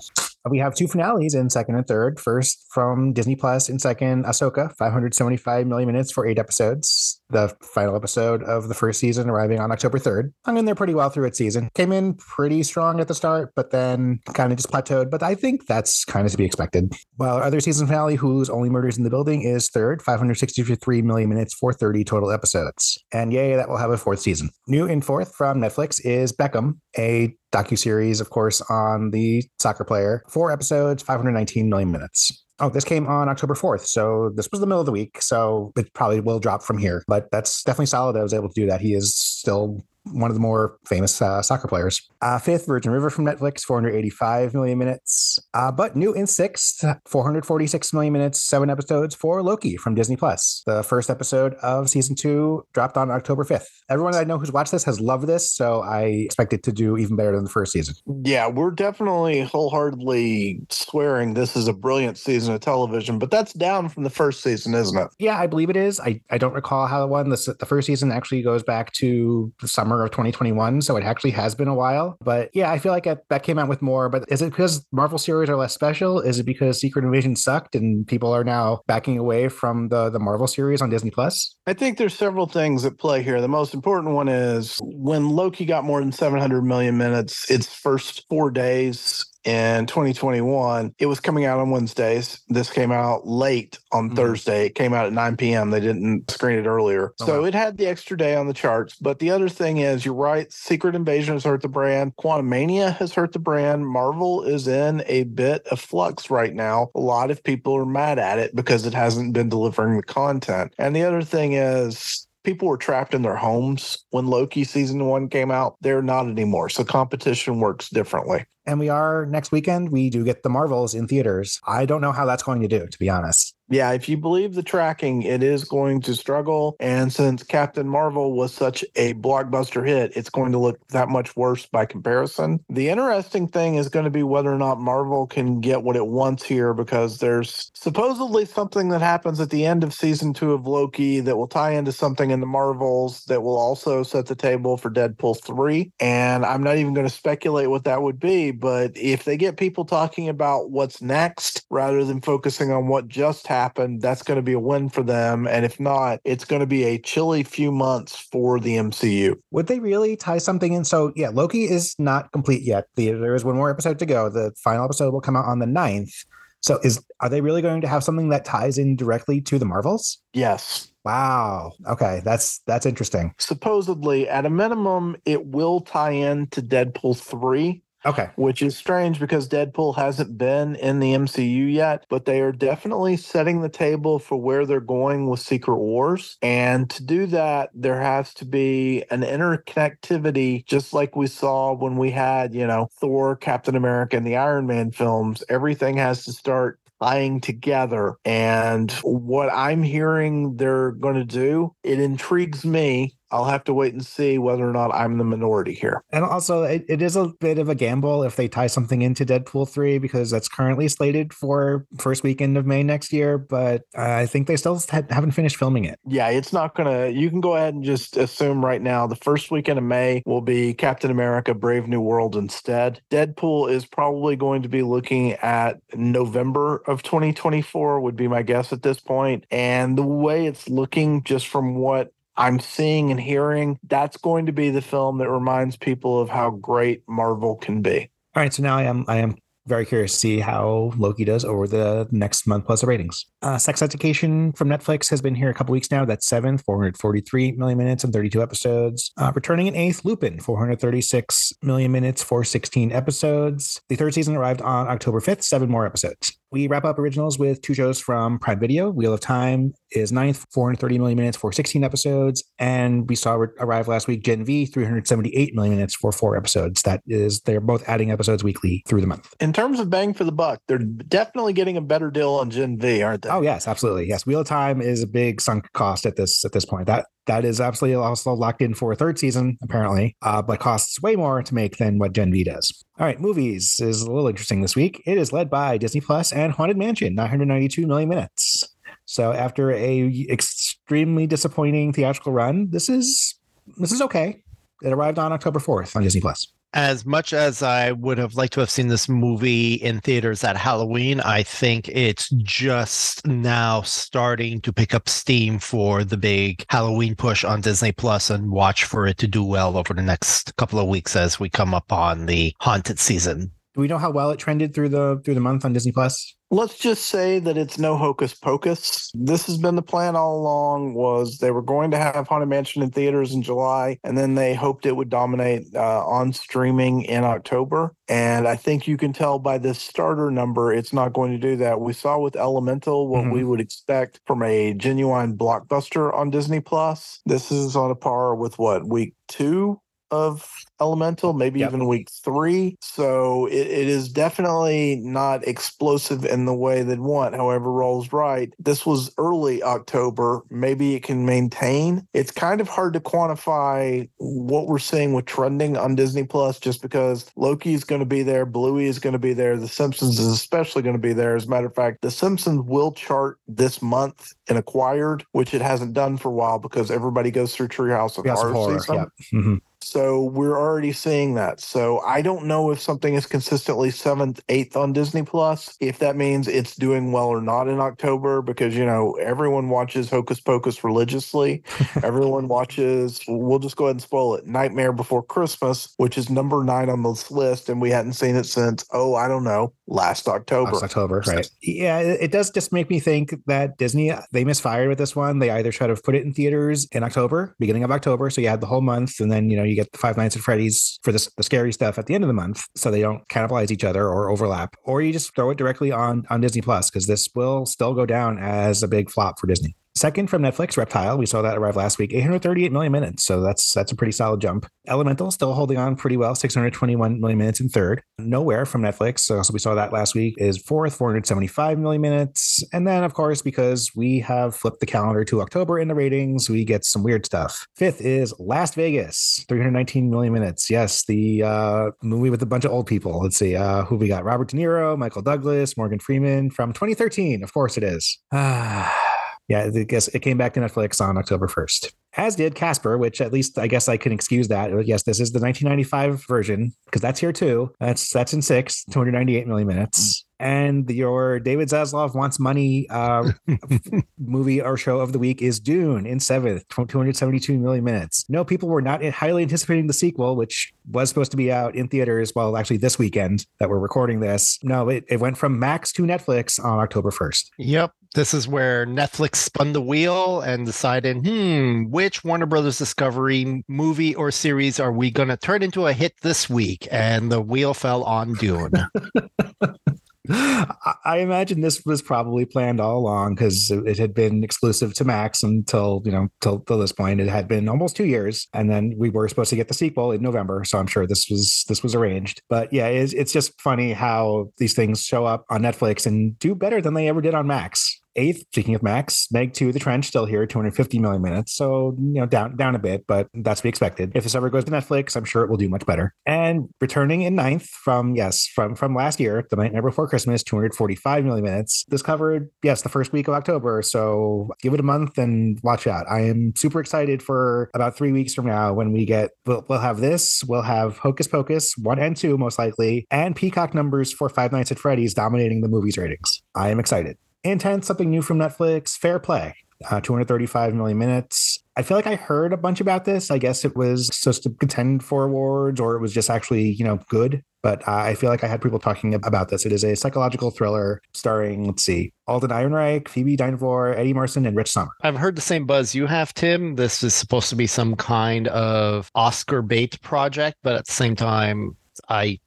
We 0.48 0.60
have 0.60 0.76
two 0.76 0.88
finales 0.88 1.34
in 1.34 1.50
second 1.50 1.76
and 1.76 1.88
third. 1.88 2.20
First 2.20 2.68
from 2.72 3.14
Disney 3.14 3.36
Plus, 3.36 3.68
in 3.68 3.80
second, 3.80 4.26
Ahsoka, 4.26 4.76
575 4.76 5.66
million 5.66 5.88
minutes 5.88 6.12
for 6.12 6.28
eight 6.28 6.38
episodes. 6.38 7.20
The 7.30 7.56
final 7.62 7.96
episode 7.96 8.44
of 8.44 8.68
the 8.68 8.76
first 8.76 9.00
season 9.00 9.30
arriving 9.30 9.60
on 9.60 9.72
October 9.72 9.98
3rd. 9.98 10.32
Hung 10.46 10.58
in 10.58 10.66
there 10.66 10.76
pretty 10.76 10.94
well 10.94 11.10
through 11.10 11.26
its 11.26 11.38
season. 11.38 11.70
Came 11.74 11.92
in 11.92 12.14
pretty 12.16 12.62
strong 12.64 13.00
at 13.00 13.08
the 13.08 13.16
start, 13.16 13.54
but 13.56 13.72
then 13.72 14.20
kind 14.34 14.52
of 14.52 14.58
just 14.58 14.70
plateaued. 14.70 15.10
But 15.10 15.24
I 15.24 15.34
think 15.34 15.66
that's 15.66 16.06
kind 16.06 16.26
of 16.26 16.32
to 16.32 16.38
be 16.38 16.46
expected. 16.46 16.94
While 17.16 17.38
other 17.38 17.60
season 17.60 17.88
finale, 17.88 18.18
Hulu's 18.18 18.50
Only 18.50 18.70
Murders 18.70 18.98
in 18.98 19.04
the 19.04 19.10
Building, 19.10 19.42
is 19.42 19.70
third, 19.70 20.02
563 20.02 21.02
million 21.02 21.30
minutes 21.30 21.54
for 21.54 21.74
30 21.74 22.04
total 22.04 22.32
episodes. 22.32 22.98
And 23.12 23.34
yay, 23.34 23.56
that 23.56 23.70
will 23.70 23.78
have 23.78 23.92
a 23.92 23.98
fourth 23.98 24.20
season. 24.20 24.52
New 24.68 24.86
in 24.86 25.02
fourth 25.02 25.34
from 25.36 25.60
Netflix 25.60 26.00
is 26.06 26.32
Beckham, 26.32 26.74
a 26.98 27.36
docu-series, 27.52 28.22
of 28.22 28.30
course, 28.30 28.62
on 28.70 29.12
the 29.12 29.44
soccer 29.60 29.84
player. 29.84 30.24
Four 30.30 30.52
episodes, 30.52 31.02
519 31.02 31.70
million 31.70 31.92
minutes. 31.92 32.45
Oh, 32.60 32.70
this 32.70 32.86
came 32.86 33.06
on 33.08 33.28
October 33.28 33.54
4th. 33.54 33.86
So 33.86 34.32
this 34.34 34.50
was 34.52 34.62
the 34.62 34.68
middle 34.68 34.80
of 34.80 34.86
the 34.86 34.92
week. 34.92 35.22
So 35.22 35.74
it 35.76 35.94
probably 35.94 36.22
will 36.22 36.40
drop 36.40 36.64
from 36.64 36.78
here. 36.78 37.04
But 37.08 37.30
that's 37.32 37.64
definitely 37.64 37.88
solid 37.88 38.14
that 38.14 38.20
I 38.20 38.24
was 38.24 38.34
able 38.34 38.50
to 38.50 38.62
do 38.62 38.68
that. 38.68 38.80
He 38.82 38.94
is 38.94 39.14
still 39.16 39.84
one 40.12 40.30
of 40.30 40.36
the 40.36 40.42
more 40.42 40.78
famous 40.86 41.22
uh, 41.22 41.42
soccer 41.42 41.68
players. 41.68 42.02
Uh, 42.22 42.40
fifth, 42.40 42.68
Virgin 42.68 42.92
River 42.92 43.10
from 43.10 43.26
Netflix, 43.26 43.62
485 43.62 44.54
million 44.54 44.78
minutes. 44.78 45.40
Uh, 45.54 45.72
but 45.72 45.96
new 45.96 46.14
in 46.14 46.28
sixth, 46.28 46.84
446 47.06 47.94
million 47.94 48.14
minutes, 48.14 48.44
seven 48.44 48.70
episodes 48.70 49.16
for 49.16 49.42
Loki 49.44 49.78
from 49.78 49.96
Disney 49.96 50.16
Plus. 50.16 50.64
The 50.66 50.84
first 50.84 51.10
episode 51.10 51.56
of 51.56 51.90
season 51.90 52.16
two 52.16 52.66
dropped 52.74 52.98
on 52.98 53.12
October 53.12 53.44
5th. 53.44 53.66
Everyone 53.90 54.16
I 54.16 54.24
know 54.24 54.38
who's 54.38 54.52
watched 54.52 54.72
this 54.72 54.84
has 54.86 55.00
loved 55.00 55.28
this, 55.28 55.52
so 55.52 55.82
I 55.82 56.04
expect 56.04 56.54
it 56.54 56.64
to 56.64 56.72
do 56.72 56.98
even 56.98 57.16
better 57.16 57.34
than 57.34 57.44
the 57.44 57.50
first 57.50 57.72
season. 57.72 57.96
Yeah, 58.24 58.48
we're 58.48 58.72
definitely 58.72 59.42
wholeheartedly 59.42 60.62
swearing 60.70 61.34
this 61.34 61.56
is 61.56 61.68
a 61.68 61.74
brilliant 61.74 62.18
season 62.18 62.54
of 62.54 62.62
television, 62.62 63.20
but 63.20 63.32
that's 63.32 63.54
down 63.54 63.90
from 63.90 64.04
the 64.04 64.10
first 64.10 64.42
season, 64.42 64.74
isn't 64.74 64.98
it? 64.98 65.08
Yeah, 65.20 65.40
I 65.40 65.48
believe 65.48 65.70
it 65.70 65.78
is. 65.78 66.00
I, 66.00 66.22
I 66.30 66.38
don't 66.38 66.54
recall 66.54 66.88
how 66.88 67.00
the 67.00 67.08
one 67.08 67.30
the, 67.30 67.56
the 67.60 67.66
first 67.66 67.88
season 67.88 68.12
actually 68.12 68.42
goes 68.42 68.64
back 68.64 68.92
to 68.94 69.52
the 69.62 69.68
summer 69.68 69.95
of 70.04 70.12
2021, 70.12 70.82
so 70.82 70.96
it 70.98 71.04
actually 71.04 71.32
has 71.32 71.56
been 71.56 71.68
a 71.68 71.76
while. 71.76 72.18
But 72.22 72.50
yeah, 72.54 72.72
I 72.72 72.80
feel 72.80 72.92
like 72.92 73.06
that 73.06 73.44
came 73.44 73.60
out 73.60 73.70
with 73.70 73.82
more. 73.82 74.10
But 74.10 74.26
is 74.30 74.42
it 74.42 74.50
because 74.50 74.86
Marvel 74.92 75.18
series 75.18 75.50
are 75.50 75.56
less 75.56 75.74
special? 75.74 76.20
Is 76.20 76.40
it 76.40 76.46
because 76.46 76.80
Secret 76.80 77.06
Invasion 77.06 77.36
sucked 77.36 77.76
and 77.76 78.06
people 78.08 78.32
are 78.32 78.44
now 78.44 78.82
backing 78.88 79.18
away 79.18 79.48
from 79.48 79.90
the 79.90 80.10
the 80.10 80.20
Marvel 80.20 80.48
series 80.48 80.82
on 80.82 80.90
Disney 80.90 81.12
Plus? 81.12 81.56
I 81.68 81.74
think 81.74 81.98
there's 81.98 82.16
several 82.16 82.48
things 82.48 82.86
at 82.86 82.98
play 82.98 83.24
here. 83.24 83.42
The 83.42 83.48
most 83.48 83.74
important 83.74 84.14
one 84.14 84.28
is 84.28 84.78
when 84.82 85.30
Loki 85.30 85.66
got 85.66 85.84
more 85.84 86.00
than 86.00 86.12
700 86.12 86.62
million 86.64 86.98
minutes, 86.98 87.50
its 87.50 87.68
first 87.68 88.26
four 88.30 88.52
days 88.52 89.26
in 89.46 89.86
2021, 89.86 90.96
it 90.98 91.06
was 91.06 91.20
coming 91.20 91.46
out 91.46 91.60
on 91.60 91.70
Wednesdays. 91.70 92.42
This 92.50 92.70
came 92.72 92.92
out 92.92 93.28
late 93.28 93.78
on 93.92 94.08
mm-hmm. 94.08 94.16
Thursday. 94.16 94.66
It 94.66 94.76
came 94.76 94.94
out 94.94 95.06
at 95.06 95.14
9 95.14 95.38
p.m. 95.38 95.70
They 95.70 95.80
didn't 95.80 96.30
screen 96.32 96.58
it 96.58 96.66
earlier. 96.66 97.14
Oh, 97.22 97.26
so 97.26 97.42
wow. 97.42 97.48
it 97.48 97.54
had 97.54 97.78
the 97.78 97.86
extra 97.86 98.18
day 98.18 98.36
on 98.36 98.48
the 98.48 98.54
charts. 98.54 98.96
But 98.96 99.20
the 99.20 99.30
other 99.30 99.48
thing 99.48 99.78
is, 99.78 100.04
you're 100.04 100.16
right, 100.16 100.52
Secret 100.52 100.96
Invasion 100.96 101.36
has 101.36 101.44
hurt 101.44 101.62
the 101.62 101.68
brand. 101.68 102.16
Quantumania 102.18 102.96
has 102.98 103.14
hurt 103.14 103.34
the 103.34 103.40
brand. 103.40 103.88
Marvel 103.88 104.44
is 104.44 104.68
in 104.68 105.04
a 105.06 105.24
bit 105.26 105.66
of 105.68 105.80
flux 105.80 106.30
right 106.32 106.54
now. 106.54 106.90
A 106.96 107.00
lot 107.00 107.30
of 107.30 107.44
people 107.44 107.76
are 107.76 107.86
mad 107.86 108.18
at 108.18 108.40
it 108.40 108.56
because 108.56 108.86
it 108.86 108.94
hasn't 108.94 109.34
been 109.34 109.50
delivering 109.50 109.98
the 109.98 110.04
content. 110.04 110.74
And 110.80 110.96
the 110.96 111.04
other 111.04 111.22
thing 111.22 111.54
is, 111.54 112.28
people 112.44 112.68
were 112.68 112.78
trapped 112.78 113.14
in 113.14 113.22
their 113.22 113.36
homes 113.36 114.06
when 114.10 114.28
Loki 114.28 114.64
season 114.64 115.06
one 115.06 115.30
came 115.30 115.52
out. 115.52 115.76
They're 115.82 116.02
not 116.02 116.28
anymore. 116.28 116.70
So 116.70 116.84
competition 116.84 117.60
works 117.60 117.90
differently 117.90 118.46
and 118.66 118.80
we 118.80 118.90
are 118.90 119.26
next 119.26 119.52
weekend. 119.52 119.90
We 119.90 120.10
do 120.10 120.24
get 120.24 120.44
the 120.44 120.50
Marvels 120.50 120.94
in 120.94 121.08
theaters. 121.08 121.62
I 121.66 121.86
don't 121.86 122.02
know 122.02 122.12
how 122.12 122.26
that's 122.26 122.44
going 122.44 122.62
to 122.62 122.68
do, 122.68 122.88
to 122.88 123.00
be 123.00 123.10
honest. 123.10 123.56
Yeah, 123.70 123.92
if 123.92 124.10
you 124.10 124.18
believe 124.18 124.54
the 124.54 124.64
tracking, 124.64 125.24
it 125.24 125.44
is 125.44 125.64
going 125.64 126.02
to 126.02 126.16
struggle. 126.16 126.76
And 126.80 127.12
since 127.12 127.44
Captain 127.44 127.88
Marvel 127.88 128.34
was 128.34 128.54
such 128.54 128.84
a 128.96 129.14
blockbuster 129.16 129.86
hit, 129.86 130.16
it's 130.16 130.30
going 130.30 130.52
to 130.52 130.58
look 130.58 130.86
that 130.90 131.10
much 131.10 131.36
worse 131.36 131.66
by 131.66 131.86
comparison. 131.86 132.60
The 132.70 132.90
interesting 132.90 133.48
thing 133.48 133.76
is 133.76 133.90
going 133.90 134.06
to 134.06 134.12
be 134.12 134.24
whether 134.24 134.54
or 134.54 134.58
not 134.58 134.80
Marvel 134.80 135.28
can 135.28 135.62
get 135.62 135.84
what 135.84 135.96
it 135.96 136.08
wants 136.08 136.44
here 136.44 136.74
because 136.74 137.20
there's 137.20 137.72
supposedly 137.74 138.46
something 138.46 138.90
that 138.90 139.02
happens 139.02 139.40
at 139.40 139.50
the 139.50 139.66
end 139.66 139.84
of 139.84 139.94
season 139.94 140.34
two 140.34 140.54
of 140.54 140.68
Loki 140.68 141.20
that 141.22 141.38
will 141.38 141.48
tie 141.48 141.72
into 141.72 141.92
something 141.92 142.32
in 142.32 142.40
the 142.40 142.46
Marvels 142.46 143.24
that 143.26 143.42
will 143.42 143.58
also 143.58 144.04
set 144.04 144.28
the 144.28 144.36
table 144.36 144.78
for 144.78 144.90
Deadpool 144.90 145.44
3. 145.44 145.92
And 146.00 146.46
I'm 146.46 146.64
not 146.64 146.78
even 146.78 146.94
going 146.94 147.08
to 147.08 147.14
speculate 147.14 147.70
what 147.70 147.84
that 147.86 148.02
would 148.02 148.20
be 148.20 148.52
but 148.52 148.92
if 148.96 149.24
they 149.24 149.38
get 149.38 149.58
people 149.58 149.86
talking 149.86 150.30
about 150.30 150.72
what's 150.72 151.02
next 151.02 151.66
rather 151.70 152.04
than 152.04 152.22
focusing 152.22 152.72
on 152.72 152.88
what 152.88 153.08
just 153.08 153.48
happened, 153.48 153.55
that's 154.00 154.24
going 154.24 154.38
to 154.38 154.42
be 154.42 154.54
a 154.54 154.60
win 154.60 154.90
for 154.90 155.04
them. 155.04 155.48
And 155.48 155.66
if 155.66 155.80
not, 155.80 156.20
it's 156.24 156.46
going 156.46 156.60
to 156.60 156.68
be 156.68 156.84
a 156.84 156.98
chilly 156.98 157.44
few 157.44 157.72
months 157.72 158.16
for 158.32 158.60
the 158.60 158.76
MCU. 158.76 159.36
Would 159.52 159.68
they 159.68 159.80
really 159.80 160.16
tie 160.16 160.38
something 160.38 160.74
in? 160.74 160.86
So, 160.86 161.12
yeah, 161.16 161.30
Loki 161.30 161.66
is 161.66 161.96
not 161.98 162.32
complete 162.32 162.64
yet. 162.64 162.88
there 162.96 163.36
is 163.36 163.44
one 163.44 163.56
more 163.56 163.70
episode 163.70 164.00
to 164.00 164.06
go. 164.06 164.30
The 164.30 164.52
final 164.64 164.86
episode 164.86 165.12
will 165.12 165.22
come 165.22 165.36
out 165.36 165.46
on 165.46 165.60
the 165.60 165.66
9th. 165.66 166.26
So 166.66 166.80
is 166.84 167.00
are 167.20 167.30
they 167.30 167.42
really 167.42 167.62
going 167.62 167.82
to 167.82 167.88
have 167.88 168.04
something 168.04 168.30
that 168.30 168.44
ties 168.44 168.80
in 168.80 168.96
directly 168.96 169.40
to 169.42 169.60
the 169.60 169.66
Marvels? 169.66 170.18
Yes. 170.34 170.92
Wow. 171.04 171.74
Okay, 171.88 172.22
that's 172.26 172.60
that's 172.66 172.88
interesting. 172.88 173.36
Supposedly, 173.38 174.28
at 174.28 174.48
a 174.48 174.50
minimum, 174.50 175.16
it 175.26 175.46
will 175.46 175.82
tie 175.82 176.10
in 176.10 176.48
to 176.48 176.64
Deadpool 176.64 177.20
3 177.20 177.84
Okay. 178.06 178.30
Which 178.36 178.62
is 178.62 178.78
strange 178.78 179.20
because 179.20 179.50
Deadpool 179.50 179.96
hasn't 179.96 180.38
been 180.38 180.76
in 180.76 181.00
the 181.00 181.14
MCU 181.16 181.74
yet, 181.74 182.06
but 182.08 182.26
they 182.26 182.40
are 182.42 182.52
definitely 182.52 183.18
setting 183.18 183.62
the 183.62 183.70
table 183.70 184.20
for 184.20 184.38
where 184.38 184.66
they're 184.68 184.80
going 184.80 185.28
with 185.28 185.40
Secret 185.40 185.78
Wars. 185.78 186.38
And 186.44 186.88
to 186.92 187.04
do 187.04 187.26
that, 187.28 187.72
there 187.74 188.00
has 188.00 188.34
to 188.36 188.46
be 188.46 189.04
an 189.10 189.22
interconnectivity, 189.24 190.66
just 190.68 190.94
like 190.94 191.16
we 191.16 191.28
saw 191.28 191.74
when 191.74 191.98
we 191.98 192.12
had, 192.12 192.54
you 192.54 192.68
know, 192.68 192.90
Thor, 193.00 193.36
Captain 193.38 193.76
America, 193.76 194.18
and 194.18 194.28
the 194.28 194.38
Iron 194.38 194.68
Man 194.68 194.92
films. 194.92 195.44
Everything 195.50 195.98
has 195.98 196.26
to 196.26 196.32
start 196.32 196.80
tying 197.02 197.42
together. 197.42 198.16
And 198.24 198.92
what 199.04 199.50
I'm 199.52 199.84
hearing 199.84 200.58
they're 200.58 200.92
going 200.92 201.16
to 201.16 201.26
do, 201.26 201.74
it 201.84 202.00
intrigues 202.00 202.66
me 202.66 203.15
I'll 203.32 203.46
have 203.46 203.64
to 203.66 203.74
wait 203.74 203.94
and 203.94 204.06
see 204.06 204.38
whether 204.38 204.68
or 204.68 204.74
not 204.74 204.94
I'm 204.94 205.18
the 205.18 205.24
minority 205.24 205.74
here. 205.74 206.04
And 206.12 206.24
also, 206.24 206.64
it, 206.64 206.86
it 206.88 207.02
is 207.02 207.16
a 207.16 207.28
bit 207.40 207.58
of 207.58 207.70
a 207.70 207.76
gamble 207.76 208.24
if 208.24 208.36
they 208.36 208.48
tie 208.48 208.68
something 208.68 209.02
into 209.02 209.26
Deadpool 209.26 209.70
3 209.70 209.98
because 209.98 210.30
that's 210.30 210.48
currently 210.48 210.88
slated 210.88 211.34
for 211.34 211.86
first 211.98 212.24
weekend 212.24 212.58
of 212.58 212.66
May 212.66 212.84
next 212.84 213.12
year. 213.12 213.38
But 213.38 213.84
uh, 213.98 214.02
I 214.02 214.26
think 214.26 214.48
they 214.48 214.58
still 214.58 214.82
haven't 214.90 215.32
finished 215.32 215.58
filming 215.58 215.86
it. 215.86 216.00
Yeah, 216.06 216.30
it's 216.30 216.54
not 216.54 216.76
going 216.76 216.90
to. 216.90 217.12
You 217.12 217.30
can 217.30 217.42
go 217.42 217.56
ahead 217.56 217.74
and 217.74 217.84
just 217.84 218.18
assume 218.18 218.64
right 218.64 218.82
now 218.82 219.08
the 219.08 219.16
first 219.16 219.52
weekend 219.52 219.80
of 219.80 219.86
May 219.86 220.22
will 220.26 220.42
be 220.42 220.74
Captain 220.74 221.12
America 221.12 221.54
Brave 221.54 221.88
New 221.88 222.02
World 222.02 222.36
instead. 222.36 223.02
Deadpool 223.10 223.70
is 223.70 223.86
probably 223.86 224.36
going 224.36 224.62
to 224.62 224.70
be 224.70 224.82
looking 224.82 225.34
at 225.34 225.80
November 225.94 226.78
of 226.88 227.04
2024, 227.04 228.00
would 228.00 228.16
be 228.16 228.28
my 228.28 228.42
guess 228.42 228.72
at 228.72 228.84
this 228.84 229.00
point. 229.00 229.46
And 229.52 229.98
the 229.98 230.04
way 230.04 230.46
it's 230.46 230.70
looking, 230.70 231.24
just 231.24 231.48
from 231.48 231.76
what 231.76 232.12
I'm 232.38 232.60
seeing 232.60 233.12
and 233.12 233.20
hearing, 233.20 233.80
that's 233.84 234.18
going 234.18 234.48
to 234.48 234.52
be 234.52 234.70
the 234.70 234.82
film 234.82 235.20
that 235.20 235.30
reminds 235.30 235.78
people 235.78 236.20
of 236.20 236.30
how 236.30 236.52
great 236.52 237.04
Marvel 237.08 237.56
can 237.56 237.82
be. 237.82 238.10
All 238.36 238.44
right, 238.44 238.54
so 238.54 238.64
now 238.64 238.78
I 238.78 238.84
am 238.84 239.06
I 239.08 239.18
am 239.18 239.36
very 239.68 239.86
curious 239.86 240.12
to 240.14 240.20
see 240.20 240.40
how 240.40 240.92
Loki 240.98 241.26
does 241.26 241.44
over 241.44 241.68
the 241.68 242.08
next 242.12 242.46
month 242.46 242.66
plus 242.66 242.82
the 242.82 242.88
ratings. 242.88 243.26
Uh, 243.42 243.58
Sex 243.58 243.82
Education 243.82 244.52
from 244.54 244.70
Netflix 244.70 245.10
has 245.10 245.22
been 245.22 245.36
here 245.36 245.50
a 245.50 245.54
couple 245.54 245.74
weeks 245.74 245.90
now. 245.90 246.06
That's 246.06 246.26
seventh, 246.26 246.64
443 246.66 247.54
million 247.54 247.78
minutes 247.78 248.04
and 248.04 248.14
32 248.14 248.42
episodes. 248.42 249.12
Uh, 249.18 249.32
returning 249.34 249.68
in 249.68 249.76
eighth, 249.76 250.06
Lupin, 250.06 250.40
436 250.40 251.54
million 251.62 251.92
minutes 251.92 252.24
for 252.24 252.44
16 252.44 252.92
episodes. 252.92 253.82
The 253.90 253.96
third 253.96 254.14
season 254.14 254.36
arrived 254.36 254.62
on 254.62 254.88
October 254.88 255.20
5th, 255.20 255.44
seven 255.44 255.70
more 255.70 255.86
episodes. 255.86 256.38
We 256.56 256.68
wrap 256.68 256.86
up 256.86 256.98
originals 256.98 257.38
with 257.38 257.62
two 257.62 257.74
shows 257.74 258.00
from 258.00 258.40
Prime 258.40 258.62
Video. 258.62 258.90
Wheel 258.90 259.12
of 259.12 259.20
Time 259.20 259.74
is 259.92 260.14
ninth, 260.14 260.46
430 260.54 261.00
million 261.00 261.18
minutes 261.18 261.36
for 261.36 261.52
16 261.52 261.84
episodes. 261.84 262.46
And 262.60 263.10
we 263.10 263.16
saw 263.16 263.34
arrive 263.60 263.90
last 263.90 264.08
week 264.08 264.24
Gen 264.24 264.46
V, 264.46 264.66
378 264.66 265.54
million 265.54 265.76
minutes 265.76 265.96
for 265.96 266.14
four 266.14 266.38
episodes. 266.38 266.82
That 266.84 267.02
is, 267.08 267.42
they're 267.42 267.60
both 267.60 267.84
adding 267.90 268.10
episodes 268.10 268.42
weekly 268.42 268.84
through 268.88 269.02
the 269.02 269.08
month. 269.08 269.34
In 269.42 269.52
terms 269.52 269.82
of 269.82 269.90
bang 269.90 270.14
for 270.14 270.24
the 270.24 270.32
buck, 270.32 270.62
they're 270.70 270.78
definitely 270.78 271.52
getting 271.52 271.76
a 271.76 271.82
better 271.82 272.10
deal 272.10 272.36
on 272.36 272.50
Gen 272.50 272.80
V, 272.80 273.04
aren't 273.04 273.24
they? 273.24 273.30
Oh, 273.30 273.42
yes, 273.42 273.68
absolutely. 273.68 274.08
Yes. 274.08 274.26
Wheel 274.26 274.40
of 274.40 274.48
Time 274.48 274.80
is 274.82 275.04
a 275.04 275.08
big 275.08 275.42
sunk 275.42 275.70
cost 275.74 276.06
at 276.06 276.16
this 276.16 276.46
at 276.46 276.54
this 276.54 276.64
point. 276.64 276.88
That 276.88 277.08
that 277.28 277.46
is 277.46 277.60
absolutely 277.60 277.96
also 277.96 278.34
locked 278.34 278.62
in 278.62 278.74
for 278.74 278.92
a 278.92 278.96
third 278.96 279.18
season, 279.18 279.58
apparently, 279.62 280.16
uh, 280.22 280.42
but 280.42 280.60
costs 280.60 281.02
way 281.02 281.16
more 281.16 281.42
to 281.42 281.56
make 281.56 281.78
than 281.78 281.98
what 281.98 282.14
Gen 282.14 282.32
V 282.32 282.44
does. 282.44 282.84
All 283.00 283.06
right, 283.06 283.20
movies 283.20 283.80
is 283.80 284.02
a 284.02 284.12
little 284.12 284.28
interesting 284.28 284.62
this 284.62 284.76
week. 284.76 285.02
It 285.06 285.18
is 285.18 285.34
led 285.34 285.50
by 285.50 285.78
Disney 285.78 286.02
Plus 286.02 286.32
and 286.32 286.54
Haunted 286.54 286.78
Mansion, 286.78 287.16
992 287.16 287.88
million 287.88 288.10
minutes. 288.10 288.68
So 289.06 289.32
after 289.34 289.72
a 289.72 290.26
extremely 290.30 291.28
disappointing 291.28 291.94
theatrical 291.94 292.34
run, 292.34 292.70
this 292.70 292.90
is 292.90 293.36
this 293.78 293.92
is 293.92 294.02
okay. 294.02 294.42
It 294.84 294.94
arrived 294.94 295.20
on 295.20 295.32
October 295.32 295.60
4th 295.60 295.96
on 295.96 296.04
Disney 296.04 296.22
Plus 296.22 296.48
as 296.76 297.06
much 297.06 297.32
as 297.32 297.64
I 297.64 297.94
would 297.94 298.18
have 298.18 298.36
liked 298.36 298.54
to 298.54 298.60
have 298.60 298.70
seen 298.70 298.90
this 298.90 299.08
movie 299.08 299.76
in 299.76 300.02
theaters 300.02 300.44
at 300.44 300.58
Halloween, 300.58 301.22
I 301.22 301.42
think 301.42 301.88
it's 301.88 302.30
just 302.30 303.26
now 303.26 303.82
starting 303.84 304.60
to 304.62 304.74
pick 304.74 304.94
up 304.94 305.08
steam 305.08 305.58
for 305.58 306.04
the 306.04 306.18
big 306.18 306.66
Halloween 306.70 307.16
push 307.16 307.46
on 307.46 307.62
Disney 307.62 307.94
Plus 307.94 308.30
and 308.30 308.52
watch 308.52 308.84
for 308.84 309.08
it 309.08 309.18
to 309.20 309.28
do 309.28 309.44
well 309.44 309.78
over 309.78 309.94
the 309.94 310.02
next 310.02 310.54
couple 310.58 310.78
of 310.78 310.90
weeks 310.90 311.16
as 311.16 311.40
we 311.40 311.50
come 311.50 311.74
up 311.74 311.94
on 311.94 312.26
the 312.26 312.54
haunted 312.60 313.00
season. 313.00 313.52
Do 313.76 313.82
we 313.82 313.88
know 313.88 313.98
how 313.98 314.10
well 314.10 314.32
it 314.32 314.40
trended 314.40 314.74
through 314.74 314.90
the 314.90 315.22
through 315.26 315.34
the 315.34 315.42
month 315.42 315.66
on 315.66 315.74
Disney 315.74 315.92
Plus? 315.92 316.34
Let's 316.50 316.78
just 316.78 317.08
say 317.08 317.40
that 317.40 317.58
it's 317.58 317.78
no 317.78 317.98
hocus 317.98 318.34
pocus. 318.34 319.12
This 319.14 319.48
has 319.48 319.58
been 319.58 319.76
the 319.76 319.82
plan 319.82 320.16
all 320.16 320.40
along 320.40 320.94
was 320.94 321.40
they 321.40 321.52
were 321.52 321.62
going 321.62 321.92
to 321.92 321.98
have 321.98 322.28
Haunted 322.28 322.48
Mansion 322.48 322.84
in 322.84 322.92
theaters 322.92 323.34
in 323.34 323.42
July 323.42 323.98
and 324.04 324.18
then 324.18 324.36
they 324.36 324.54
hoped 324.54 324.86
it 324.86 324.96
would 324.96 325.10
dominate 325.10 325.64
uh, 325.76 326.06
on 326.06 326.32
streaming 326.32 327.02
in 327.02 327.26
October. 327.26 327.94
And 328.08 328.48
I 328.48 328.56
think 328.56 328.88
you 328.88 328.96
can 328.96 329.12
tell 329.12 329.40
by 329.40 329.58
this 329.58 329.82
starter 329.82 330.32
number 330.32 330.72
it's 330.72 330.94
not 330.94 331.14
going 331.14 331.32
to 331.32 331.38
do 331.38 331.58
that. 331.58 331.82
We 331.82 331.92
saw 331.92 332.20
with 332.20 332.38
Elemental 332.38 333.10
what 333.10 333.24
mm-hmm. 333.24 333.32
we 333.32 333.44
would 333.44 333.60
expect 333.60 334.22
from 334.26 334.42
a 334.44 334.74
genuine 334.76 335.36
blockbuster 335.36 336.14
on 336.14 336.30
Disney 336.30 336.62
Plus. 336.62 337.20
This 337.26 337.52
is 337.52 337.76
on 337.76 337.92
a 337.92 337.96
par 337.96 338.36
with 338.36 338.58
what 338.58 338.88
week 338.88 339.16
2 339.30 339.82
of 340.12 340.48
Elemental, 340.82 341.32
maybe 341.34 341.62
Yep. 341.62 341.70
even 341.70 341.88
week 341.88 342.10
three. 342.24 342.78
So 342.82 343.46
it, 343.46 343.68
it 343.68 343.88
is 343.88 344.10
definitely 344.10 344.98
not 344.98 345.48
explosive 345.48 346.26
in 346.26 346.46
the 346.46 346.54
way 346.54 346.84
they'd 346.84 347.00
want. 347.00 347.34
However, 347.34 347.72
Raul's 347.72 348.12
right. 348.12 348.54
This 348.60 348.86
was 348.86 349.10
early 349.18 349.64
October. 349.64 350.42
Maybe 350.50 350.94
it 350.96 351.04
can 351.04 351.26
maintain. 351.26 352.06
It's 352.14 352.32
kind 352.32 352.60
of 352.60 352.68
hard 352.68 352.92
to 352.94 353.00
quantify 353.00 354.10
what 354.18 354.68
we're 354.68 354.80
seeing 354.80 355.14
with 355.14 355.26
trending 355.28 355.78
on 355.78 355.96
Disney 355.96 356.26
Plus 356.26 356.60
just 356.60 356.82
because 356.82 357.32
Loki 357.38 357.74
is 357.74 357.86
going 357.86 358.00
to 358.02 358.06
be 358.06 358.22
there, 358.22 358.46
Bluey 358.46 358.86
is 358.86 359.00
going 359.00 359.14
to 359.14 359.20
be 359.20 359.34
there, 359.34 359.56
The 359.56 359.68
Simpsons 359.70 360.20
is 360.20 360.28
especially 360.28 360.82
going 360.82 360.96
to 360.96 361.02
be 361.02 361.14
there. 361.14 361.38
As 361.38 361.46
a 361.46 361.50
matter 361.50 361.68
of 361.68 361.76
fact, 361.76 362.02
The 362.02 362.12
Simpsons 362.12 362.62
will 362.66 362.92
chart 362.92 363.40
this 363.48 363.82
month 363.82 364.34
in 364.48 364.58
acquired, 364.58 365.24
which 365.32 365.54
it 365.54 365.62
hasn't 365.62 365.94
done 365.94 366.18
for 366.18 366.28
a 366.30 366.34
while 366.34 366.60
because 366.60 366.92
everybody 366.92 367.32
goes 367.32 367.56
through 367.56 367.70
Treehouse 367.70 368.18
of 368.18 368.26
Yes, 368.26 368.42
Horror, 368.42 368.80
season. 368.80 369.08
Mhm. 369.34 369.62
So 369.86 370.24
we're 370.24 370.58
already 370.58 370.92
seeing 370.92 371.36
that. 371.36 371.60
So 371.60 372.00
I 372.00 372.24
don't 372.24 372.48
know 372.48 372.72
if 372.72 372.82
something 372.82 373.14
is 373.14 373.28
consistently 373.28 373.92
seventh, 373.92 374.42
eighth 374.50 374.76
on 374.76 374.94
Disney 374.94 375.22
Plus, 375.22 375.78
if 375.80 376.00
that 376.00 376.16
means 376.16 376.48
it's 376.48 376.76
doing 376.76 377.12
well 377.12 377.28
or 377.28 377.40
not 377.40 377.68
in 377.68 377.80
October, 377.80 378.42
because 378.42 378.76
you 378.76 378.84
know 378.84 379.14
everyone 379.22 379.70
watches 379.70 380.10
Hocus 380.10 380.40
Pocus 380.40 380.84
religiously. 380.84 381.64
everyone 382.04 382.48
watches. 382.48 383.22
We'll 383.28 383.60
just 383.60 383.76
go 383.76 383.86
ahead 383.86 383.98
and 383.98 384.02
spoil 384.02 384.34
it. 384.34 384.48
Nightmare 384.48 384.92
Before 384.92 385.22
Christmas, 385.22 385.94
which 385.98 386.18
is 386.18 386.32
number 386.32 386.64
nine 386.64 386.90
on 386.90 387.04
this 387.04 387.30
list, 387.30 387.70
and 387.70 387.80
we 387.80 387.92
hadn't 387.92 388.14
seen 388.14 388.36
it 388.36 388.46
since 388.46 388.86
oh 388.92 389.14
I 389.14 389.28
don't 389.28 389.44
know 389.44 389.72
last 389.86 390.28
October. 390.28 390.72
Last 390.72 390.84
October, 390.84 391.24
right? 391.28 391.48
Yeah, 391.62 392.00
it, 392.00 392.32
does 392.32 392.50
just 392.50 392.74
make 392.74 392.90
me 392.90 393.00
think 393.00 393.36
that 393.46 393.78
Disney 393.78 394.12
they 394.32 394.46
misfired 394.46 394.90
with 394.90 394.98
this 394.98 395.16
one. 395.16 395.38
They 395.38 395.52
either 395.52 395.72
should 395.72 395.88
to 395.88 395.96
put 395.96 396.16
it 396.16 396.24
in 396.24 396.34
theaters 396.34 396.88
in 396.92 397.04
October, 397.04 397.56
beginning 397.60 397.84
of 397.84 397.92
October, 397.92 398.32
so 398.32 398.42
you 398.42 398.48
had 398.48 398.62
the 398.62 398.68
whole 398.68 398.82
month, 398.82 399.20
and 399.20 399.32
then 399.32 399.52
you 399.52 399.58
know 399.58 399.64
you 399.64 399.75
get 399.76 399.92
the 399.92 399.98
Five 399.98 400.18
Nights 400.18 400.36
at 400.36 400.42
Freddy's 400.42 401.00
for 401.04 401.12
this 401.12 401.30
the 401.38 401.44
scary 401.44 401.74
stuff 401.74 401.98
at 401.98 402.06
the 402.06 402.16
end 402.16 402.24
of 402.24 402.28
the 402.28 402.34
month, 402.34 402.64
so 402.76 402.92
they 402.92 403.02
don't 403.02 403.28
cannibalize 403.28 403.72
each 403.72 403.84
other 403.84 404.08
or 404.08 404.30
overlap, 404.30 404.76
or 404.84 405.02
you 405.02 405.14
just 405.14 405.36
throw 405.36 405.50
it 405.50 405.58
directly 405.58 405.92
on 405.92 406.26
on 406.30 406.42
Disney 406.42 406.62
Plus 406.62 406.90
because 406.90 407.08
this 407.08 407.28
will 407.36 407.66
still 407.66 407.94
go 407.94 408.06
down 408.06 408.38
as 408.38 408.84
a 408.84 408.88
big 408.88 409.10
flop 409.10 409.40
for 409.40 409.48
Disney. 409.48 409.76
Second 409.96 410.30
from 410.30 410.42
Netflix, 410.42 410.76
Reptile. 410.76 411.18
We 411.18 411.26
saw 411.26 411.42
that 411.42 411.58
arrive 411.58 411.78
last 411.78 411.98
week, 411.98 412.14
838 412.14 412.70
million 412.70 412.92
minutes. 412.92 413.24
So 413.24 413.40
that's 413.40 413.74
that's 413.74 413.94
a 413.94 413.96
pretty 413.96 414.12
solid 414.12 414.42
jump. 414.42 414.68
Elemental 414.90 415.32
still 415.32 415.54
holding 415.54 415.78
on 415.78 415.96
pretty 415.96 416.18
well, 416.18 416.36
621 416.36 417.22
million 417.22 417.38
minutes 417.38 417.62
in 417.62 417.70
third. 417.70 418.02
Nowhere 418.20 418.66
from 418.66 418.82
Netflix. 418.82 419.20
So, 419.20 419.42
we 419.54 419.60
saw 419.60 419.74
that 419.76 419.94
last 419.94 420.14
week 420.14 420.36
is 420.38 420.58
fourth, 420.58 420.96
475 420.96 421.80
million 421.80 422.02
minutes. 422.02 422.62
And 422.74 422.86
then, 422.86 423.04
of 423.04 423.14
course, 423.14 423.42
because 423.42 423.92
we 423.96 424.20
have 424.20 424.56
flipped 424.56 424.82
the 424.82 424.86
calendar 424.86 425.24
to 425.26 425.42
October 425.42 425.80
in 425.80 425.88
the 425.88 425.96
ratings, 425.96 426.50
we 426.50 426.66
get 426.66 426.84
some 426.84 427.02
weird 427.02 427.26
stuff. 427.26 427.66
Fifth 427.76 428.02
is 428.02 428.34
Last 428.38 428.76
Vegas, 428.76 429.46
319 429.48 430.10
million 430.10 430.34
minutes. 430.34 430.70
Yes, 430.70 431.06
the 431.06 431.44
uh, 431.44 431.92
movie 432.04 432.30
with 432.30 432.42
a 432.42 432.46
bunch 432.46 432.66
of 432.66 432.72
old 432.72 432.88
people. 432.88 433.22
Let's 433.22 433.38
see 433.38 433.56
uh, 433.56 433.86
who 433.86 433.96
we 433.96 434.10
got: 434.10 434.26
Robert 434.26 434.50
De 434.50 434.58
Niro, 434.58 434.98
Michael 434.98 435.22
Douglas, 435.22 435.78
Morgan 435.78 436.00
Freeman 436.00 436.50
from 436.50 436.74
2013. 436.74 437.44
Of 437.44 437.54
course, 437.54 437.78
it 437.78 437.84
is. 437.84 438.20
Ah. 438.34 439.15
Yeah, 439.48 439.70
I 439.76 439.84
guess 439.84 440.08
it 440.08 440.20
came 440.20 440.38
back 440.38 440.54
to 440.56 440.60
Netflix 440.60 441.00
on 441.00 441.18
October 441.18 441.48
1st. 441.48 441.94
As 442.18 442.36
did 442.36 442.56
Casper, 442.56 442.98
which 442.98 443.22
at 443.22 443.32
least 443.34 443.60
I 443.60 443.68
guess 443.68 443.88
I 443.90 443.98
can 443.98 444.12
excuse 444.12 444.48
that. 444.48 444.88
Yes, 444.88 445.04
this 445.04 445.20
is 445.20 445.32
the 445.32 445.40
1995 445.40 446.26
version 446.26 446.74
because 446.86 447.02
that's 447.02 447.20
here 447.20 447.34
too. 447.34 447.72
That's 447.80 448.10
that's 448.12 448.34
in 448.34 448.42
six, 448.42 448.84
298 448.86 449.48
million 449.48 449.68
minutes. 449.68 450.26
And 450.40 450.90
your 450.90 451.40
David 451.40 451.70
Zaslav 451.70 452.16
wants 452.16 452.40
money 452.40 452.88
uh, 452.90 453.32
movie 454.18 454.62
or 454.62 454.78
show 454.78 455.00
of 455.00 455.14
the 455.14 455.20
week 455.20 455.42
is 455.42 455.60
Dune 455.60 456.06
in 456.06 456.20
seventh, 456.20 456.68
272 456.70 457.58
million 457.58 457.84
minutes. 457.84 458.26
No, 458.30 458.44
people 458.44 458.70
were 458.70 458.82
not 458.82 459.04
highly 459.04 459.44
anticipating 459.44 459.88
the 459.88 459.94
sequel, 459.94 460.36
which 460.36 460.74
was 460.92 461.10
supposed 461.10 461.32
to 461.32 461.38
be 461.38 461.52
out 461.52 461.76
in 461.76 461.88
theaters. 461.88 462.34
Well, 462.36 462.58
actually, 462.58 462.78
this 462.78 463.00
weekend 463.00 463.46
that 463.60 463.70
we're 463.70 463.80
recording 463.80 464.20
this. 464.20 464.60
No, 464.64 464.90
it, 464.90 465.06
it 465.08 465.20
went 465.20 465.38
from 465.38 465.60
Max 465.60 465.92
to 465.94 466.04
Netflix 466.04 466.64
on 466.64 466.80
October 466.80 467.12
1st. 467.12 467.52
Yep. 467.58 467.92
This 468.16 468.34
is 468.34 468.48
where 468.48 468.86
Netflix 468.86 469.36
spun 469.36 469.74
the 469.74 469.82
wheel 469.82 470.40
and 470.40 470.66
decided, 470.66 471.18
hmm, 471.18 471.84
which 471.90 472.24
Warner 472.24 472.46
Brothers 472.46 472.78
Discovery 472.78 473.62
movie 473.68 474.16
or 474.16 474.32
series 474.32 474.80
are 474.80 474.94
we 474.94 475.12
going 475.12 475.28
to 475.28 475.36
turn 475.36 475.62
into 475.62 475.88
a 475.88 475.92
hit 475.92 476.14
this 476.22 476.50
week? 476.50 476.88
And 476.92 477.30
the 477.30 477.42
wheel 477.42 477.74
fell 477.74 478.04
on 478.04 478.34
Dune. 478.36 478.72
I 480.30 481.18
imagine 481.20 481.62
this 481.62 481.84
was 481.86 482.02
probably 482.02 482.46
planned 482.46 482.80
all 482.80 482.98
along 482.98 483.36
because 483.36 483.72
it 483.72 483.98
had 483.98 484.14
been 484.14 484.44
exclusive 484.44 484.94
to 484.96 485.06
Max 485.06 485.44
until 485.44 486.02
you 486.06 486.12
know 486.12 486.28
till, 486.42 486.60
till 486.62 486.80
this 486.80 486.92
point. 486.92 487.22
It 487.22 487.28
had 487.28 487.48
been 487.48 487.70
almost 487.70 487.96
two 487.96 488.06
years, 488.06 488.48
and 488.54 488.70
then 488.70 488.94
we 488.98 489.10
were 489.10 489.28
supposed 489.28 489.50
to 489.52 489.56
get 489.56 489.68
the 489.68 489.74
sequel 489.74 490.12
in 490.12 490.22
November. 490.22 490.64
So 490.64 490.78
I'm 490.78 490.88
sure 490.88 491.08
this 491.08 491.30
was 491.30 491.66
this 491.68 491.84
was 491.84 491.96
arranged. 491.96 492.42
But 492.50 492.72
yeah, 492.72 492.88
it's, 492.88 493.14
it's 493.14 493.34
just 493.34 493.60
funny 493.62 493.94
how 493.94 494.52
these 494.58 494.74
things 494.74 495.04
show 495.04 495.26
up 495.26 495.46
on 495.50 495.62
Netflix 495.62 496.06
and 496.06 496.38
do 496.40 496.56
better 496.56 496.82
than 496.82 496.94
they 496.94 497.08
ever 497.08 497.22
did 497.22 497.34
on 497.34 497.48
Max. 497.48 498.02
Eighth, 498.16 498.46
speaking 498.52 498.76
of 498.76 498.84
Max, 498.84 499.28
Meg 499.32 499.54
2, 499.54 499.72
The 499.72 499.80
Trench, 499.80 500.06
still 500.06 500.26
here, 500.26 500.46
250 500.46 501.00
million 501.00 501.22
minutes. 501.22 501.56
So, 501.56 501.96
you 501.98 502.20
know, 502.20 502.26
down 502.26 502.56
down 502.56 502.76
a 502.76 502.80
bit, 502.80 503.06
but 503.08 503.28
that's 503.34 503.60
to 503.60 503.64
be 503.64 503.70
expected. 503.70 504.12
If 504.16 504.24
this 504.24 504.36
ever 504.36 504.50
goes 504.50 504.64
to 504.66 504.72
Netflix, 504.72 505.16
I'm 505.16 505.26
sure 505.26 505.44
it 505.44 505.50
will 505.50 505.58
do 505.58 505.70
much 505.70 505.86
better. 505.86 506.14
And 506.26 506.70
returning 506.80 507.22
in 507.22 507.36
ninth 507.36 507.68
from, 507.68 508.16
yes, 508.16 508.48
from 508.48 508.76
from 508.76 508.96
last 508.96 509.20
year, 509.20 509.46
The 509.50 509.56
Nightmare 509.56 509.82
Before 509.82 510.08
Christmas, 510.08 510.44
245 510.44 511.26
million 511.26 511.44
minutes. 511.44 511.86
This 511.88 512.02
covered, 512.02 512.50
yes, 512.64 512.82
the 512.82 512.90
first 512.90 513.12
week 513.12 513.28
of 513.28 513.34
October. 513.34 513.82
So 513.82 514.50
give 514.62 514.74
it 514.74 514.80
a 514.80 514.84
month 514.84 515.18
and 515.18 515.60
watch 515.64 515.88
out. 515.88 516.06
I 516.10 516.22
am 516.22 516.54
super 516.56 516.80
excited 516.80 517.22
for 517.22 517.70
about 517.74 517.98
three 517.98 518.12
weeks 518.12 518.34
from 518.34 518.46
now 518.46 518.74
when 518.74 518.92
we 518.92 519.06
get, 519.06 519.32
we'll, 519.46 519.66
we'll 519.68 519.80
have 519.80 520.00
this, 520.00 520.44
we'll 520.48 520.62
have 520.62 520.98
Hocus 520.98 521.28
Pocus 521.28 521.76
1 521.78 522.00
and 522.00 522.16
2, 522.16 522.38
most 522.38 522.60
likely, 522.60 523.06
and 523.12 523.36
Peacock 523.36 523.74
numbers 523.74 524.12
for 524.14 524.30
Five 524.30 524.52
Nights 524.52 524.72
at 524.72 524.80
Freddy's 524.80 525.14
dominating 525.14 525.62
the 525.62 525.68
movies 525.68 525.98
ratings. 525.98 526.42
I 526.56 526.70
am 526.70 526.80
excited. 526.80 527.18
10, 527.46 527.84
something 527.84 528.10
new 528.10 528.24
from 528.24 528.40
Netflix, 528.40 528.98
Fair 528.98 529.20
Play, 529.20 529.56
uh, 529.92 530.02
235 530.02 530.74
million 530.74 530.98
minutes. 530.98 531.60
I 531.78 531.84
feel 531.84 531.96
like 531.96 532.08
I 532.08 532.16
heard 532.16 532.54
a 532.54 532.58
bunch 532.58 532.82
about 532.82 533.06
this. 533.06 533.30
I 533.30 533.38
guess 533.38 533.64
it 533.64 533.76
was 533.76 534.10
supposed 534.16 534.44
to 534.44 534.50
contend 534.50 535.04
for 535.04 535.26
awards 535.26 535.80
or 535.80 535.96
it 535.96 536.00
was 536.00 536.14
just 536.14 536.30
actually, 536.30 536.72
you 536.72 536.84
know, 536.84 537.00
good. 537.08 537.44
But 537.62 537.88
uh, 537.88 537.92
I 537.92 538.16
feel 538.16 538.30
like 538.30 538.44
I 538.44 538.48
had 538.48 538.62
people 538.62 538.80
talking 538.80 539.14
about 539.14 539.50
this. 539.50 539.66
It 539.66 539.72
is 539.72 539.84
a 539.84 539.96
psychological 539.96 540.52
thriller 540.52 541.02
starring, 541.14 541.66
let's 541.66 541.84
see, 541.84 542.14
Alden 542.28 542.50
Ehrenreich, 542.50 543.08
Phoebe 543.08 543.38
Dynevor, 543.38 543.96
Eddie 543.98 544.14
Marsan, 544.14 544.48
and 544.48 544.56
Rich 544.56 544.72
Sommer. 544.72 544.92
I've 545.02 545.18
heard 545.18 545.36
the 545.36 545.42
same 545.42 545.66
buzz 545.66 545.94
you 545.94 546.08
have, 546.08 546.34
Tim. 546.34 546.76
This 546.76 547.04
is 547.04 547.14
supposed 547.14 547.50
to 547.50 547.56
be 547.56 547.68
some 547.68 547.96
kind 547.96 548.48
of 548.48 549.12
Oscar 549.14 549.62
bait 549.62 550.02
project, 550.02 550.58
but 550.64 550.76
at 550.76 550.86
the 550.86 550.92
same 550.92 551.16
time, 551.16 551.76
I 552.10 552.40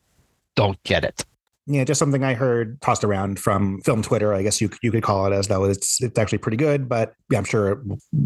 don't 0.54 0.82
get 0.82 1.04
it. 1.04 1.24
Yeah, 1.70 1.84
just 1.84 1.98
something 1.98 2.24
I 2.24 2.32
heard 2.32 2.80
tossed 2.80 3.04
around 3.04 3.38
from 3.38 3.82
film 3.82 4.00
Twitter. 4.00 4.32
I 4.32 4.42
guess 4.42 4.58
you 4.58 4.70
you 4.82 4.90
could 4.90 5.02
call 5.02 5.26
it 5.26 5.34
as 5.34 5.48
though 5.48 5.64
it's 5.64 6.00
it's 6.00 6.18
actually 6.18 6.38
pretty 6.38 6.56
good, 6.56 6.88
but 6.88 7.12
yeah, 7.30 7.36
I'm 7.36 7.44
sure 7.44 7.72
it 7.72 7.78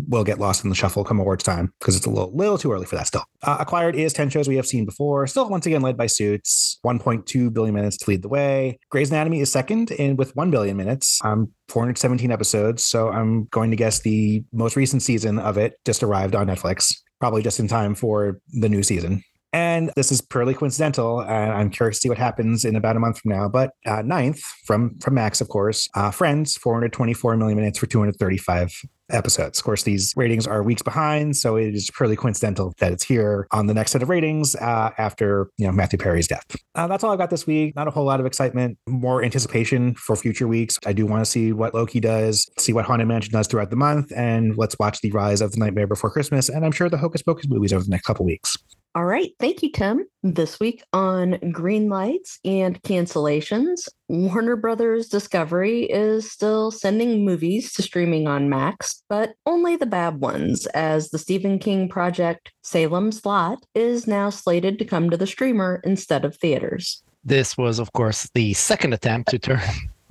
will 0.09 0.22
get 0.22 0.38
lost 0.38 0.62
in 0.62 0.70
the 0.70 0.76
shuffle 0.76 1.02
come 1.02 1.18
awards 1.18 1.42
time 1.42 1.72
because 1.81 1.96
it's 1.96 2.07
a 2.07 2.11
little 2.11 2.35
little 2.37 2.57
too 2.57 2.70
early 2.70 2.87
for 2.87 2.94
that 2.94 3.09
still. 3.09 3.24
Uh, 3.42 3.57
acquired 3.59 3.96
is 3.96 4.12
10 4.12 4.31
shows 4.31 4.46
we 4.46 4.55
have 4.55 4.66
seen 4.66 4.85
before, 4.85 5.26
still 5.26 5.48
once 5.48 5.66
again 5.66 5.83
led 5.83 5.96
by 5.96 6.07
Suits, 6.07 6.78
1.2 6.87 7.52
billion 7.52 7.74
minutes 7.74 7.96
to 7.96 8.09
lead 8.09 8.22
the 8.22 8.28
way. 8.28 8.78
Grey's 8.90 9.11
Anatomy 9.11 9.40
is 9.40 9.50
second 9.50 9.90
and 9.98 10.16
with 10.16 10.37
1 10.37 10.52
billion 10.52 10.76
minutes, 10.76 11.18
um, 11.24 11.50
417 11.68 12.31
episodes. 12.31 12.85
So 12.85 13.11
I'm 13.11 13.46
going 13.46 13.70
to 13.70 13.76
guess 13.76 14.02
the 14.02 14.44
most 14.52 14.76
recent 14.76 15.02
season 15.02 15.40
of 15.40 15.59
it 15.59 15.74
just 15.85 16.05
arrived 16.05 16.37
on 16.37 16.46
Netflix, 16.46 16.94
probably 17.18 17.42
just 17.42 17.59
in 17.59 17.66
time 17.66 17.96
for 17.96 18.40
the 18.52 18.68
new 18.68 18.85
season. 18.85 19.24
And 19.52 19.90
this 19.96 20.10
is 20.10 20.20
purely 20.20 20.54
coincidental. 20.54 21.20
And 21.20 21.52
I'm 21.52 21.70
curious 21.70 21.98
to 21.98 22.02
see 22.02 22.08
what 22.08 22.18
happens 22.18 22.64
in 22.64 22.76
about 22.76 22.96
a 22.96 23.00
month 23.00 23.20
from 23.20 23.32
now. 23.32 23.48
But 23.48 23.72
uh, 23.86 24.02
ninth 24.02 24.40
from 24.64 24.98
from 25.00 25.14
Max, 25.14 25.40
of 25.40 25.48
course, 25.48 25.88
uh, 25.94 26.10
Friends, 26.10 26.56
424 26.56 27.36
million 27.36 27.58
minutes 27.58 27.78
for 27.78 27.86
235 27.86 28.82
episodes. 29.12 29.58
Of 29.58 29.64
course, 29.64 29.82
these 29.82 30.12
ratings 30.16 30.46
are 30.46 30.62
weeks 30.62 30.82
behind, 30.82 31.36
so 31.36 31.56
it 31.56 31.74
is 31.74 31.90
purely 31.90 32.16
coincidental 32.16 32.72
that 32.78 32.92
it's 32.92 33.04
here 33.04 33.46
on 33.52 33.66
the 33.66 33.74
next 33.74 33.92
set 33.92 34.02
of 34.02 34.08
ratings 34.08 34.56
uh, 34.56 34.90
after 34.98 35.50
you 35.58 35.66
know 35.66 35.72
Matthew 35.72 35.98
Perry's 35.98 36.26
death. 36.26 36.44
Uh, 36.74 36.86
that's 36.86 37.04
all 37.04 37.12
I've 37.12 37.18
got 37.18 37.30
this 37.30 37.46
week. 37.46 37.76
Not 37.76 37.88
a 37.88 37.90
whole 37.90 38.04
lot 38.04 38.20
of 38.20 38.26
excitement, 38.26 38.78
more 38.88 39.22
anticipation 39.22 39.94
for 39.94 40.16
future 40.16 40.48
weeks. 40.48 40.78
I 40.86 40.92
do 40.92 41.06
want 41.06 41.24
to 41.24 41.30
see 41.30 41.52
what 41.52 41.74
Loki 41.74 42.00
does, 42.00 42.50
see 42.58 42.72
what 42.72 42.84
Haunted 42.84 43.08
Mansion 43.08 43.32
does 43.32 43.46
throughout 43.46 43.70
the 43.70 43.76
month, 43.76 44.12
and 44.16 44.56
let's 44.56 44.76
watch 44.78 45.00
the 45.00 45.12
rise 45.12 45.40
of 45.40 45.52
the 45.52 45.58
Nightmare 45.58 45.86
Before 45.86 46.10
Christmas, 46.10 46.48
and 46.48 46.64
I'm 46.64 46.72
sure 46.72 46.88
the 46.88 46.98
Hocus 46.98 47.22
Pocus 47.22 47.48
movies 47.48 47.72
over 47.72 47.84
the 47.84 47.90
next 47.90 48.06
couple 48.06 48.24
weeks. 48.24 48.56
All 48.94 49.07
right. 49.07 49.33
Thank 49.38 49.62
you, 49.62 49.72
Tim. 49.72 50.07
This 50.22 50.61
week 50.61 50.83
on 50.92 51.38
green 51.50 51.88
lights 51.88 52.38
and 52.44 52.81
cancellations, 52.83 53.88
Warner 54.09 54.55
Brothers 54.55 55.09
Discovery 55.09 55.85
is 55.85 56.31
still 56.31 56.70
sending 56.70 57.24
movies 57.24 57.72
to 57.72 57.83
streaming 57.83 58.28
on 58.28 58.50
Max, 58.50 59.02
but 59.09 59.33
only 59.46 59.76
the 59.76 59.87
bad 59.87 60.20
ones, 60.20 60.66
as 60.66 61.09
the 61.09 61.18
Stephen 61.18 61.59
King 61.59 61.88
project 61.88 62.52
Salem's 62.62 63.24
Lot 63.24 63.64
is 63.74 64.07
now 64.07 64.28
slated 64.28 64.78
to 64.78 64.85
come 64.85 65.09
to 65.09 65.16
the 65.16 65.26
streamer 65.26 65.81
instead 65.85 66.26
of 66.26 66.37
theaters. 66.37 67.02
This 67.24 67.57
was, 67.57 67.78
of 67.78 67.92
course, 67.92 68.28
the 68.35 68.52
second 68.52 68.92
attempt 68.92 69.31
to 69.31 69.38
turn 69.38 69.61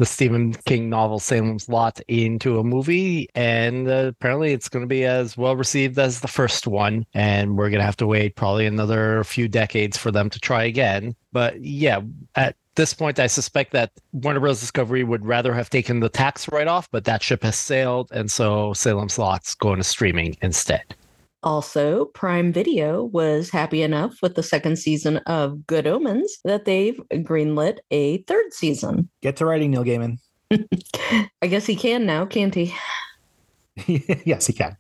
the 0.02 0.06
Stephen 0.08 0.52
King 0.66 0.90
novel 0.90 1.20
Salem's 1.20 1.70
Lot 1.70 2.02
into 2.08 2.58
a 2.58 2.64
movie, 2.64 3.30
and 3.36 3.88
uh, 3.88 4.08
apparently 4.08 4.52
it's 4.52 4.68
going 4.68 4.82
to 4.82 4.88
be 4.88 5.06
as 5.06 5.38
well 5.38 5.56
received 5.56 6.00
as 6.00 6.22
the 6.22 6.28
first 6.28 6.66
one. 6.66 7.06
And 7.14 7.56
we're 7.56 7.70
going 7.70 7.82
to 7.82 7.86
have 7.86 7.98
to 7.98 8.08
wait 8.08 8.36
probably 8.36 8.66
another 8.66 9.24
few 9.24 9.48
decades 9.48 9.98
for 9.98 10.10
them 10.10 10.32
to 10.32 10.40
try 10.40 10.64
again. 10.64 11.16
But 11.32 11.62
yeah, 11.62 12.02
at 12.34 12.56
this 12.74 12.96
point, 12.96 13.20
I 13.20 13.28
suspect 13.28 13.74
that 13.74 13.92
Warner 14.12 14.40
Bros. 14.40 14.60
Discovery 14.60 15.04
would 15.04 15.24
rather 15.24 15.54
have 15.54 15.70
taken 15.70 16.00
the 16.00 16.10
tax 16.10 16.52
write 16.52 16.68
off, 16.68 16.90
but 16.90 17.06
that 17.06 17.22
ship 17.22 17.44
has 17.44 17.56
sailed. 17.56 18.10
And 18.12 18.32
so 18.32 18.74
Salem's 18.74 19.20
Lot's 19.20 19.54
going 19.54 19.78
to 19.78 19.84
streaming 19.84 20.36
instead. 20.42 20.96
Also, 21.44 22.06
Prime 22.06 22.54
Video 22.54 23.06
was 23.06 23.50
happy 23.50 23.82
enough 23.82 24.16
with 24.22 24.36
the 24.36 24.44
second 24.44 24.78
season 24.78 25.18
of 25.26 25.66
Good 25.66 25.88
Omens 25.88 26.38
that 26.46 26.66
they've 26.66 27.00
greenlit 27.12 27.80
a 27.90 28.22
third 28.24 28.54
season. 28.54 29.10
Get 29.22 29.38
to 29.38 29.46
writing, 29.46 29.72
Neil 29.72 29.84
Gaiman. 29.84 30.18
I 31.42 31.48
guess 31.48 31.66
he 31.66 31.76
can 31.76 32.06
now, 32.06 32.26
can't 32.26 32.54
he? 32.54 32.76
yes, 34.26 34.46
he 34.48 34.54
can. 34.54 34.78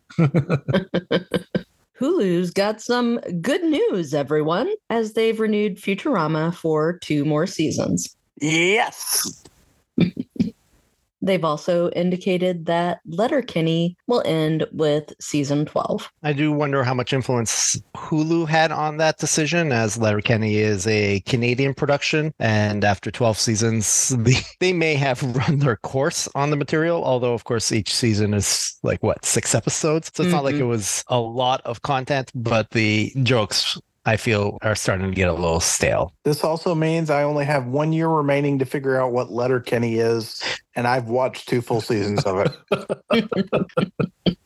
Hulu's 1.99 2.51
got 2.51 2.81
some 2.81 3.19
good 3.41 3.63
news, 3.63 4.13
everyone, 4.13 4.71
as 4.89 5.13
they've 5.13 5.39
renewed 5.39 5.77
Futurama 5.77 6.53
for 6.53 6.97
two 6.99 7.25
more 7.25 7.47
seasons. 7.47 8.15
Yes. 8.39 9.43
They've 11.21 11.43
also 11.43 11.89
indicated 11.91 12.65
that 12.65 12.99
Letterkenny 13.05 13.95
will 14.07 14.23
end 14.25 14.65
with 14.71 15.13
season 15.19 15.65
12. 15.65 16.11
I 16.23 16.33
do 16.33 16.51
wonder 16.51 16.83
how 16.83 16.93
much 16.93 17.13
influence 17.13 17.81
Hulu 17.95 18.47
had 18.47 18.71
on 18.71 18.97
that 18.97 19.17
decision, 19.17 19.71
as 19.71 19.97
Letterkenny 19.97 20.57
is 20.57 20.87
a 20.87 21.19
Canadian 21.21 21.73
production. 21.73 22.33
And 22.39 22.83
after 22.83 23.11
12 23.11 23.37
seasons, 23.37 24.09
they, 24.17 24.37
they 24.59 24.73
may 24.73 24.95
have 24.95 25.21
run 25.35 25.59
their 25.59 25.77
course 25.77 26.27
on 26.35 26.49
the 26.49 26.55
material, 26.55 27.03
although, 27.03 27.33
of 27.33 27.43
course, 27.43 27.71
each 27.71 27.93
season 27.93 28.33
is 28.33 28.77
like 28.83 29.01
what, 29.03 29.23
six 29.25 29.53
episodes? 29.53 30.11
So 30.13 30.23
it's 30.23 30.27
mm-hmm. 30.27 30.35
not 30.35 30.43
like 30.43 30.55
it 30.55 30.63
was 30.63 31.03
a 31.07 31.19
lot 31.19 31.61
of 31.65 31.81
content, 31.81 32.31
but 32.33 32.71
the 32.71 33.13
jokes 33.23 33.77
I 34.05 34.17
feel 34.17 34.57
are 34.61 34.75
starting 34.75 35.09
to 35.09 35.15
get 35.15 35.29
a 35.29 35.33
little 35.33 35.59
stale. 35.59 36.13
This 36.23 36.43
also 36.43 36.73
means 36.73 37.09
I 37.09 37.23
only 37.23 37.45
have 37.45 37.67
one 37.67 37.93
year 37.93 38.07
remaining 38.07 38.59
to 38.59 38.65
figure 38.65 38.99
out 38.99 39.11
what 39.11 39.31
letter 39.31 39.59
Kenny 39.59 39.95
is, 39.95 40.41
and 40.75 40.87
I've 40.87 41.07
watched 41.07 41.47
two 41.47 41.61
full 41.61 41.81
seasons 41.81 42.23
of 42.23 42.47
it. 42.71 44.37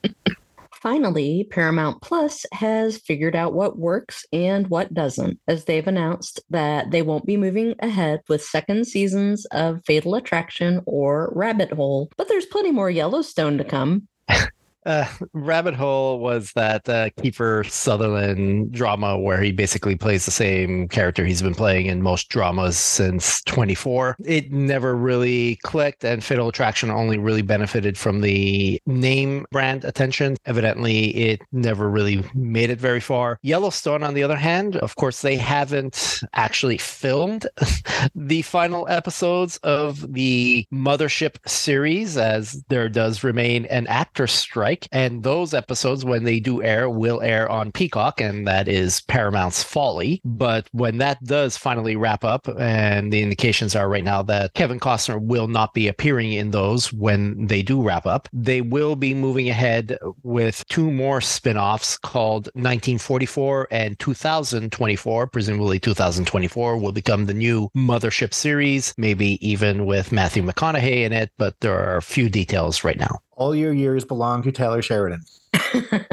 Finally, 0.86 1.47
Paramount 1.49 1.99
Plus 2.03 2.45
has 2.51 2.99
figured 2.99 3.36
out 3.36 3.53
what 3.56 3.80
works 3.80 4.24
and 4.32 4.68
what 4.68 4.93
doesn't, 4.93 5.39
as 5.47 5.66
they've 5.66 5.88
announced 5.88 6.39
that 6.51 6.91
they 6.91 7.01
won't 7.01 7.26
be 7.26 7.38
moving 7.38 7.74
ahead 7.80 8.22
with 8.30 8.43
second 8.43 8.86
seasons 8.86 9.45
of 9.45 9.84
Fatal 9.86 10.14
Attraction 10.14 10.82
or 10.86 11.32
Rabbit 11.34 11.72
Hole, 11.72 12.12
but 12.18 12.28
there's 12.28 12.45
plenty 12.45 12.72
more 12.72 12.91
Yellowstone 12.91 13.58
to 13.58 13.64
come. 13.64 14.08
Uh, 14.86 15.06
Rabbit 15.34 15.74
Hole 15.74 16.20
was 16.20 16.52
that 16.54 16.88
uh, 16.88 17.10
Kiefer 17.12 17.68
Sutherland 17.70 18.72
drama 18.72 19.18
where 19.18 19.42
he 19.42 19.52
basically 19.52 19.96
plays 19.96 20.26
the 20.26 20.32
same 20.32 20.88
character 20.88 21.26
he's 21.26 21.42
been 21.42 21.56
playing 21.56 21.88
in 21.88 22.04
most 22.04 22.30
dramas 22.30 22.78
since 22.78 23.42
24. 23.44 24.18
It 24.24 24.52
never 24.52 24.96
really 24.96 25.56
clicked, 25.64 26.06
and 26.06 26.24
Fatal 26.24 26.50
Attraction 26.50 26.92
only 26.92 27.18
really 27.18 27.42
benefited 27.42 27.98
from 27.98 28.22
the 28.22 28.80
name 28.86 29.46
brand 29.52 29.86
attention. 29.86 30.38
Evidently, 30.46 31.16
it 31.16 31.42
never 31.52 31.90
really 31.90 32.24
made 32.36 32.70
it 32.70 32.80
very 32.80 33.00
far. 33.00 33.40
Yellowstone, 33.42 34.04
on 34.04 34.14
the 34.14 34.24
other 34.24 34.36
hand, 34.36 34.76
of 34.78 34.96
course, 34.96 35.22
they 35.22 35.36
haven't 35.36 36.22
actually 36.34 36.78
filmed 36.78 37.48
the 38.16 38.44
final 38.44 38.88
episodes 38.88 39.58
of 39.58 40.14
the 40.14 40.68
Mothership 40.72 41.38
series, 41.48 42.18
as 42.18 42.64
there 42.70 42.88
does 42.90 43.24
remain 43.24 43.66
an 43.66 43.88
actor 43.88 44.28
strike 44.28 44.74
and 44.91 45.23
those 45.23 45.53
episodes, 45.53 46.03
when 46.05 46.23
they 46.23 46.39
do 46.39 46.61
air, 46.63 46.89
will 46.89 47.21
air 47.21 47.49
on 47.49 47.71
Peacock, 47.71 48.21
and 48.21 48.47
that 48.47 48.67
is 48.67 49.01
Paramount's 49.01 49.63
Folly. 49.63 50.21
But 50.23 50.67
when 50.71 50.97
that 50.99 51.23
does 51.23 51.57
finally 51.57 51.95
wrap 51.95 52.23
up, 52.23 52.47
and 52.59 53.11
the 53.11 53.21
indications 53.21 53.76
are 53.76 53.89
right 53.89 54.03
now 54.03 54.21
that 54.23 54.53
Kevin 54.53 54.80
Costner 54.80 55.21
will 55.21 55.47
not 55.47 55.73
be 55.73 55.88
appearing 55.88 56.34
in 56.34 56.51
those 56.51 56.91
when 56.93 57.47
they 57.47 57.61
do 57.61 57.82
wrap 57.82 58.05
up, 58.05 58.28
they 58.34 58.61
will 58.61 58.95
be 58.95 59.13
moving 59.13 59.49
ahead 59.49 59.97
with 60.23 60.65
two 60.67 60.91
more 60.91 61.21
spin 61.21 61.57
offs 61.57 61.97
called 61.97 62.47
1944 62.53 63.67
and 63.71 63.97
2024. 63.99 65.28
Presumably, 65.28 65.80
2024 65.80 66.78
will 66.78 66.91
become 66.91 67.26
the 67.26 67.34
new 67.34 67.69
Mothership 67.76 68.34
series, 68.34 68.93
maybe 68.97 69.45
even 69.47 69.86
with 69.86 70.11
Matthew 70.11 70.43
McConaughey 70.43 71.03
in 71.03 71.13
it, 71.13 71.32
but 71.38 71.55
there 71.61 71.78
are 71.78 71.97
a 71.97 72.01
few 72.01 72.30
details 72.30 72.84
right 72.84 72.99
now. 72.99 73.19
All 73.36 73.54
your 73.54 73.74
years 73.74 74.06
belong 74.06 74.44
to 74.44 74.52
Taylor 74.52 74.82
Sheridan. 74.82 75.22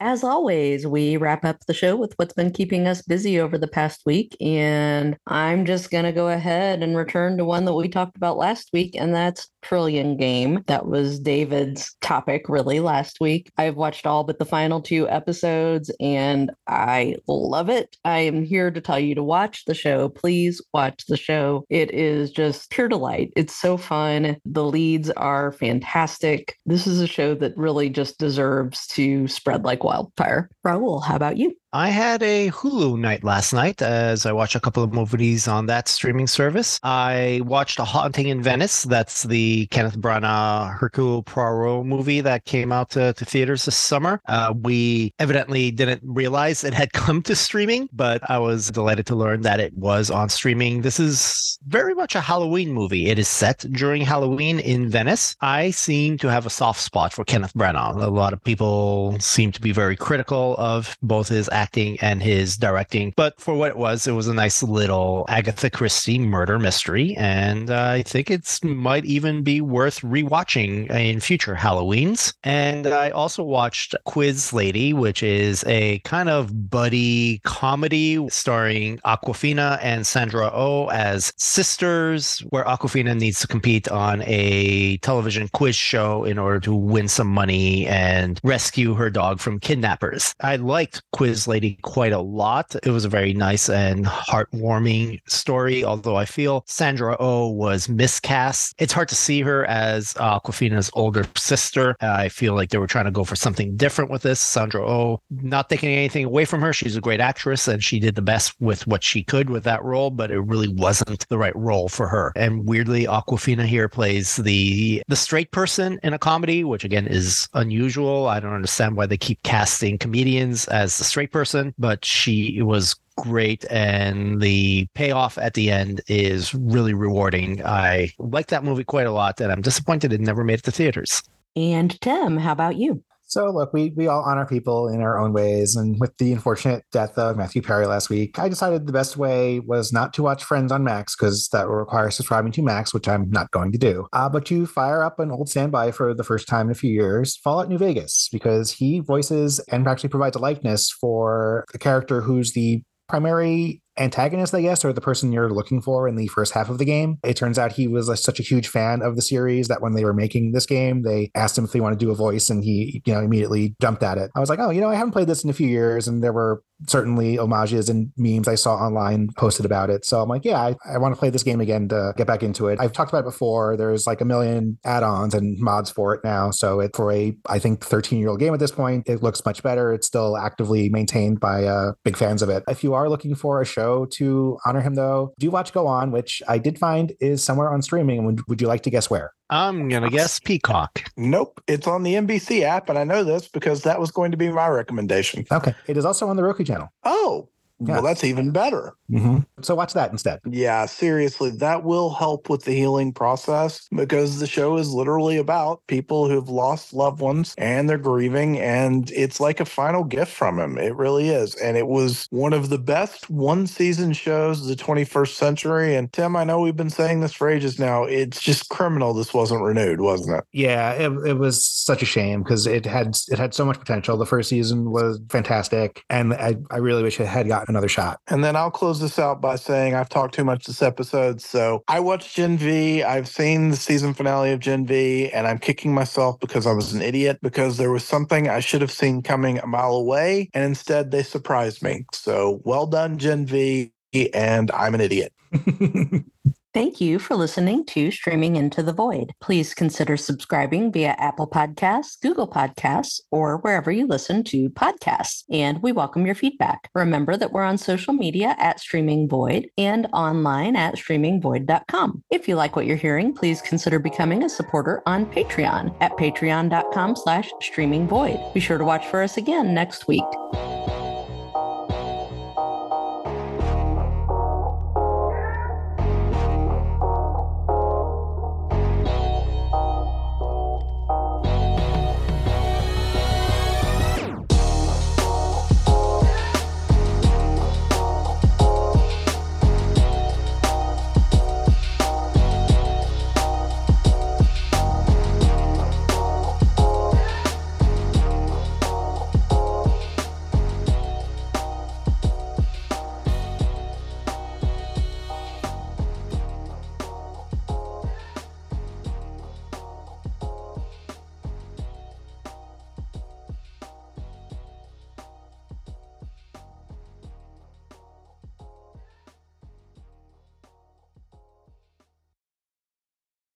As 0.00 0.22
always, 0.22 0.86
we 0.86 1.16
wrap 1.16 1.46
up 1.46 1.64
the 1.66 1.72
show 1.72 1.96
with 1.96 2.12
what's 2.16 2.34
been 2.34 2.50
keeping 2.50 2.86
us 2.86 3.00
busy 3.00 3.40
over 3.40 3.56
the 3.56 3.66
past 3.66 4.02
week. 4.04 4.36
And 4.38 5.16
I'm 5.26 5.64
just 5.64 5.90
going 5.90 6.04
to 6.04 6.12
go 6.12 6.28
ahead 6.28 6.82
and 6.82 6.94
return 6.94 7.38
to 7.38 7.44
one 7.46 7.64
that 7.64 7.72
we 7.72 7.88
talked 7.88 8.14
about 8.18 8.36
last 8.36 8.68
week, 8.74 8.94
and 8.98 9.14
that's 9.14 9.48
Trillion 9.64 10.16
Game. 10.16 10.62
That 10.66 10.86
was 10.86 11.18
David's 11.18 11.94
topic, 12.00 12.48
really, 12.48 12.80
last 12.80 13.20
week. 13.20 13.50
I've 13.58 13.76
watched 13.76 14.06
all 14.06 14.22
but 14.22 14.38
the 14.38 14.44
final 14.44 14.80
two 14.80 15.08
episodes, 15.08 15.90
and 15.98 16.50
I 16.68 17.16
love 17.26 17.68
it. 17.68 17.96
I 18.04 18.20
am 18.20 18.44
here 18.44 18.70
to 18.70 18.80
tell 18.80 19.00
you 19.00 19.14
to 19.14 19.22
watch 19.22 19.64
the 19.64 19.74
show. 19.74 20.10
Please 20.10 20.62
watch 20.72 21.06
the 21.06 21.16
show. 21.16 21.64
It 21.70 21.90
is 21.92 22.30
just 22.30 22.70
pure 22.70 22.88
delight. 22.88 23.32
It's 23.36 23.54
so 23.54 23.76
fun. 23.76 24.36
The 24.44 24.64
leads 24.64 25.10
are 25.10 25.52
fantastic. 25.52 26.56
This 26.66 26.86
is 26.86 27.00
a 27.00 27.06
show 27.06 27.34
that 27.36 27.56
really 27.56 27.88
just 27.88 28.18
deserves 28.18 28.86
to 28.88 29.26
spread 29.28 29.64
like 29.64 29.82
wildfire. 29.82 30.50
Raul, 30.64 31.02
how 31.02 31.16
about 31.16 31.38
you? 31.38 31.56
I 31.74 31.88
had 31.88 32.22
a 32.22 32.50
Hulu 32.50 33.00
night 33.00 33.24
last 33.24 33.52
night 33.52 33.82
as 33.82 34.26
I 34.26 34.32
watched 34.32 34.54
a 34.54 34.60
couple 34.60 34.84
of 34.84 34.92
movies 34.92 35.48
on 35.48 35.66
that 35.66 35.88
streaming 35.88 36.28
service. 36.28 36.78
I 36.84 37.40
watched 37.46 37.80
A 37.80 37.84
Haunting 37.84 38.28
in 38.28 38.40
Venice. 38.40 38.84
That's 38.84 39.24
the 39.24 39.66
Kenneth 39.72 39.98
Branagh 39.98 40.78
Hercule 40.78 41.24
Poirot 41.24 41.84
movie 41.84 42.20
that 42.20 42.44
came 42.44 42.70
out 42.70 42.90
to, 42.90 43.12
to 43.14 43.24
theaters 43.24 43.64
this 43.64 43.76
summer. 43.76 44.20
Uh, 44.28 44.54
we 44.62 45.12
evidently 45.18 45.72
didn't 45.72 46.00
realize 46.04 46.62
it 46.62 46.74
had 46.74 46.92
come 46.92 47.22
to 47.22 47.34
streaming, 47.34 47.88
but 47.92 48.22
I 48.30 48.38
was 48.38 48.70
delighted 48.70 49.06
to 49.06 49.16
learn 49.16 49.40
that 49.40 49.58
it 49.58 49.74
was 49.74 50.12
on 50.12 50.28
streaming. 50.28 50.82
This 50.82 51.00
is 51.00 51.58
very 51.66 51.94
much 51.94 52.14
a 52.14 52.20
Halloween 52.20 52.72
movie. 52.72 53.06
It 53.10 53.18
is 53.18 53.26
set 53.26 53.66
during 53.72 54.02
Halloween 54.02 54.60
in 54.60 54.88
Venice. 54.88 55.34
I 55.40 55.72
seem 55.72 56.18
to 56.18 56.30
have 56.30 56.46
a 56.46 56.50
soft 56.50 56.80
spot 56.80 57.12
for 57.12 57.24
Kenneth 57.24 57.54
Branagh. 57.54 58.00
A 58.00 58.10
lot 58.10 58.32
of 58.32 58.44
people 58.44 59.16
seem 59.18 59.50
to 59.50 59.60
be 59.60 59.72
very 59.72 59.96
critical 59.96 60.54
of 60.56 60.96
both 61.02 61.26
his 61.26 61.48
acting 61.64 61.98
and 62.00 62.22
his 62.22 62.58
directing. 62.58 63.14
But 63.16 63.40
for 63.40 63.54
what 63.54 63.70
it 63.70 63.78
was, 63.78 64.06
it 64.06 64.12
was 64.12 64.28
a 64.28 64.34
nice 64.34 64.62
little 64.62 65.24
Agatha 65.28 65.70
Christie 65.70 66.18
murder 66.18 66.58
mystery. 66.58 67.16
And 67.16 67.70
uh, 67.70 67.88
I 67.98 68.02
think 68.02 68.30
it's 68.30 68.62
might 68.62 69.06
even 69.06 69.42
be 69.42 69.62
worth 69.62 70.02
rewatching 70.02 70.90
in 70.90 71.20
future 71.20 71.54
Halloweens. 71.54 72.34
And 72.44 72.86
I 72.86 73.08
also 73.10 73.42
watched 73.42 73.94
Quiz 74.04 74.52
Lady, 74.52 74.92
which 74.92 75.22
is 75.22 75.64
a 75.66 76.00
kind 76.00 76.28
of 76.28 76.70
buddy 76.70 77.40
comedy 77.44 78.28
starring 78.28 78.98
Awkwafina 78.98 79.78
and 79.80 80.06
Sandra 80.06 80.48
O 80.48 80.84
oh 80.86 80.90
as 80.90 81.32
sisters, 81.38 82.40
where 82.50 82.64
Awkwafina 82.64 83.18
needs 83.18 83.40
to 83.40 83.46
compete 83.46 83.88
on 83.88 84.22
a 84.26 84.98
television 84.98 85.48
quiz 85.48 85.76
show 85.76 86.24
in 86.24 86.36
order 86.38 86.60
to 86.60 86.74
win 86.74 87.08
some 87.08 87.28
money 87.28 87.86
and 87.86 88.38
rescue 88.44 88.92
her 88.94 89.08
dog 89.08 89.40
from 89.40 89.58
kidnappers. 89.58 90.34
I 90.40 90.56
liked 90.56 91.02
Quiz 91.12 91.48
Lady 91.48 91.53
lady 91.54 91.78
quite 91.82 92.12
a 92.12 92.18
lot. 92.18 92.74
It 92.82 92.90
was 92.90 93.04
a 93.04 93.08
very 93.08 93.32
nice 93.32 93.68
and 93.68 94.04
heartwarming 94.04 95.20
story, 95.28 95.84
although 95.84 96.16
I 96.16 96.24
feel 96.24 96.64
Sandra 96.66 97.14
O 97.20 97.44
oh 97.44 97.48
was 97.48 97.88
miscast. 97.88 98.74
It's 98.78 98.92
hard 98.92 99.08
to 99.10 99.14
see 99.14 99.40
her 99.42 99.64
as 99.66 100.16
uh, 100.18 100.40
Awkwafina's 100.40 100.90
older 100.94 101.24
sister. 101.36 101.94
I 102.00 102.28
feel 102.28 102.54
like 102.54 102.70
they 102.70 102.78
were 102.78 102.88
trying 102.88 103.04
to 103.04 103.12
go 103.12 103.22
for 103.22 103.36
something 103.36 103.76
different 103.76 104.10
with 104.10 104.22
this. 104.22 104.40
Sandra 104.40 104.82
O, 104.84 104.92
oh, 104.92 105.20
not 105.30 105.70
taking 105.70 105.90
anything 105.90 106.24
away 106.24 106.44
from 106.44 106.60
her. 106.60 106.72
She's 106.72 106.96
a 106.96 107.00
great 107.00 107.20
actress 107.20 107.68
and 107.68 107.84
she 107.84 108.00
did 108.00 108.16
the 108.16 108.22
best 108.22 108.54
with 108.58 108.84
what 108.88 109.04
she 109.04 109.22
could 109.22 109.48
with 109.48 109.62
that 109.62 109.84
role, 109.84 110.10
but 110.10 110.32
it 110.32 110.40
really 110.40 110.68
wasn't 110.68 111.28
the 111.28 111.38
right 111.38 111.54
role 111.54 111.88
for 111.88 112.08
her. 112.08 112.32
And 112.34 112.66
weirdly, 112.66 113.04
Awkwafina 113.04 113.64
here 113.64 113.88
plays 113.88 114.36
the 114.36 115.02
the 115.06 115.16
straight 115.16 115.52
person 115.52 116.00
in 116.02 116.14
a 116.14 116.18
comedy, 116.18 116.64
which 116.64 116.82
again 116.82 117.06
is 117.06 117.48
unusual. 117.54 118.26
I 118.26 118.40
don't 118.40 118.52
understand 118.52 118.96
why 118.96 119.06
they 119.06 119.16
keep 119.16 119.40
casting 119.44 119.98
comedians 119.98 120.66
as 120.66 120.98
the 120.98 121.04
straight 121.04 121.30
person 121.34 121.74
but 121.78 122.04
she 122.04 122.62
was 122.62 122.94
great 123.16 123.64
and 123.68 124.40
the 124.40 124.86
payoff 124.94 125.36
at 125.38 125.54
the 125.54 125.68
end 125.68 126.00
is 126.06 126.54
really 126.54 126.94
rewarding. 126.94 127.60
I 127.64 128.12
like 128.18 128.46
that 128.48 128.62
movie 128.62 128.84
quite 128.84 129.08
a 129.08 129.12
lot 129.12 129.40
and 129.40 129.50
I'm 129.50 129.60
disappointed 129.60 130.12
it 130.12 130.20
never 130.20 130.44
made 130.44 130.60
it 130.60 130.64
to 130.64 130.70
theaters. 130.70 131.22
And 131.56 132.00
Tim, 132.00 132.36
how 132.36 132.52
about 132.52 132.76
you? 132.76 133.02
So 133.26 133.50
look, 133.50 133.72
we 133.72 133.92
we 133.96 134.06
all 134.06 134.22
honor 134.22 134.46
people 134.46 134.88
in 134.88 135.00
our 135.00 135.18
own 135.18 135.32
ways, 135.32 135.76
and 135.76 135.98
with 135.98 136.16
the 136.18 136.32
unfortunate 136.32 136.84
death 136.92 137.16
of 137.18 137.36
Matthew 137.36 137.62
Perry 137.62 137.86
last 137.86 138.10
week, 138.10 138.38
I 138.38 138.48
decided 138.48 138.86
the 138.86 138.92
best 138.92 139.16
way 139.16 139.60
was 139.60 139.92
not 139.92 140.12
to 140.14 140.22
watch 140.22 140.44
Friends 140.44 140.70
on 140.70 140.84
Max 140.84 141.16
because 141.16 141.48
that 141.48 141.66
will 141.66 141.76
require 141.76 142.10
subscribing 142.10 142.52
to 142.52 142.62
Max, 142.62 142.92
which 142.92 143.08
I'm 143.08 143.30
not 143.30 143.50
going 143.50 143.72
to 143.72 143.78
do. 143.78 144.06
Uh, 144.12 144.28
but 144.28 144.44
to 144.46 144.66
fire 144.66 145.02
up 145.02 145.18
an 145.18 145.30
old 145.30 145.48
standby 145.48 145.92
for 145.92 146.14
the 146.14 146.24
first 146.24 146.46
time 146.48 146.66
in 146.66 146.72
a 146.72 146.74
few 146.74 146.90
years, 146.90 147.36
Fallout 147.36 147.68
New 147.68 147.78
Vegas, 147.78 148.28
because 148.30 148.72
he 148.72 149.00
voices 149.00 149.58
and 149.70 149.86
actually 149.88 150.10
provides 150.10 150.36
a 150.36 150.40
likeness 150.40 150.90
for 150.90 151.64
a 151.74 151.78
character 151.78 152.20
who's 152.20 152.52
the 152.52 152.82
primary 153.08 153.82
antagonist, 153.96 154.54
I 154.54 154.62
guess, 154.62 154.84
or 154.84 154.92
the 154.92 155.00
person 155.00 155.32
you're 155.32 155.50
looking 155.50 155.80
for 155.80 156.08
in 156.08 156.16
the 156.16 156.26
first 156.28 156.52
half 156.52 156.68
of 156.68 156.78
the 156.78 156.84
game. 156.84 157.18
It 157.24 157.36
turns 157.36 157.58
out 157.58 157.72
he 157.72 157.88
was 157.88 158.10
such 158.22 158.40
a 158.40 158.42
huge 158.42 158.68
fan 158.68 159.02
of 159.02 159.16
the 159.16 159.22
series 159.22 159.68
that 159.68 159.82
when 159.82 159.94
they 159.94 160.04
were 160.04 160.14
making 160.14 160.52
this 160.52 160.66
game, 160.66 161.02
they 161.02 161.30
asked 161.34 161.56
him 161.56 161.64
if 161.64 161.72
he 161.72 161.80
wanted 161.80 161.98
to 161.98 162.04
do 162.04 162.10
a 162.10 162.16
voice, 162.16 162.50
and 162.50 162.64
he, 162.64 163.02
you 163.04 163.12
know, 163.12 163.20
immediately 163.20 163.74
jumped 163.80 164.02
at 164.02 164.18
it. 164.18 164.30
I 164.34 164.40
was 164.40 164.48
like, 164.48 164.58
oh, 164.58 164.70
you 164.70 164.80
know, 164.80 164.88
I 164.88 164.94
haven't 164.94 165.12
played 165.12 165.28
this 165.28 165.44
in 165.44 165.50
a 165.50 165.54
few 165.54 165.68
years, 165.68 166.08
and 166.08 166.22
there 166.22 166.32
were 166.32 166.62
certainly 166.88 167.36
homages 167.36 167.88
and 167.88 168.10
memes 168.16 168.48
I 168.48 168.54
saw 168.54 168.74
online 168.74 169.28
posted 169.36 169.64
about 169.64 169.90
it. 169.90 170.04
So 170.04 170.20
I'm 170.20 170.28
like, 170.28 170.44
yeah, 170.44 170.60
I, 170.60 170.74
I 170.86 170.98
want 170.98 171.14
to 171.14 171.18
play 171.18 171.30
this 171.30 171.42
game 171.42 171.60
again 171.60 171.88
to 171.88 172.12
get 172.16 172.26
back 172.26 172.42
into 172.42 172.68
it. 172.68 172.78
I've 172.80 172.92
talked 172.92 173.10
about 173.10 173.20
it 173.20 173.24
before. 173.24 173.76
There's 173.76 174.06
like 174.06 174.20
a 174.20 174.24
million 174.24 174.78
add-ons 174.84 175.34
and 175.34 175.58
mods 175.58 175.90
for 175.90 176.14
it 176.14 176.20
now. 176.24 176.50
So 176.50 176.80
it 176.80 176.94
for 176.94 177.12
a 177.12 177.36
I 177.48 177.58
think 177.58 177.84
13 177.84 178.18
year 178.18 178.28
old 178.28 178.40
game 178.40 178.54
at 178.54 178.60
this 178.60 178.72
point, 178.72 179.08
it 179.08 179.22
looks 179.22 179.44
much 179.44 179.62
better. 179.62 179.92
It's 179.92 180.06
still 180.06 180.36
actively 180.36 180.88
maintained 180.88 181.40
by 181.40 181.64
uh, 181.64 181.92
big 182.04 182.16
fans 182.16 182.42
of 182.42 182.48
it. 182.48 182.64
If 182.68 182.84
you 182.84 182.94
are 182.94 183.08
looking 183.08 183.34
for 183.34 183.60
a 183.60 183.64
show 183.64 184.06
to 184.12 184.58
honor 184.64 184.80
him, 184.80 184.94
though, 184.94 185.32
do 185.38 185.50
watch 185.50 185.72
Go 185.72 185.86
On, 185.86 186.10
which 186.10 186.42
I 186.48 186.58
did 186.58 186.78
find 186.78 187.12
is 187.20 187.42
somewhere 187.42 187.72
on 187.72 187.82
streaming. 187.82 188.24
Would, 188.26 188.46
would 188.48 188.60
you 188.60 188.66
like 188.66 188.82
to 188.82 188.90
guess 188.90 189.10
where? 189.10 189.32
I'm 189.50 189.88
gonna 189.88 190.10
guess 190.10 190.40
Peacock. 190.40 191.10
Nope, 191.16 191.60
it's 191.66 191.86
on 191.86 192.02
the 192.02 192.14
NBC 192.14 192.62
app, 192.62 192.88
and 192.88 192.98
I 192.98 193.04
know 193.04 193.24
this 193.24 193.48
because 193.48 193.82
that 193.82 194.00
was 194.00 194.10
going 194.10 194.30
to 194.30 194.36
be 194.36 194.50
my 194.50 194.68
recommendation. 194.68 195.46
Okay, 195.52 195.74
it 195.86 195.96
is 195.96 196.04
also 196.04 196.28
on 196.28 196.36
the 196.36 196.42
Roku 196.42 196.64
channel. 196.64 196.92
Oh, 197.04 197.48
Yeah. 197.80 197.94
well, 197.94 198.02
that's 198.02 198.24
even 198.24 198.50
better. 198.50 198.94
Mm-hmm. 199.10 199.38
So 199.62 199.74
watch 199.74 199.92
that 199.94 200.10
instead. 200.10 200.40
Yeah, 200.46 200.86
seriously, 200.86 201.50
that 201.50 201.84
will 201.84 202.10
help 202.10 202.48
with 202.48 202.64
the 202.64 202.72
healing 202.72 203.12
process 203.12 203.86
because 203.94 204.38
the 204.38 204.46
show 204.46 204.76
is 204.76 204.92
literally 204.92 205.36
about 205.36 205.82
people 205.86 206.28
who've 206.28 206.48
lost 206.48 206.94
loved 206.94 207.20
ones 207.20 207.54
and 207.58 207.88
they're 207.88 207.98
grieving, 207.98 208.58
and 208.58 209.10
it's 209.10 209.40
like 209.40 209.60
a 209.60 209.64
final 209.64 210.04
gift 210.04 210.32
from 210.32 210.58
him. 210.58 210.78
It 210.78 210.94
really 210.96 211.28
is. 211.28 211.54
And 211.56 211.76
it 211.76 211.88
was 211.88 212.26
one 212.30 212.52
of 212.52 212.68
the 212.68 212.78
best 212.78 213.28
one 213.28 213.66
season 213.66 214.12
shows 214.12 214.62
of 214.62 214.68
the 214.68 214.82
21st 214.82 215.34
century. 215.34 215.94
And 215.96 216.12
Tim, 216.12 216.36
I 216.36 216.44
know 216.44 216.60
we've 216.60 216.76
been 216.76 216.90
saying 216.90 217.20
this 217.20 217.32
for 217.32 217.48
ages 217.48 217.78
now. 217.78 218.04
It's 218.04 218.40
just 218.40 218.68
criminal 218.68 219.14
this 219.14 219.34
wasn't 219.34 219.62
renewed, 219.62 220.00
wasn't 220.00 220.38
it? 220.38 220.44
Yeah, 220.52 220.92
it, 220.92 221.12
it 221.26 221.34
was 221.34 221.64
such 221.64 222.02
a 222.02 222.06
shame 222.06 222.42
because 222.42 222.66
it 222.66 222.86
had 222.86 223.16
it 223.28 223.38
had 223.38 223.54
so 223.54 223.64
much 223.64 223.78
potential. 223.78 224.16
The 224.16 224.26
first 224.26 224.48
season 224.48 224.90
was 224.90 225.20
fantastic, 225.28 226.04
and 226.08 226.34
I, 226.34 226.56
I 226.70 226.78
really 226.78 227.02
wish 227.02 227.20
it 227.20 227.26
had 227.26 227.48
gotten 227.48 227.73
another 227.74 227.88
shot. 227.88 228.20
And 228.28 228.44
then 228.44 228.56
I'll 228.56 228.70
close 228.70 229.00
this 229.00 229.18
out 229.18 229.40
by 229.40 229.56
saying 229.56 229.94
I've 229.94 230.08
talked 230.08 230.34
too 230.34 230.44
much 230.44 230.66
this 230.66 230.82
episode. 230.82 231.40
So 231.40 231.82
I 231.88 232.00
watched 232.00 232.36
Gen 232.36 232.56
V. 232.56 233.02
I've 233.02 233.28
seen 233.28 233.70
the 233.70 233.76
season 233.76 234.14
finale 234.14 234.52
of 234.52 234.60
Gen 234.60 234.86
V, 234.86 235.30
and 235.30 235.46
I'm 235.46 235.58
kicking 235.58 235.92
myself 235.92 236.38
because 236.40 236.66
I 236.66 236.72
was 236.72 236.92
an 236.92 237.02
idiot 237.02 237.38
because 237.42 237.76
there 237.76 237.90
was 237.90 238.04
something 238.04 238.48
I 238.48 238.60
should 238.60 238.80
have 238.80 238.92
seen 238.92 239.22
coming 239.22 239.58
a 239.58 239.66
mile 239.66 239.94
away, 239.94 240.50
and 240.54 240.64
instead 240.64 241.10
they 241.10 241.22
surprised 241.22 241.82
me. 241.82 242.06
So 242.12 242.60
well 242.64 242.86
done, 242.86 243.18
Gen 243.18 243.46
V, 243.46 243.92
and 244.32 244.70
I'm 244.70 244.94
an 244.94 245.00
idiot. 245.00 245.32
Thank 246.74 247.00
you 247.00 247.20
for 247.20 247.36
listening 247.36 247.86
to 247.86 248.10
Streaming 248.10 248.56
Into 248.56 248.82
the 248.82 248.92
Void. 248.92 249.32
Please 249.40 249.74
consider 249.74 250.16
subscribing 250.16 250.90
via 250.90 251.14
Apple 251.18 251.48
Podcasts, 251.48 252.20
Google 252.20 252.48
Podcasts, 252.48 253.20
or 253.30 253.58
wherever 253.58 253.92
you 253.92 254.08
listen 254.08 254.42
to 254.44 254.70
podcasts. 254.70 255.44
And 255.48 255.80
we 255.84 255.92
welcome 255.92 256.26
your 256.26 256.34
feedback. 256.34 256.90
Remember 256.92 257.36
that 257.36 257.52
we're 257.52 257.62
on 257.62 257.78
social 257.78 258.12
media 258.12 258.56
at 258.58 258.80
Streaming 258.80 259.28
Void 259.28 259.68
and 259.78 260.08
online 260.12 260.74
at 260.74 260.96
streamingvoid.com. 260.96 262.24
If 262.30 262.48
you 262.48 262.56
like 262.56 262.74
what 262.74 262.86
you're 262.86 262.96
hearing, 262.96 263.32
please 263.34 263.62
consider 263.62 264.00
becoming 264.00 264.42
a 264.42 264.48
supporter 264.48 265.00
on 265.06 265.26
Patreon 265.26 265.96
at 266.00 266.10
patreon.com 266.16 267.14
slash 267.14 267.52
streamingvoid. 267.62 268.52
Be 268.52 268.58
sure 268.58 268.78
to 268.78 268.84
watch 268.84 269.06
for 269.06 269.22
us 269.22 269.36
again 269.36 269.74
next 269.74 270.08
week. 270.08 270.24